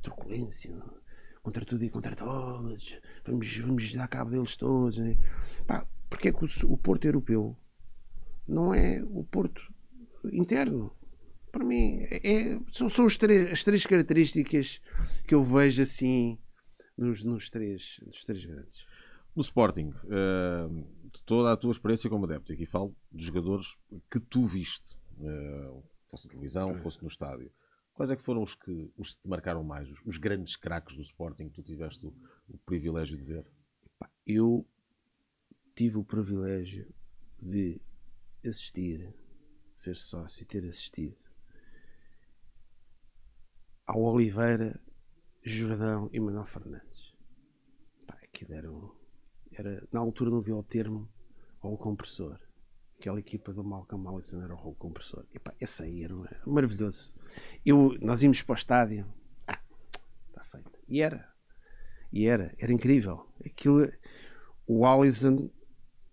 truculência, 0.02 0.74
contra 1.42 1.64
tudo 1.64 1.84
e 1.84 1.90
contra 1.90 2.14
todos, 2.14 2.98
vamos, 3.24 3.56
vamos 3.56 3.94
dar 3.94 4.08
cabo 4.08 4.30
deles 4.30 4.56
todos. 4.56 4.98
Né? 4.98 5.16
Pá, 5.66 5.86
porque 6.10 6.28
é 6.28 6.32
que 6.32 6.44
o, 6.44 6.72
o 6.72 6.76
Porto 6.76 7.04
Europeu 7.06 7.56
não 8.46 8.74
é 8.74 9.02
o 9.02 9.24
Porto 9.24 9.62
interno? 10.32 10.92
Para 11.50 11.64
mim, 11.64 12.00
é, 12.10 12.60
são, 12.72 12.90
são 12.90 13.08
três, 13.08 13.50
as 13.50 13.64
três 13.64 13.86
características 13.86 14.80
que 15.26 15.34
eu 15.34 15.42
vejo 15.42 15.82
assim 15.82 16.38
nos, 16.96 17.24
nos, 17.24 17.48
três, 17.48 17.98
nos 18.04 18.24
três 18.24 18.44
grandes. 18.44 18.86
No 19.34 19.42
Sporting, 19.42 19.94
uh, 20.04 20.68
de 21.12 21.22
toda 21.22 21.52
a 21.52 21.56
tua 21.56 21.72
experiência 21.72 22.10
como 22.10 22.24
adepto, 22.24 22.52
aqui 22.52 22.66
falo 22.66 22.94
dos 23.10 23.22
jogadores 23.22 23.76
que 24.10 24.18
tu 24.18 24.44
viste, 24.44 24.96
uh, 25.20 25.82
fosse 26.10 26.26
na 26.26 26.32
televisão, 26.32 26.76
fosse 26.82 27.00
no 27.00 27.08
estádio. 27.08 27.50
Quais 27.98 28.12
é 28.12 28.16
que 28.16 28.22
foram 28.22 28.44
os 28.44 28.54
que, 28.54 28.92
os 28.96 29.16
que 29.16 29.22
te 29.22 29.28
marcaram 29.28 29.64
mais? 29.64 29.90
Os, 29.90 30.00
os 30.06 30.18
grandes 30.18 30.54
craques 30.54 30.94
do 30.94 31.02
Sporting 31.02 31.48
que 31.48 31.56
tu 31.56 31.64
tiveste 31.64 32.06
o, 32.06 32.14
o 32.48 32.56
privilégio 32.58 33.16
de 33.16 33.24
ver? 33.24 33.44
Eu 34.24 34.64
tive 35.74 35.96
o 35.96 36.04
privilégio 36.04 36.88
de 37.42 37.80
assistir, 38.46 39.12
ser 39.76 39.96
sócio 39.96 40.44
e 40.44 40.46
ter 40.46 40.64
assistido 40.64 41.16
ao 43.84 44.00
Oliveira, 44.00 44.80
Jordão 45.42 46.08
e 46.12 46.20
Manuel 46.20 46.46
Fernandes. 46.46 47.12
Pá, 48.06 48.16
aquilo 48.22 48.54
era, 48.54 48.72
um, 48.72 48.94
era, 49.50 49.88
na 49.90 49.98
altura 49.98 50.30
não 50.30 50.40
vi 50.40 50.52
o 50.52 50.62
termo 50.62 51.08
ao 51.60 51.76
compressor. 51.76 52.38
Aquela 52.98 53.20
equipa 53.20 53.52
do 53.52 53.62
Malcolm 53.62 54.08
Allison 54.08 54.42
era 54.42 54.52
o 54.52 54.56
rolo 54.56 54.74
compressor. 54.74 55.24
E 55.32 55.38
pá, 55.38 55.54
esse 55.60 55.82
aí 55.84 56.02
era 56.02 56.14
maravilhoso. 56.44 57.14
Eu, 57.64 57.96
nós 58.00 58.22
íamos 58.22 58.42
para 58.42 58.54
o 58.54 58.56
estádio. 58.56 59.06
Ah, 59.46 59.60
está 60.28 60.42
feito. 60.42 60.72
E 60.88 61.00
era. 61.00 61.28
E 62.12 62.26
era. 62.26 62.52
Era 62.58 62.72
incrível. 62.72 63.32
Aquilo, 63.46 63.88
o 64.66 64.84
Allison 64.84 65.48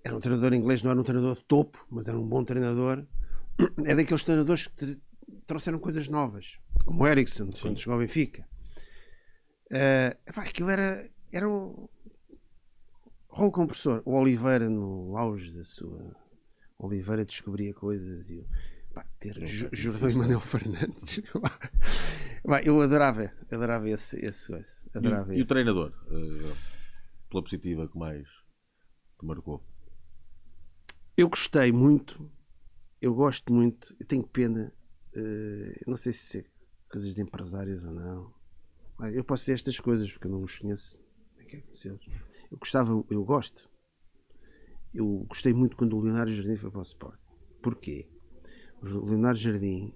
era 0.04 0.16
um 0.16 0.20
treinador 0.20 0.54
inglês, 0.54 0.84
não 0.84 0.92
era 0.92 1.00
um 1.00 1.04
treinador 1.04 1.36
de 1.36 1.46
topo, 1.46 1.84
mas 1.90 2.08
era 2.08 2.20
um 2.20 2.28
bom 2.28 2.44
treinador. 2.44 3.04
É 3.84 3.96
daqueles 3.96 4.24
treinadores 4.24 4.68
que 4.68 5.02
trouxeram 5.48 5.80
coisas 5.80 6.08
novas, 6.08 6.60
como 6.84 7.04
o 7.04 7.08
Ericsson, 7.08 7.50
quando 7.60 7.80
chegou 7.80 7.94
ao 7.94 8.00
Benfica. 8.00 8.48
Uh, 9.72 10.14
epá, 10.28 10.44
aquilo 10.44 10.70
era, 10.70 11.10
era 11.32 11.50
um 11.50 11.90
rolo 13.28 13.52
compressor. 13.52 14.04
O 14.06 14.14
Oliveira, 14.14 14.70
no 14.70 15.18
auge 15.18 15.56
da 15.58 15.64
sua 15.64 16.16
Oliveira 16.78 17.26
descobria 17.26 17.74
coisas 17.74 18.30
e 18.30 18.46
pá, 18.94 19.06
ter 19.20 19.36
Jordão 19.74 20.10
e 20.10 20.16
Manuel 20.16 20.42
Fernandes. 20.42 21.22
eu 22.64 22.82
adorava, 22.82 23.32
adorava 23.52 23.90
esse, 23.90 24.24
esse, 24.24 24.54
adorava 24.94 25.34
e, 25.34 25.34
esse. 25.34 25.40
e 25.40 25.44
o 25.44 25.48
treinador, 25.48 25.94
uh, 26.08 26.56
pela 27.30 27.44
positiva 27.44 27.88
que 27.88 27.98
mais 27.98 28.28
te 29.20 29.26
marcou? 29.26 29.64
Eu 31.18 31.30
gostei 31.30 31.72
muito, 31.72 32.30
eu 33.02 33.14
gosto 33.14 33.54
muito, 33.54 33.96
eu 34.00 34.06
tenho 34.06 34.28
pena, 34.28 34.74
uh, 35.16 35.90
não 35.90 35.98
sei 35.98 36.14
se 36.14 36.40
é 36.40 36.46
coisas 36.90 37.16
de 37.16 37.22
empresários 37.22 37.84
ou 37.84 37.92
não. 37.92 38.34
Eu 39.14 39.24
posso 39.24 39.44
dizer 39.44 39.54
estas 39.54 39.78
coisas 39.80 40.10
porque 40.12 40.28
eu 40.28 40.32
não 40.32 40.42
os 40.42 40.58
conheço. 40.58 40.98
Eu 41.84 42.58
gostava, 42.58 42.92
eu 43.10 43.24
gosto 43.26 43.70
eu 44.96 45.26
gostei 45.28 45.54
muito 45.54 45.76
quando 45.76 45.96
o 45.98 46.02
Leonardo 46.02 46.32
Jardim 46.32 46.56
foi 46.56 46.72
para 46.72 46.80
o 46.80 46.84
Sport. 46.84 47.20
Porquê? 47.62 48.08
O 48.82 49.06
Leonardo 49.06 49.40
Jardim, 49.40 49.94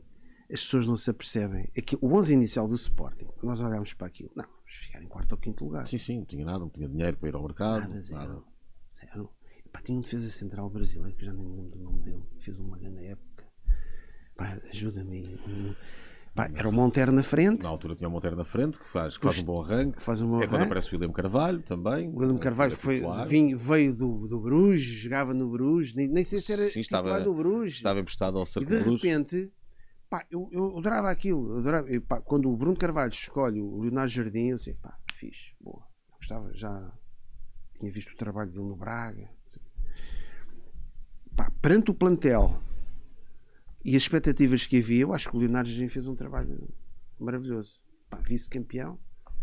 as 0.52 0.62
pessoas 0.64 0.88
não 0.88 0.98
se 0.98 1.10
apercebem. 1.10 1.70
É 1.76 1.82
que 1.82 1.98
o 2.02 2.14
11 2.14 2.34
inicial 2.34 2.68
do 2.68 2.76
Sporting, 2.76 3.28
nós 3.42 3.60
olhámos 3.60 3.94
para 3.94 4.08
aquilo, 4.08 4.32
não, 4.36 4.46
vamos 4.46 4.74
ficar 4.82 5.02
em 5.02 5.08
quarto 5.08 5.32
ou 5.32 5.38
quinto 5.38 5.64
lugar. 5.64 5.88
Sim, 5.88 5.98
sim, 5.98 6.18
não 6.18 6.26
tinha 6.26 6.46
nada, 6.46 6.60
não 6.60 6.70
tinha 6.70 6.88
dinheiro 6.88 7.18
para 7.18 7.30
ir 7.30 7.36
ao 7.36 7.44
mercado. 7.44 7.88
Nada, 7.88 8.02
zero. 8.02 8.20
Nada. 8.20 8.44
zero. 8.98 9.30
Pá, 9.72 9.82
tinha 9.82 9.98
um 9.98 10.02
defesa 10.02 10.32
central 10.32 10.70
brasileiro, 10.70 11.16
que 11.16 11.26
já 11.26 11.34
nem 11.34 11.46
me 11.46 11.56
lembro 11.56 11.78
do 11.78 11.84
nome 11.84 12.02
dele, 12.02 12.24
fez 12.40 12.58
uma 12.60 12.78
grande 12.78 13.06
época. 13.06 13.46
ajuda-me. 14.70 15.40
Pá, 16.40 16.50
era 16.56 16.70
o 16.70 16.72
Monteiro 16.72 17.12
na 17.12 17.22
frente. 17.22 17.64
Na 17.64 17.68
altura 17.68 17.98
tinha 17.98 18.08
o 18.08 18.12
Monteiro 18.12 18.38
na 18.38 18.46
frente, 18.46 18.80
que 18.80 18.86
faz, 18.86 19.18
que 19.18 19.24
faz 19.26 19.40
um 19.40 19.44
bom 19.44 19.62
arranque. 19.62 20.02
Faz 20.02 20.22
um 20.22 20.30
bom 20.30 20.42
é 20.42 20.48
quando 20.48 20.62
aparece 20.62 20.90
o 20.90 20.98
William 20.98 21.12
Carvalho 21.12 21.62
também. 21.62 22.08
O 22.08 22.20
William 22.20 22.38
Carvalho 22.38 22.78
foi, 22.78 23.04
vinha, 23.28 23.58
veio 23.58 23.94
do, 23.94 24.26
do 24.26 24.40
Bruges, 24.40 24.86
jogava 24.86 25.34
no 25.34 25.50
Bruges, 25.50 25.94
nem, 25.94 26.08
nem 26.08 26.24
sei 26.24 26.40
se 26.40 26.54
era 26.54 26.70
Sim, 26.70 26.80
estava, 26.80 27.20
do 27.20 27.34
Bruges. 27.34 27.76
Estava 27.76 28.00
emprestado 28.00 28.38
ao 28.38 28.46
Cerco 28.46 28.72
E 28.72 28.78
de 28.78 28.90
repente, 28.90 29.52
pá, 30.10 30.26
eu, 30.32 30.48
eu 30.54 30.78
adorava 30.78 31.10
aquilo. 31.10 31.52
Eu 31.52 31.58
adorava, 31.58 31.90
eu, 31.90 32.02
pá, 32.02 32.22
quando 32.22 32.50
o 32.50 32.56
Bruno 32.56 32.78
Carvalho 32.78 33.12
escolhe 33.12 33.60
o 33.60 33.82
Leonardo 33.82 34.10
Jardim, 34.10 34.48
eu 34.48 34.58
disse, 34.58 34.76
pá, 34.76 34.98
fixe, 35.14 35.54
boa. 35.60 35.84
Eu 36.10 36.16
gostava, 36.20 36.54
já 36.54 36.90
tinha 37.78 37.92
visto 37.92 38.14
o 38.14 38.18
trabalho 38.18 38.50
dele 38.50 38.64
no 38.64 38.78
Braga. 38.78 39.30
Pá, 41.36 41.52
perante 41.62 41.92
o 41.92 41.94
plantel 41.94 42.62
e 43.84 43.96
as 43.96 44.04
expectativas 44.04 44.66
que 44.66 44.78
havia, 44.78 45.02
eu 45.02 45.14
acho 45.14 45.30
que 45.30 45.36
o 45.36 45.40
Leonardo 45.40 45.70
Jardim 45.70 45.88
fez 45.88 46.06
um 46.08 46.16
trabalho 46.16 46.68
maravilhoso. 47.20 47.80
Vice-campeão, 48.22 49.00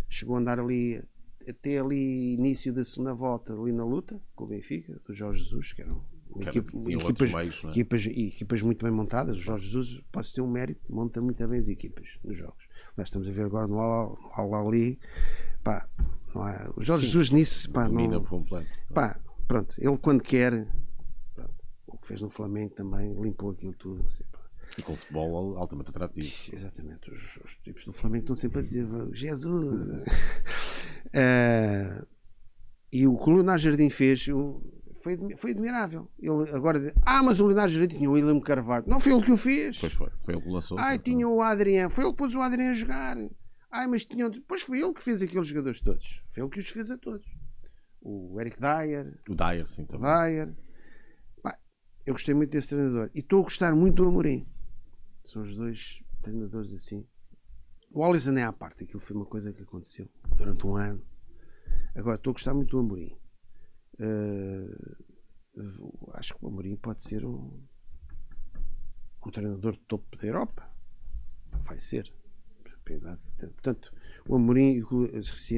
chegou 0.09 0.37
a 0.37 0.41
andar 0.41 0.61
ali 0.61 1.03
até 1.49 1.79
ali 1.79 2.35
início 2.35 2.73
da 2.73 2.85
segunda 2.85 3.15
volta 3.15 3.53
ali 3.53 3.73
na 3.73 3.85
luta 3.85 4.21
com 4.35 4.45
o 4.45 4.47
Benfica, 4.49 5.01
do 5.07 5.15
Jorge 5.15 5.45
Jesus, 5.45 5.73
que 5.73 5.83
eram 5.83 6.03
equipa, 6.41 6.71
equipas, 6.91 7.33
meios, 7.33 7.63
é? 7.65 7.69
equipas, 7.71 8.07
equipas, 8.07 8.63
muito 8.63 8.85
bem 8.85 8.93
montadas. 8.93 9.39
O 9.39 9.41
Jorge 9.41 9.67
Jesus 9.67 10.03
pode 10.11 10.33
ter 10.35 10.41
um 10.41 10.51
mérito, 10.51 10.81
monta 10.93 11.21
muito 11.21 11.47
bem 11.47 11.59
as 11.59 11.69
equipas 11.69 12.09
nos 12.25 12.37
jogos. 12.37 12.67
Nós 12.97 13.07
estamos 13.07 13.29
a 13.29 13.31
ver 13.31 13.47
agora 13.47 13.67
no 13.67 13.79
Al-Ali, 13.79 14.99
pá, 15.63 15.89
não 16.35 16.47
é, 16.49 16.69
o 16.77 16.83
Jorge 16.83 17.07
Sim, 17.07 17.13
Jesus 17.13 17.31
nisso, 17.31 17.71
pá, 17.71 17.89
não, 17.89 18.25
pá, 18.93 19.19
pronto, 19.47 19.75
ele 19.79 19.97
quando 19.99 20.23
quer 20.23 20.67
o 21.87 21.99
que 21.99 22.09
fez 22.09 22.21
no 22.21 22.31
Flamengo 22.31 22.75
também 22.75 23.15
limpou 23.21 23.51
aquilo 23.51 23.75
tudo. 23.75 24.05
Assim, 24.07 24.25
e 24.77 24.83
com 24.83 24.97
futebol 24.97 25.57
altamente 25.57 25.91
atrativo. 25.91 26.29
Exatamente. 26.53 27.11
Os, 27.11 27.39
os 27.45 27.57
tipos 27.63 27.85
do 27.85 27.93
Flamengo 27.93 28.25
estão 28.25 28.37
sempre 28.37 28.59
a 28.59 28.63
dizer 28.63 28.87
Jesus. 29.13 29.89
uh, 29.89 30.05
e 32.93 33.07
o 33.07 33.17
que 33.17 33.31
o 33.31 33.35
Leonardo 33.35 33.63
Jardim 33.63 33.91
fez 33.91 34.27
foi, 35.03 35.37
foi 35.37 35.51
admirável. 35.53 36.11
Ele 36.19 36.51
agora 36.51 36.93
ah, 37.05 37.23
mas 37.23 37.41
o 37.41 37.47
Leonardo 37.47 37.73
Jardim 37.73 37.97
tinha 37.97 38.11
o 38.11 38.15
William 38.15 38.41
Carvalho. 38.41 38.85
Não 38.87 39.01
foi 39.01 39.13
ele 39.13 39.23
que 39.23 39.33
o 39.33 39.37
fez. 39.37 39.79
Pois 39.79 39.93
foi. 39.93 40.11
Foi 40.25 40.35
ele 40.35 40.43
que 40.43 40.51
lançou. 40.51 40.79
Ai, 40.79 40.99
tinha 40.99 41.29
o 41.29 41.41
Adriano. 41.41 41.91
Foi 41.91 42.05
ele 42.05 42.13
que 42.13 42.19
pôs 42.19 42.35
o 42.35 42.41
Adriano 42.41 42.73
a 42.73 42.75
jogar. 42.75 43.17
Ai, 43.71 43.87
mas 43.87 44.05
tinha. 44.05 44.31
Pois 44.47 44.63
foi 44.63 44.81
ele 44.81 44.93
que 44.93 45.03
fez 45.03 45.23
aqueles 45.23 45.49
jogadores 45.49 45.81
todos. 45.81 46.23
Foi 46.35 46.43
ele 46.43 46.51
que 46.51 46.59
os 46.59 46.69
fez 46.69 46.91
a 46.91 46.99
todos. 46.99 47.27
O 48.03 48.41
Eric 48.41 48.61
Dyer. 48.61 49.19
O 49.29 49.35
Dyer, 49.35 49.69
sim, 49.69 49.85
também. 49.85 50.11
O 50.11 50.23
Dyer. 50.23 50.66
Eu 52.07 52.15
gostei 52.15 52.35
muito 52.35 52.51
desse 52.51 52.69
treinador. 52.69 53.11
E 53.13 53.19
estou 53.19 53.41
a 53.41 53.43
gostar 53.43 53.75
muito 53.75 53.97
do 53.97 54.09
Amorim. 54.09 54.47
São 55.25 55.43
os 55.43 55.57
dois 55.57 56.01
treinadores 56.23 56.73
assim. 56.73 57.05
O 57.91 58.05
Alisson 58.05 58.35
é 58.35 58.45
à 58.45 58.53
parte, 58.53 58.85
aquilo 58.85 59.01
foi 59.01 59.17
uma 59.17 59.27
coisa 59.27 59.53
que 59.53 59.63
aconteceu 59.63 60.09
durante 60.37 60.65
um 60.67 60.77
ano. 60.77 61.03
Agora, 61.97 62.17
estou 62.17 62.31
a 62.31 62.35
gostar 62.35 62.55
muito 62.55 62.71
do 62.71 62.79
Amorim. 62.79 63.19
Uh, 63.99 65.01
acho 66.15 66.35
que 66.35 66.45
o 66.45 66.49
Amorim 66.49 66.77
pode 66.77 67.03
ser 67.03 67.25
um, 67.25 67.61
um 69.25 69.31
treinador 69.31 69.73
de 69.73 69.81
topo 69.81 70.17
da 70.17 70.27
Europa. 70.27 70.71
Vai 71.65 71.79
ser. 71.81 72.13
Portanto, 72.85 73.93
o 74.29 74.37
Amorim, 74.37 74.81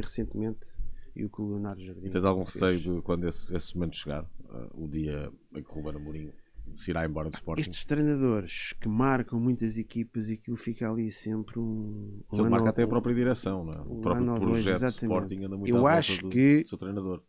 recentemente, 0.03 0.78
e 1.14 1.24
o 1.24 1.28
que 1.28 1.42
o 1.42 1.49
Leonardo 1.51 1.84
Jardim. 1.84 2.07
E 2.07 2.11
tens 2.11 2.24
algum 2.24 2.44
receio 2.44 2.80
de 2.80 3.03
quando 3.03 3.28
esse, 3.28 3.55
esse 3.55 3.74
momento 3.74 3.96
chegar, 3.96 4.24
uh, 4.49 4.84
o 4.84 4.88
dia 4.88 5.30
em 5.55 5.62
que 5.62 5.70
o 5.70 5.74
Ruben 5.74 5.96
Amorim 5.96 6.32
se 6.74 6.90
irá 6.90 7.05
embora 7.05 7.30
do 7.30 7.34
Sporting? 7.34 7.62
Estes 7.62 7.84
treinadores 7.84 8.74
que 8.80 8.88
marcam 8.88 9.40
muitas 9.40 9.76
equipas 9.76 10.28
e 10.28 10.34
aquilo 10.34 10.57
fica 10.57 10.90
ali 10.90 11.11
sempre 11.11 11.59
um. 11.59 12.22
Ele 12.32 12.49
marca 12.49 12.70
até 12.70 12.82
a 12.82 12.88
própria 12.88 13.14
direção, 13.14 13.64
não 13.64 13.72
é? 13.72 13.80
o 13.80 14.01
próprio 14.01 14.34
projeto 14.34 14.80
do 14.80 14.88
Sporting 14.88 15.44
anda 15.44 15.57
muito 15.57 15.74
Eu 15.74 15.86
acho 15.86 16.28
que. 16.28 16.62
Do 16.62 16.68
seu 16.68 16.78
treinador. 16.78 17.22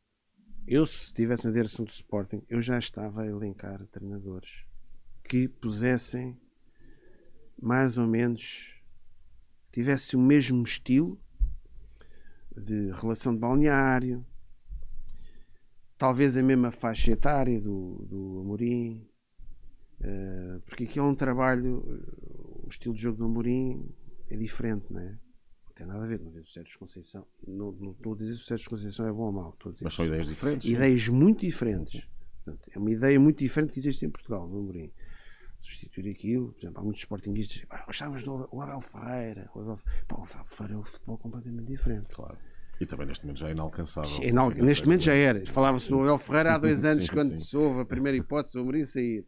Eu, 0.67 0.85
se 0.85 1.05
estivesse 1.05 1.45
na 1.45 1.51
direção 1.51 1.83
do 1.83 1.89
Sporting, 1.89 2.43
eu 2.47 2.61
já 2.61 2.77
estava 2.77 3.23
a 3.23 3.27
elencar 3.27 3.83
treinadores 3.87 4.49
que 5.23 5.47
pusessem 5.47 6.37
mais 7.61 7.97
ou 7.97 8.07
menos 8.07 8.79
tivesse 9.71 10.15
o 10.15 10.19
mesmo 10.19 10.63
estilo 10.63 11.19
de 12.55 12.91
relação 12.91 13.33
de 13.33 13.39
balneário, 13.39 14.25
talvez 15.99 16.35
a 16.37 16.41
mesma 16.41 16.71
faixa 16.71 17.11
etária 17.11 17.61
do, 17.61 18.07
do 18.09 18.39
Amorim, 18.39 19.05
uh, 19.99 20.61
porque 20.61 20.85
aqui 20.85 20.97
é 20.97 21.03
um 21.03 21.13
trabalho, 21.13 21.83
o 22.63 22.67
estilo 22.69 22.95
de 22.95 23.01
jogo 23.01 23.17
do 23.17 23.25
Amorim 23.25 23.87
é 24.29 24.37
diferente, 24.37 24.85
não 24.89 25.01
é? 25.01 25.09
Não 25.65 25.73
tem 25.75 25.85
nada 25.85 26.03
a 26.03 26.07
ver, 26.07 26.19
não 26.19 26.31
vejo 26.31 26.47
o 26.47 26.51
Sérgio 26.51 26.79
Conceição. 26.79 27.27
Não, 27.45 27.71
não 27.73 27.91
estou 27.91 28.13
a 28.13 28.17
dizer 28.17 28.35
se 28.35 28.41
o 28.41 28.45
Sérgio 28.45 28.69
Conceição 28.69 29.07
é 29.07 29.11
bom 29.11 29.25
ou 29.25 29.31
mau. 29.31 29.57
Mas 29.81 29.93
são 29.93 30.05
ideias 30.05 30.27
diferentes. 30.27 30.69
Ideias 30.69 31.03
sim. 31.03 31.11
muito 31.11 31.41
diferentes. 31.41 32.03
Portanto, 32.43 32.69
é 32.73 32.79
uma 32.79 32.91
ideia 32.91 33.19
muito 33.19 33.39
diferente 33.39 33.73
que 33.73 33.79
existe 33.79 34.05
em 34.05 34.09
Portugal, 34.09 34.47
do 34.47 34.57
Amorim 34.57 34.91
substituir 35.59 36.11
aquilo. 36.11 36.53
Por 36.53 36.59
exemplo, 36.61 36.79
há 36.79 36.83
muitos 36.83 37.01
sportinguistas 37.01 37.65
ah, 37.69 37.83
gostávamos 37.85 38.23
do 38.23 38.61
Abel 38.61 38.81
Ferreira. 38.81 39.49
O 39.53 39.59
Abel, 39.59 39.79
o 40.11 40.23
Abel 40.23 40.45
Ferreira 40.45 40.73
é 40.73 40.77
um 40.77 40.83
futebol 40.83 41.17
completamente 41.17 41.65
diferente. 41.65 42.07
Claro. 42.13 42.37
E 42.79 42.85
também 42.85 43.07
neste 43.07 43.25
momento 43.25 43.39
já 43.39 43.49
é 43.49 43.51
inalcançável. 43.51 44.23
É 44.23 44.27
inal... 44.27 44.49
Neste 44.51 44.85
momento 44.85 45.03
já 45.03 45.13
era. 45.13 45.45
Falava-se 45.47 45.89
do 45.89 45.99
Abel 46.01 46.17
Ferreira 46.17 46.55
há 46.55 46.57
dois 46.57 46.83
anos, 46.85 47.05
sim, 47.05 47.11
quando 47.11 47.39
sim. 47.39 47.57
houve 47.57 47.81
a 47.81 47.85
primeira 47.85 48.17
hipótese 48.17 48.53
do 48.53 48.61
Amorim 48.61 48.85
sair. 48.85 49.25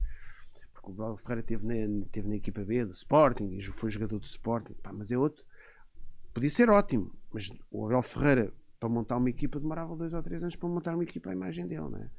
Porque 0.74 0.90
o 0.90 1.04
Abel 1.04 1.18
Ferreira 1.18 1.42
esteve 1.42 1.66
na, 1.66 2.06
teve 2.12 2.28
na 2.30 2.36
equipa 2.36 2.64
B 2.64 2.86
do 2.86 2.94
Sporting 2.94 3.50
e 3.50 3.62
foi 3.62 3.92
jogador 3.92 4.20
do 4.20 4.26
Sporting. 4.26 4.74
Pá, 4.82 4.94
mas 4.94 5.12
é 5.12 5.18
outro. 5.18 5.44
Podia 6.34 6.50
ser 6.50 6.70
ótimo, 6.70 7.14
mas 7.32 7.52
o 7.70 7.86
Abel 7.86 8.02
Ferreira, 8.02 8.54
para 8.80 8.88
montar 8.88 9.18
uma 9.18 9.30
equipa, 9.30 9.60
demorava 9.60 9.96
dois 9.96 10.14
ou 10.14 10.24
três 10.24 10.42
anos 10.42 10.56
para 10.56 10.70
montar 10.70 10.94
uma 10.94 11.04
equipa 11.04 11.30
à 11.30 11.34
imagem 11.34 11.68
dele. 11.68 11.90
Não 11.90 11.98
é? 11.98 12.10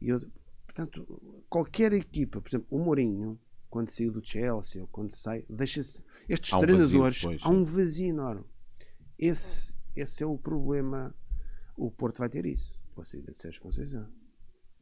E 0.00 0.08
eu, 0.08 0.20
portanto, 0.64 1.20
qualquer 1.50 1.92
equipa, 1.92 2.40
por 2.40 2.48
exemplo, 2.48 2.66
o 2.70 2.78
Mourinho 2.78 3.38
quando 3.70 3.90
saiu 3.90 4.10
do 4.10 4.24
Chelsea 4.24 4.80
ou 4.80 4.88
quando 4.88 5.10
sai, 5.12 5.44
deixa-se. 5.48 6.02
Estes 6.28 6.52
há 6.52 6.58
um 6.58 6.60
treinadores, 6.60 7.22
vazio, 7.22 7.38
há 7.42 7.50
um 7.50 7.64
vazio 7.64 8.08
enorme. 8.08 8.44
Esse, 9.18 9.74
esse 9.94 10.22
é 10.22 10.26
o 10.26 10.38
problema. 10.38 11.14
O 11.76 11.90
Porto 11.90 12.18
vai 12.18 12.28
ter 12.28 12.44
isso 12.44 12.78
com 12.94 13.02
a 13.02 13.04
de 13.04 13.38
Sérgio 13.38 13.60
Conceição. 13.62 14.06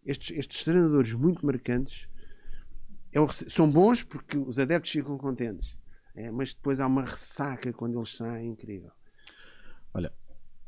Estes, 0.05 0.37
estes 0.37 0.65
treinadores 0.65 1.13
muito 1.13 1.45
marcantes 1.45 2.09
é 3.13 3.21
o, 3.21 3.31
são 3.31 3.71
bons 3.71 4.03
porque 4.03 4.39
os 4.39 4.59
adeptos 4.59 4.91
ficam 4.91 5.19
contentes, 5.19 5.77
é, 6.15 6.31
mas 6.31 6.55
depois 6.55 6.81
há 6.81 6.87
uma 6.87 7.05
ressaca 7.05 7.73
quando 7.73 7.99
eles 7.99 8.17
saem 8.17 8.51
incrível. 8.51 8.91
Olha, 9.93 10.13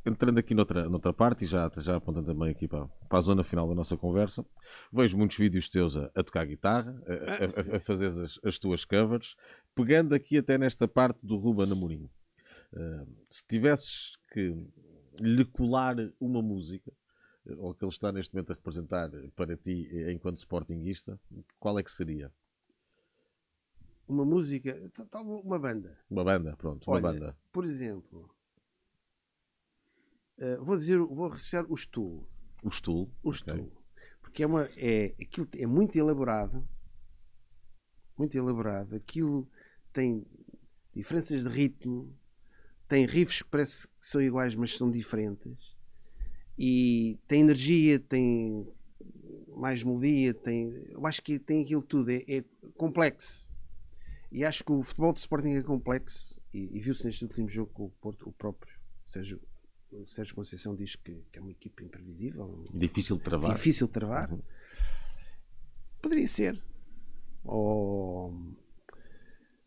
entrando 0.05 0.39
aqui 0.39 0.55
noutra, 0.55 0.89
noutra 0.89 1.13
parte 1.13 1.45
e 1.45 1.49
já, 1.49 1.71
já 1.79 1.97
apontando 1.97 2.27
também 2.27 2.51
aqui 2.51 2.67
para, 2.67 2.87
para 2.87 3.19
a 3.19 3.23
zona 3.23 3.45
final 3.45 3.69
da 3.69 3.75
nossa 3.75 3.97
conversa, 3.97 4.45
vejo 4.93 5.17
muitos 5.17 5.37
vídeos 5.37 5.69
teus 5.69 5.97
a, 5.97 6.11
a 6.15 6.23
tocar 6.23 6.45
guitarra, 6.47 7.01
a, 7.07 7.73
a, 7.73 7.77
a 7.77 7.81
fazer 7.81 8.07
as, 8.07 8.39
as, 8.45 8.59
tuas 8.59 8.85
covers, 8.85 9.37
pegando 9.75 10.15
aqui 10.15 10.39
até 10.39 10.59
nesta 10.59 10.87
parte 10.87 11.25
do 11.27 11.37
Ruben 11.37 11.71
Amorim. 11.71 12.11
Uh, 12.73 13.07
se 13.31 13.47
tivesses 13.47 14.18
que 14.33 14.55
lhe 15.21 15.45
colar 15.45 15.97
uma 16.21 16.43
música, 16.43 16.93
ou 17.59 17.75
que 17.75 17.85
ele 17.85 17.93
está 17.93 18.13
neste 18.13 18.35
momento 18.35 18.53
a 18.53 18.55
representar 18.55 19.11
para 19.35 19.57
ti 19.57 19.89
enquanto 20.11 20.37
sportinguista, 20.37 21.19
qual 21.59 21.79
é 21.79 21.83
que 21.83 21.91
seria? 21.91 22.33
Uma 24.07 24.25
música, 24.25 24.75
uma 25.21 25.59
banda. 25.59 25.99
Uma 26.11 26.25
banda, 26.25 26.57
pronto, 26.57 26.91
Olha, 26.91 27.01
uma 27.01 27.13
banda. 27.13 27.37
Por 27.53 27.65
exemplo, 27.65 28.31
Uh, 30.39 30.65
vou 30.65 30.79
dizer, 30.79 30.99
vou 30.99 31.29
registrar 31.29 31.67
o 31.69 31.77
Stool. 31.77 32.25
O 32.63 32.71
Stool? 32.71 33.11
O 33.25 33.33
Stool. 33.33 33.57
Okay. 33.57 33.73
Porque 34.23 34.43
é, 34.45 34.47
uma, 34.47 34.69
é, 34.77 35.15
aquilo 35.21 35.49
é 35.57 35.67
muito 35.67 35.97
elaborado. 35.97 36.67
Muito 38.17 38.37
elaborado. 38.37 38.95
Aquilo 38.95 39.49
tem 39.93 40.25
diferenças 40.95 41.43
de 41.43 41.49
ritmo. 41.49 42.17
Tem 42.89 43.05
riffs 43.05 43.43
que 43.43 43.49
parece 43.49 43.87
que 43.87 44.07
são 44.07 44.21
iguais, 44.21 44.55
mas 44.55 44.77
são 44.77 44.91
diferentes. 44.91 45.77
E 46.59 47.19
tem 47.29 47.41
energia, 47.43 47.99
tem 47.99 48.67
mais 49.57 49.83
melodia, 49.83 50.33
tem. 50.35 50.73
Eu 50.91 51.07
acho 51.07 51.23
que 51.23 51.39
tem 51.39 51.63
aquilo 51.63 51.83
tudo. 51.83 52.11
É, 52.11 52.25
é 52.27 52.45
complexo. 52.77 53.53
E 54.33 54.45
acho 54.45 54.65
que 54.65 54.73
o 54.73 54.83
futebol 54.83 55.13
de 55.13 55.21
Sporting 55.21 55.51
é 55.51 55.63
complexo. 55.63 56.41
E, 56.53 56.77
e 56.77 56.81
viu-se 56.81 57.05
neste 57.05 57.25
último 57.25 57.49
jogo 57.49 57.71
com 57.73 57.85
o 57.85 57.91
Porto, 57.91 58.29
o 58.29 58.33
próprio 58.33 58.75
Sérgio 59.07 59.41
o 59.93 60.07
Sérgio 60.07 60.35
Conceição 60.35 60.75
diz 60.75 60.97
que, 60.97 61.15
que, 61.33 61.39
é 61.39 61.41
uma 61.41 61.51
equipa 61.51 61.83
imprevisível. 61.83 62.65
Difícil 62.75 63.17
de 63.17 63.23
travar. 63.23 63.57
Difícil 63.57 63.87
de 63.87 63.93
travar. 63.93 64.31
Uhum. 64.31 64.43
Poderia 66.03 66.29
ser. 66.29 66.63
Ou 67.45 68.35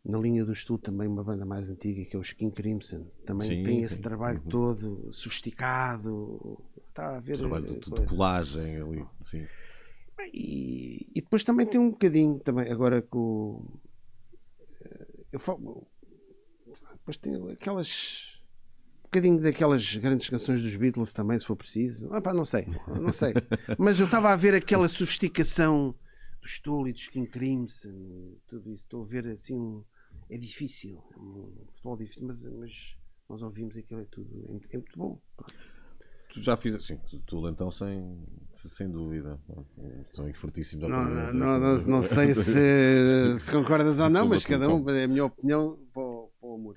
na 0.04 0.18
linha 0.18 0.44
do 0.44 0.52
estudo 0.52 0.82
também 0.82 1.08
uma 1.08 1.24
banda 1.24 1.46
mais 1.46 1.70
antiga 1.70 2.04
que 2.06 2.16
é 2.16 2.20
o 2.20 2.22
Skin 2.22 2.50
Crimson. 2.52 3.06
Também 3.26 3.48
sim, 3.48 3.64
tem 3.64 3.82
esse 3.84 4.00
trabalho 4.00 4.42
uhum. 4.44 4.50
todo 4.50 5.14
sofisticado. 5.14 6.62
Está 6.90 7.18
a 7.18 7.20
ver. 7.20 7.38
Trabalho 7.38 7.66
de, 7.66 7.92
de 7.92 8.06
colagem 8.06 8.82
ali. 8.82 9.06
Sim. 9.24 9.48
E, 10.34 11.08
e, 11.16 11.22
depois 11.22 11.44
também 11.44 11.66
tem 11.66 11.80
um 11.80 11.90
bocadinho 11.90 12.40
também, 12.40 12.72
agora 12.72 13.02
com 13.02 13.66
eh, 14.84 15.08
eu 15.32 15.40
falo 15.40 15.88
depois 16.94 17.18
tem 17.18 17.52
aquelas 17.52 18.32
bocadinho 19.12 19.42
daquelas 19.42 19.98
grandes 19.98 20.30
canções 20.30 20.62
dos 20.62 20.74
Beatles 20.74 21.12
também, 21.12 21.38
se 21.38 21.46
for 21.46 21.58
preciso. 21.58 22.08
Ah, 22.14 22.22
pá, 22.22 22.34
não 22.34 22.46
sei, 22.46 22.66
não 22.88 23.12
sei. 23.12 23.34
Mas 23.78 24.00
eu 24.00 24.06
estava 24.06 24.32
a 24.32 24.36
ver 24.38 24.56
aquela 24.56 24.88
sofisticação 24.88 25.94
do 26.42 26.48
Stool 26.48 26.88
e 26.88 26.94
do 26.94 26.98
Skin 26.98 27.26
Crimson, 27.26 28.38
tudo 28.48 28.72
isso. 28.72 28.86
Estou 28.86 29.04
a 29.04 29.06
ver 29.06 29.28
assim, 29.28 29.58
um... 29.58 29.84
é 30.32 30.38
difícil, 30.38 31.04
é 31.14 31.20
um 31.20 31.66
futebol 31.68 31.98
difícil, 31.98 32.26
mas, 32.26 32.44
mas 32.46 32.96
nós 33.30 33.42
ouvimos 33.42 33.78
aquilo, 33.78 34.00
é 34.00 34.06
tudo, 34.06 34.30
é, 34.48 34.76
é 34.76 34.78
muito 34.78 34.98
bom. 34.98 35.22
Tu 36.34 36.42
já 36.42 36.56
fiz 36.56 36.74
assim, 36.74 36.96
tu, 36.98 37.20
tu 37.28 37.50
então 37.50 37.70
sem, 37.70 38.26
sem 38.54 38.90
dúvida. 38.90 39.38
São 40.14 40.34
fortíssimos. 40.34 40.88
Não, 40.88 41.04
não, 41.04 41.34
não, 41.34 41.60
não, 41.60 41.82
não 41.86 42.02
sei 42.02 42.32
se, 42.34 43.40
se 43.40 43.52
concordas 43.52 44.00
ou 44.00 44.10
não, 44.10 44.26
mas 44.26 44.46
cada 44.46 44.70
um, 44.70 44.90
é 44.90 45.04
a 45.04 45.08
minha 45.10 45.26
opinião 45.26 45.78
para 45.94 46.02
o, 46.02 46.32
para 46.40 46.50
o. 46.50 46.72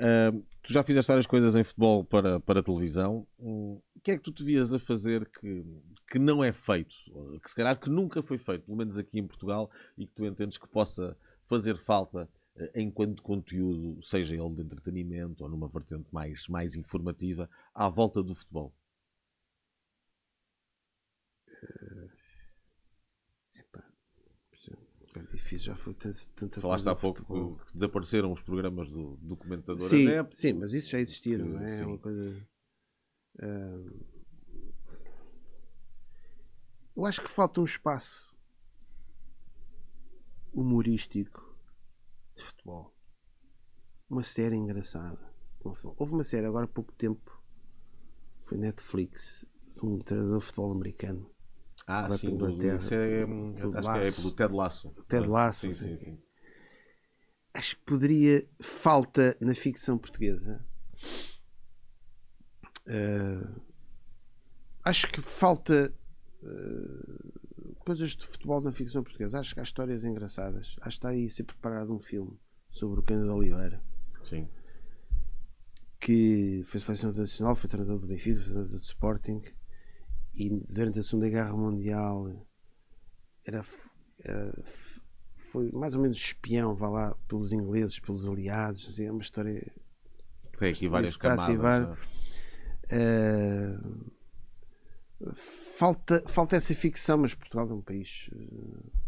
Uh, 0.00 0.44
tu 0.62 0.72
já 0.72 0.82
fizeste 0.82 1.08
várias 1.08 1.26
coisas 1.26 1.56
em 1.56 1.64
futebol 1.64 2.04
para, 2.04 2.38
para 2.40 2.62
televisão. 2.62 3.26
o 3.38 3.80
que 4.02 4.10
é 4.10 4.18
que 4.18 4.22
tu 4.22 4.32
te 4.32 4.44
vias 4.44 4.74
a 4.74 4.78
fazer 4.78 5.26
que, 5.26 5.64
que 6.10 6.18
não 6.18 6.44
é 6.44 6.52
feito? 6.52 6.94
Que 7.42 7.48
se 7.48 7.56
calhar 7.56 7.78
que 7.80 7.88
nunca 7.88 8.22
foi 8.22 8.36
feito, 8.36 8.66
pelo 8.66 8.76
menos 8.76 8.98
aqui 8.98 9.18
em 9.18 9.26
Portugal, 9.26 9.70
e 9.96 10.06
que 10.06 10.12
tu 10.14 10.26
entendes 10.26 10.58
que 10.58 10.68
possa 10.68 11.16
fazer 11.48 11.78
falta 11.78 12.28
enquanto 12.74 13.22
conteúdo, 13.22 14.02
seja 14.02 14.34
ele 14.34 14.54
de 14.54 14.62
entretenimento 14.62 15.42
ou 15.42 15.50
numa 15.50 15.68
vertente 15.68 16.06
mais, 16.12 16.46
mais 16.48 16.76
informativa, 16.76 17.48
à 17.74 17.88
volta 17.88 18.22
do 18.22 18.34
futebol? 18.34 18.74
fiz, 25.50 25.62
já 25.62 25.74
foi 25.74 25.94
tanta, 25.94 26.20
tanta 26.36 26.60
Falaste 26.60 26.88
há 26.88 26.94
pouco 26.94 27.24
que 27.66 27.72
desapareceram 27.74 28.32
os 28.32 28.40
programas 28.40 28.88
do, 28.88 29.16
do 29.16 29.36
comentador 29.36 29.88
sim, 29.88 30.06
adepto. 30.06 30.38
Sim, 30.38 30.52
mas 30.52 30.72
isso 30.72 30.90
já 30.90 31.00
existia, 31.00 31.36
que, 31.36 31.42
não 31.42 31.60
é? 31.60 31.68
Sim. 31.68 31.82
É 31.82 31.86
uma 31.86 31.98
coisa. 31.98 32.48
Uh, 33.36 34.06
eu 36.96 37.06
acho 37.06 37.20
que 37.20 37.30
falta 37.30 37.60
um 37.60 37.64
espaço 37.64 38.32
humorístico 40.52 41.49
de 42.40 42.46
futebol. 42.46 42.94
Uma 44.08 44.22
série 44.22 44.56
engraçada. 44.56 45.30
Houve 45.62 46.12
uma 46.12 46.24
série 46.24 46.46
agora 46.46 46.64
há 46.64 46.68
pouco 46.68 46.92
tempo, 46.92 47.40
foi 48.46 48.58
Netflix, 48.58 49.44
de 49.76 49.86
um 49.86 49.98
treinador 49.98 50.40
de 50.40 50.46
futebol 50.46 50.72
americano 50.72 51.30
ah, 51.92 52.08
sim, 52.10 52.36
do, 52.36 52.52
do, 52.52 52.62
é, 52.62 52.76
acho 52.76 52.88
que 52.88 52.94
é 52.94 54.12
pelo 54.12 54.30
Ted 54.32 54.54
Lasso. 54.54 54.90
Ted 55.08 55.26
Lasso. 55.26 55.72
Sim, 55.72 55.72
sim, 55.72 55.96
sim. 55.96 56.18
acho 57.52 57.76
que 57.76 57.82
poderia. 57.82 58.48
Falta 58.60 59.36
na 59.40 59.56
ficção 59.56 59.98
portuguesa. 59.98 60.64
Uh, 62.86 63.60
acho 64.84 65.10
que 65.10 65.20
falta 65.20 65.92
uh, 66.44 67.39
coisas 67.80 68.10
de 68.10 68.26
futebol 68.26 68.60
na 68.60 68.72
ficção 68.72 69.02
portuguesa. 69.02 69.40
Acho 69.40 69.54
que 69.54 69.60
há 69.60 69.62
histórias 69.62 70.04
engraçadas. 70.04 70.76
Acho 70.80 70.82
que 70.82 70.88
está 70.88 71.08
aí 71.08 71.26
a 71.26 71.30
ser 71.30 71.44
preparado 71.44 71.94
um 71.94 71.98
filme 71.98 72.38
sobre 72.70 73.00
o 73.00 73.02
Cândido 73.02 73.34
Oliveira. 73.34 73.82
Sim. 74.22 74.48
Que 75.98 76.62
foi 76.66 76.80
selecionador 76.80 77.22
nacional, 77.22 77.56
foi 77.56 77.68
treinador 77.68 77.98
do 77.98 78.06
Benfica, 78.06 78.40
foi 78.40 78.52
treinador 78.52 78.78
do 78.78 78.82
Sporting. 78.82 79.42
E 80.34 80.48
durante 80.68 80.98
a 80.98 81.02
Segunda 81.02 81.28
Guerra 81.28 81.56
Mundial 81.56 82.28
era, 83.44 83.64
era 84.24 84.62
foi 85.50 85.70
mais 85.72 85.94
ou 85.94 86.00
menos 86.00 86.16
espião, 86.16 86.74
vá 86.74 86.88
lá, 86.88 87.14
pelos 87.26 87.52
ingleses, 87.52 87.98
pelos 87.98 88.26
aliados. 88.26 88.88
Assim, 88.88 89.06
é 89.06 89.12
uma 89.12 89.22
história. 89.22 89.66
Tem 90.58 90.70
aqui 90.70 90.88
várias 90.88 91.16
camadas. 91.16 91.98
Uh, 92.92 94.10
falta, 95.76 96.22
falta 96.26 96.56
essa 96.56 96.74
ficção, 96.74 97.18
mas 97.18 97.34
Portugal 97.34 97.68
é 97.70 97.74
um 97.74 97.82
país. 97.82 98.28
Uh, 98.32 99.00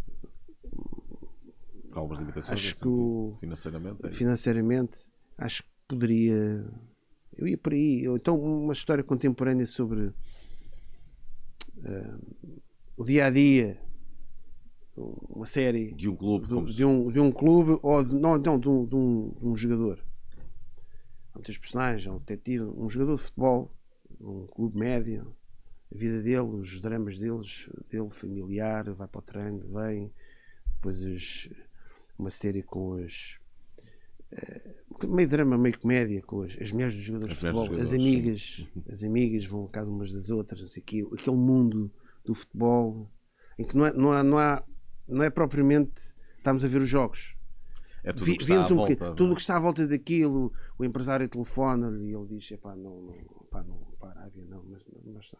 Algumas 1.93 2.21
limitações 2.21 2.59
acho 2.59 2.77
que 2.77 2.89
o, 2.89 3.37
financeiramente, 3.39 4.07
é 4.07 4.11
financeiramente 4.13 4.99
acho 5.37 5.63
que 5.63 5.69
poderia. 5.87 6.65
Eu 7.37 7.47
ia 7.47 7.59
por 7.59 7.73
aí. 7.73 8.09
Ou 8.09 8.17
então 8.17 8.41
uma 8.41 8.73
história 8.73 9.05
contemporânea 9.05 9.67
sobre 9.67 10.07
uh, 10.07 10.15
o 12.97 13.05
dia 13.05 13.27
a 13.27 13.31
dia 13.31 13.79
uma 14.97 15.47
série 15.47 15.93
de 15.93 16.09
um 16.09 16.15
clube, 16.15 16.47
de, 16.47 16.75
de 16.75 16.85
um, 16.85 17.11
de 17.11 17.19
um 17.21 17.33
clube 17.33 17.79
ou 17.83 18.05
de, 18.05 18.15
não, 18.15 18.37
não 18.37 18.59
de, 18.59 18.69
um, 18.69 18.85
de, 18.87 18.95
um, 18.95 19.35
de 19.39 19.47
um 19.47 19.57
jogador. 19.57 20.05
Há 21.33 21.39
muitos 21.39 21.57
personagens, 21.57 22.07
um 22.07 22.19
detetive, 22.19 22.65
um 22.65 22.91
jogador 22.91 23.17
de 23.17 23.23
futebol, 23.23 23.75
um 24.21 24.47
clube 24.47 24.79
médio, 24.79 25.35
a 25.93 25.99
vida 25.99 26.23
dele, 26.23 26.39
os 26.41 26.81
dramas 26.81 27.19
deles, 27.19 27.69
dele 27.91 28.11
familiar, 28.11 28.91
vai 28.93 29.07
para 29.07 29.19
o 29.19 29.23
treino, 29.23 29.61
vem, 29.69 30.13
depois 30.75 31.03
as, 31.05 31.49
uma 32.19 32.31
série 32.31 32.63
com 32.63 32.95
as 32.95 33.37
uh, 34.33 35.07
meio 35.07 35.29
drama, 35.29 35.59
meio 35.59 35.79
comédia, 35.79 36.23
com 36.23 36.43
as, 36.43 36.57
as 36.61 36.73
mulheres 36.73 36.95
dos 36.95 37.05
jogadores 37.05 37.35
as 37.35 37.41
de 37.41 37.47
futebol, 37.47 37.81
as 37.81 37.93
amigas, 37.93 38.67
as 38.91 39.03
amigas 39.03 39.45
vão 39.45 39.67
a 39.67 39.69
casa 39.69 39.91
umas 39.91 40.13
das 40.13 40.31
outras, 40.31 40.61
não 40.61 40.69
sei, 40.69 40.83
aqui, 40.83 41.03
aquele 41.13 41.37
mundo 41.37 41.93
do 42.25 42.35
futebol 42.35 43.11
em 43.59 43.65
que 43.65 43.77
não, 43.77 43.87
é, 43.87 43.93
não, 43.93 44.13
há, 44.13 44.23
não 44.23 44.39
há 44.39 44.65
não 45.07 45.23
é 45.23 45.31
propriamente 45.31 46.15
estarmos 46.39 46.65
a 46.65 46.69
ver 46.69 46.81
os 46.81 46.89
jogos. 46.89 47.37
É 48.05 48.13
tudo, 48.13 48.25
Vi, 48.25 48.37
que 48.37 48.43
está 48.43 48.63
à 48.63 48.67
um 48.67 48.77
volta, 48.77 48.93
é? 48.93 49.15
tudo 49.15 49.35
que 49.35 49.41
está 49.41 49.57
à 49.57 49.61
volta 49.61 49.87
daquilo, 49.87 50.53
o 50.77 50.85
empresário 50.85 51.29
telefona-lhe 51.29 52.11
e 52.11 52.15
ele 52.15 52.27
diz: 52.27 52.51
pá, 52.61 52.75
não, 52.75 53.03
não, 53.03 53.47
pá, 53.51 53.63
não, 53.63 53.77
para 54.01 54.21
Arábia, 54.21 54.45
não, 54.49 54.65
mas, 54.65 54.83
mas 55.05 55.31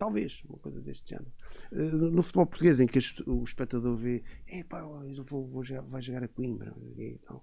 talvez, 0.00 0.42
uma 0.48 0.58
coisa 0.58 0.80
deste 0.80 1.10
género. 1.10 1.30
Eh, 1.70 1.92
no 1.92 2.22
futebol 2.22 2.46
português, 2.46 2.80
em 2.80 2.86
que 2.86 2.98
o 3.26 3.44
espectador 3.44 3.94
vê: 3.96 4.24
pá, 4.66 4.80
eu 4.80 5.22
vou, 5.24 5.46
vou 5.46 5.62
jogar, 5.62 5.82
vai 5.82 6.00
jogar 6.00 6.24
a 6.24 6.28
Coimbra, 6.28 6.74
então, 6.96 7.42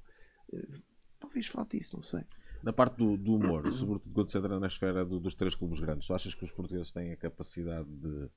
talvez 1.20 1.46
falte 1.46 1.78
isso, 1.78 1.96
não 1.96 2.04
sei. 2.04 2.24
Na 2.64 2.74
parte 2.74 2.98
do, 2.98 3.16
do 3.16 3.36
humor, 3.36 3.62
sobretudo 3.72 4.12
quando 4.12 4.32
se 4.32 4.38
entra 4.40 4.60
na 4.60 4.66
esfera 4.66 5.06
do, 5.06 5.20
dos 5.20 5.36
três 5.36 5.54
clubes 5.54 5.80
grandes, 5.80 6.08
tu 6.08 6.14
achas 6.16 6.34
que 6.34 6.44
os 6.44 6.52
portugueses 6.52 6.92
têm 6.92 7.14
a 7.14 7.16
capacidade 7.18 7.88
de 7.88 8.28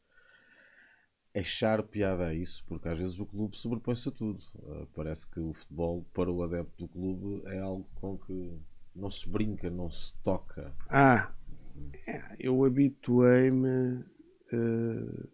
achar 1.35 1.83
piada 1.83 2.27
a 2.27 2.35
isso, 2.35 2.63
porque 2.67 2.89
às 2.89 2.99
vezes 2.99 3.19
o 3.19 3.25
clube 3.25 3.57
sobrepõe-se 3.57 4.11
a 4.11 4.13
tudo. 4.13 4.43
Uh, 4.57 4.87
parece 4.95 5.27
que 5.27 5.41
o 5.41 5.55
futebol, 5.55 6.05
para 6.13 6.31
o 6.31 6.43
adepto 6.43 6.77
do 6.77 6.89
clube, 6.89 7.43
é 7.47 7.59
algo 7.59 7.89
com 7.95 8.19
que 8.19 8.61
não 8.95 9.11
se 9.11 9.27
brinca, 9.27 9.71
não 9.71 9.91
se 9.91 10.13
toca. 10.23 10.75
Ah, 10.91 11.33
é, 12.07 12.37
eu 12.39 12.65
habituei-me. 12.65 14.05
Uh, 14.53 15.29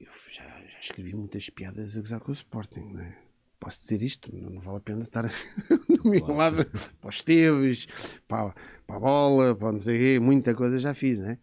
eu 0.00 0.10
já, 0.30 0.44
já, 0.44 0.78
escrevi 0.80 1.14
muitas 1.14 1.48
piadas 1.50 1.96
a 1.96 2.00
gozar 2.00 2.20
com 2.20 2.30
o 2.30 2.34
Sporting, 2.34 2.92
não 2.92 3.00
é? 3.00 3.18
Posso 3.58 3.80
dizer 3.80 4.02
isto? 4.02 4.34
Não, 4.34 4.50
não 4.50 4.60
vale 4.60 4.78
a 4.78 4.80
pena 4.80 5.02
estar 5.02 5.24
no 5.88 6.10
meu 6.10 6.20
claro. 6.20 6.56
lado 6.56 6.70
para 7.00 7.08
os 7.08 7.22
Teves, 7.22 7.86
para, 8.28 8.54
para 8.86 8.96
a 8.96 9.00
bola, 9.00 9.54
para 9.54 9.72
não 9.72 9.80
sei 9.80 9.96
o 9.96 10.00
quê, 10.00 10.20
muita 10.20 10.54
coisa 10.54 10.78
já 10.78 10.94
fiz, 10.94 11.18
não 11.18 11.30
é? 11.30 11.38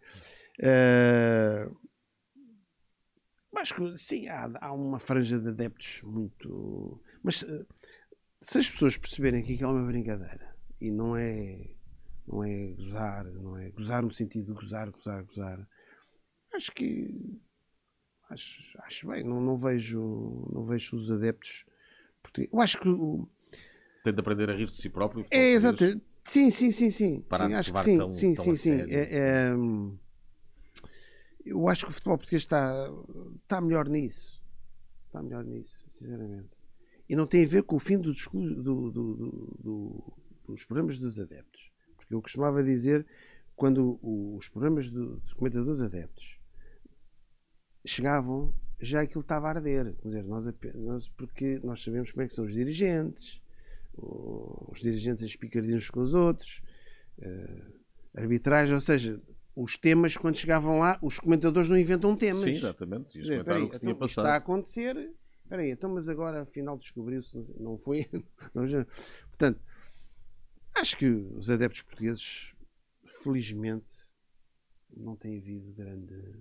Uh, 0.60 1.84
mas 3.54 3.72
sim, 4.00 4.26
há, 4.26 4.50
há 4.60 4.72
uma 4.72 4.98
franja 4.98 5.38
de 5.38 5.48
adeptos 5.48 6.02
muito. 6.02 7.00
Mas 7.22 7.44
eh, 7.44 7.64
se 8.40 8.58
as 8.58 8.68
pessoas 8.68 8.96
perceberem 8.96 9.44
que 9.44 9.54
aquilo 9.54 9.70
é 9.70 9.72
uma 9.74 9.86
brincadeira 9.86 10.56
e 10.80 10.90
não 10.90 11.16
é, 11.16 11.70
não 12.26 12.44
é 12.44 12.68
gozar, 12.72 13.24
não 13.24 13.56
é 13.56 13.70
gozar 13.70 14.02
no 14.02 14.12
sentido 14.12 14.46
de 14.46 14.52
gozar, 14.52 14.90
gozar, 14.90 15.24
gozar, 15.24 15.68
acho 16.52 16.72
que 16.72 17.40
acho, 18.30 18.62
acho 18.80 19.08
bem, 19.08 19.22
não, 19.24 19.40
não 19.40 19.58
vejo 19.58 20.48
não 20.52 20.64
vejo 20.64 20.96
os 20.96 21.10
adeptos 21.10 21.64
porque 22.22 22.48
eu 22.50 22.60
acho 22.60 22.80
que 22.80 22.88
tem 24.04 24.12
de 24.12 24.20
aprender 24.20 24.50
a 24.50 24.54
rir 24.54 24.66
de 24.66 24.72
si 24.72 24.90
próprio. 24.90 25.26
É 25.30 25.52
exato. 25.52 25.82
Sim, 26.26 26.50
sim, 26.50 26.72
sim, 26.72 26.90
sim. 26.90 26.90
sim 26.90 27.54
acho 27.54 27.72
que 27.72 27.82
sim, 27.82 27.98
tão, 27.98 28.12
sim, 28.12 28.34
tão 28.34 28.44
sim, 28.44 28.54
sim. 28.54 28.80
É, 28.90 29.08
é, 29.10 29.54
eu 31.44 31.68
acho 31.68 31.86
que 31.86 31.90
o 31.90 31.94
futebol 31.94 32.18
português 32.18 32.42
está, 32.42 32.90
está 33.42 33.60
melhor 33.60 33.88
nisso. 33.88 34.42
Está 35.06 35.22
melhor 35.22 35.44
nisso, 35.44 35.74
sinceramente. 35.92 36.56
E 37.08 37.16
não 37.16 37.26
tem 37.26 37.44
a 37.44 37.48
ver 37.48 37.62
com 37.62 37.76
o 37.76 37.78
fim 37.78 37.98
do 37.98 38.12
do, 38.12 38.90
do, 38.90 39.14
do, 39.58 40.12
dos 40.48 40.64
programas 40.64 40.98
dos 40.98 41.18
adeptos. 41.18 41.70
Porque 42.04 42.14
eu 42.14 42.22
costumava 42.22 42.62
dizer, 42.62 43.06
quando 43.56 43.98
os 44.02 44.48
programas 44.48 44.90
dos 44.90 45.32
comentadores 45.32 45.80
adeptos 45.80 46.38
chegavam, 47.86 48.52
já 48.80 49.02
aquilo 49.02 49.20
estava 49.20 49.48
a 49.48 49.50
arder. 49.50 49.94
Quer 50.00 50.08
dizer, 50.08 50.24
nós, 50.24 50.52
nós, 50.74 51.08
porque 51.08 51.60
nós 51.62 51.82
sabemos 51.82 52.10
como 52.10 52.22
é 52.22 52.28
que 52.28 52.34
são 52.34 52.44
os 52.44 52.52
dirigentes, 52.52 53.40
os 53.96 54.80
dirigentes 54.80 55.24
as 55.24 55.36
picardias 55.36 55.88
com 55.88 56.00
os 56.00 56.14
outros, 56.14 56.62
uh, 57.18 57.72
arbitragem, 58.16 58.74
ou 58.74 58.80
seja, 58.80 59.20
os 59.56 59.76
temas, 59.76 60.16
quando 60.16 60.36
chegavam 60.36 60.78
lá, 60.78 60.98
os 61.00 61.18
comentadores 61.18 61.68
não 61.68 61.78
inventam 61.78 62.16
temas. 62.16 62.42
Sim, 62.42 62.52
exatamente. 62.52 63.18
Dizer, 63.18 63.40
o 63.40 63.44
que 63.44 63.52
então, 63.52 63.80
tinha 63.80 63.94
passado. 63.94 64.26
está 64.26 64.34
a 64.34 64.38
acontecer. 64.38 65.12
Espera 65.44 65.62
aí, 65.62 65.70
então, 65.70 65.90
mas 65.90 66.08
agora 66.08 66.42
afinal 66.42 66.76
descobriu-se, 66.78 67.36
não 67.60 67.76
foi? 67.78 68.06
Não, 68.54 68.66
já... 68.66 68.86
Portanto, 69.28 69.60
acho 70.74 70.96
que 70.96 71.06
os 71.06 71.48
adeptos 71.50 71.82
portugueses, 71.82 72.52
felizmente, 73.22 73.86
não 74.96 75.16
têm 75.16 75.38
havido 75.38 75.72
grande, 75.72 76.34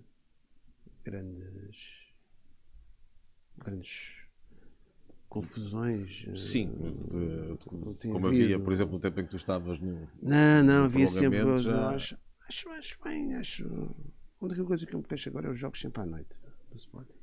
grandes, 1.03 2.11
grandes 3.57 4.11
confusões. 5.29 6.25
Sim, 6.37 6.69
de, 6.69 7.57
de, 7.57 8.09
como 8.09 8.27
havia, 8.27 8.59
por 8.59 8.71
exemplo, 8.71 8.93
no 8.93 8.99
tempo 8.99 9.19
em 9.19 9.25
que 9.25 9.31
tu 9.31 9.37
estavas 9.37 9.79
no. 9.79 10.07
Não, 10.21 10.63
não, 10.63 10.85
havia 10.85 11.07
sempre. 11.07 11.57
Já... 11.57 11.89
Acho, 11.89 12.17
Acho, 12.47 12.69
acho 12.69 12.97
bem, 13.03 13.35
acho. 13.35 13.65
Uma 13.65 14.49
única 14.49 14.63
coisa 14.63 14.85
que 14.85 14.93
eu 14.93 14.99
me 14.99 15.05
queixo 15.05 15.29
agora 15.29 15.47
é 15.47 15.51
os 15.51 15.59
jogos 15.59 15.79
sempre 15.79 16.01
à 16.01 16.05
noite. 16.05 16.29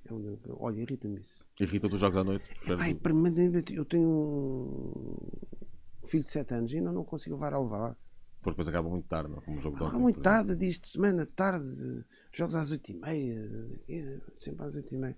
É 0.04 0.12
onde, 0.12 0.38
olha, 0.48 0.80
irrita-me 0.80 1.20
isso. 1.20 1.44
Irrita-te 1.58 1.94
os 1.94 2.00
jogos 2.00 2.16
à 2.16 2.24
noite? 2.24 2.48
Ai, 2.78 2.94
permanentemente. 2.94 3.74
Eu 3.74 3.84
tenho 3.84 5.16
filho 6.11 6.24
de 6.24 6.30
7 6.30 6.54
anos 6.54 6.72
e 6.72 6.76
ainda 6.76 6.92
não 6.92 7.04
consigo 7.04 7.36
levar 7.36 7.54
ao 7.54 7.62
levar. 7.62 7.96
Porque 8.42 8.52
depois 8.52 8.68
acaba 8.68 8.88
muito 8.88 9.06
tarde, 9.06 9.30
não? 9.30 9.40
Como 9.42 9.58
o 9.58 9.61
jogo 9.61 9.76
de 9.76 9.82
ontem. 9.84 9.98
muito 9.98 10.20
tarde, 10.20 10.56
dias 10.56 10.80
de 10.80 10.88
semana, 10.88 11.26
tarde, 11.26 12.04
jogos 12.32 12.54
às 12.54 12.72
8h30, 12.72 14.20
sempre 14.40 14.64
às 14.64 14.74
8h30. 14.74 15.14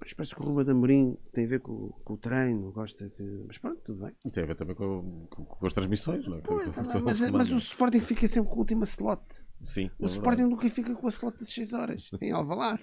Mas 0.00 0.14
parece 0.14 0.34
que 0.34 0.40
o 0.40 0.44
Ruba 0.44 0.64
de 0.64 0.70
Amorim 0.70 1.16
tem 1.32 1.44
a 1.44 1.48
ver 1.48 1.60
com, 1.60 1.90
com, 2.04 2.14
o 2.14 2.16
treino, 2.16 2.72
gosta 2.72 3.10
que. 3.10 3.44
Mas 3.46 3.58
pronto, 3.58 3.80
tudo 3.84 4.04
bem. 4.04 4.14
E 4.24 4.30
tem 4.30 4.44
a 4.44 4.46
ver 4.46 4.56
também 4.56 4.74
com, 4.74 5.26
com, 5.28 5.44
com 5.44 5.66
as 5.66 5.74
transmissões, 5.74 6.26
não 6.26 6.38
é? 6.38 6.40
Pô, 6.40 6.58
tá 6.58 7.00
mas, 7.04 7.20
mas, 7.30 7.50
o 7.50 7.58
Sporting 7.58 8.00
fica 8.00 8.26
sempre 8.26 8.48
com 8.48 8.56
a 8.56 8.58
última 8.60 8.84
slot. 8.84 9.22
Sim. 9.62 9.90
O 9.98 10.06
é 10.06 10.08
Sporting 10.08 10.44
nunca 10.44 10.70
fica 10.70 10.94
com 10.94 11.06
a 11.06 11.10
slot 11.10 11.36
de 11.38 11.50
6 11.50 11.72
horas 11.74 12.10
em 12.22 12.32
Alvalade. 12.32 12.82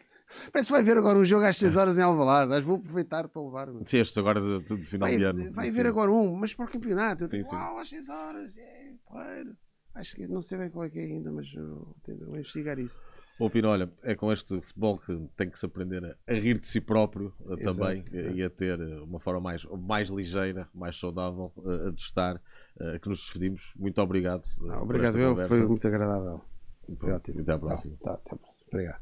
Parece 0.51 0.67
que 0.67 0.73
vai 0.73 0.83
ver 0.83 0.97
agora 0.97 1.17
um 1.17 1.23
jogo 1.23 1.45
às 1.45 1.57
6 1.57 1.77
horas 1.77 1.97
em 1.97 2.01
Alvalade. 2.01 2.51
Acho 2.51 2.61
que 2.61 2.67
vou 2.67 2.77
aproveitar 2.77 3.27
para 3.27 3.41
levar. 3.41 3.69
Sim, 3.85 3.97
este 3.97 4.19
agora 4.19 4.41
de, 4.41 4.75
de, 4.75 4.83
final 4.83 5.07
vai, 5.07 5.17
de 5.17 5.23
ano. 5.23 5.51
Vai 5.51 5.69
haver 5.69 5.87
agora 5.87 6.11
um, 6.11 6.35
mas 6.35 6.53
para 6.53 6.65
o 6.65 6.69
campeonato. 6.69 7.23
Eu 7.23 7.29
sim, 7.29 7.37
digo, 7.37 7.55
uau, 7.55 7.79
às 7.79 7.89
6 7.89 8.09
horas. 8.09 8.57
É, 8.57 8.93
claro. 9.05 9.55
Acho 9.95 10.15
que 10.15 10.27
não 10.27 10.41
sei 10.41 10.57
bem 10.59 10.69
qual 10.69 10.85
é 10.85 10.89
que 10.89 10.99
é 10.99 11.03
ainda, 11.03 11.31
mas 11.31 11.51
vou 11.53 12.37
investigar 12.37 12.77
isso. 12.77 13.03
Bom, 13.39 13.49
Pino, 13.51 13.69
olha, 13.69 13.91
é 14.01 14.15
com 14.15 14.31
este 14.33 14.59
futebol 14.61 14.97
que 14.97 15.15
tem 15.35 15.49
que 15.49 15.59
se 15.59 15.65
aprender 15.65 16.17
a, 16.27 16.33
rir 16.33 16.59
de 16.59 16.65
si 16.65 16.81
próprio 16.81 17.31
uh, 17.41 17.55
também 17.57 18.03
é. 18.11 18.31
e 18.31 18.43
a 18.43 18.49
ter 18.49 18.79
eh, 18.79 18.99
uma 19.01 19.19
forma 19.19 19.39
mais, 19.39 19.63
mais 19.63 20.09
ligeira, 20.09 20.67
mais 20.73 20.99
saudável 20.99 21.53
uh, 21.57 21.91
de 21.91 22.01
estar, 22.01 22.41
que 23.01 23.09
nos 23.09 23.19
despedimos. 23.19 23.73
Muito 23.75 23.99
obrigado. 24.01 24.43
Ah, 24.69 24.81
obrigado, 24.81 25.17
eu. 25.19 25.47
Foi 25.47 25.65
muito 25.65 25.87
agradável. 25.87 26.41
Foi 26.99 27.11
ótimo. 27.11 27.41
Até 27.41 27.51
à 27.51 27.59
próxima. 27.59 27.95
Tá, 27.97 28.13
tá, 28.13 28.13
até 28.13 28.35
a 28.35 28.37
próxima. 28.37 28.67
Obrigado. 28.71 29.01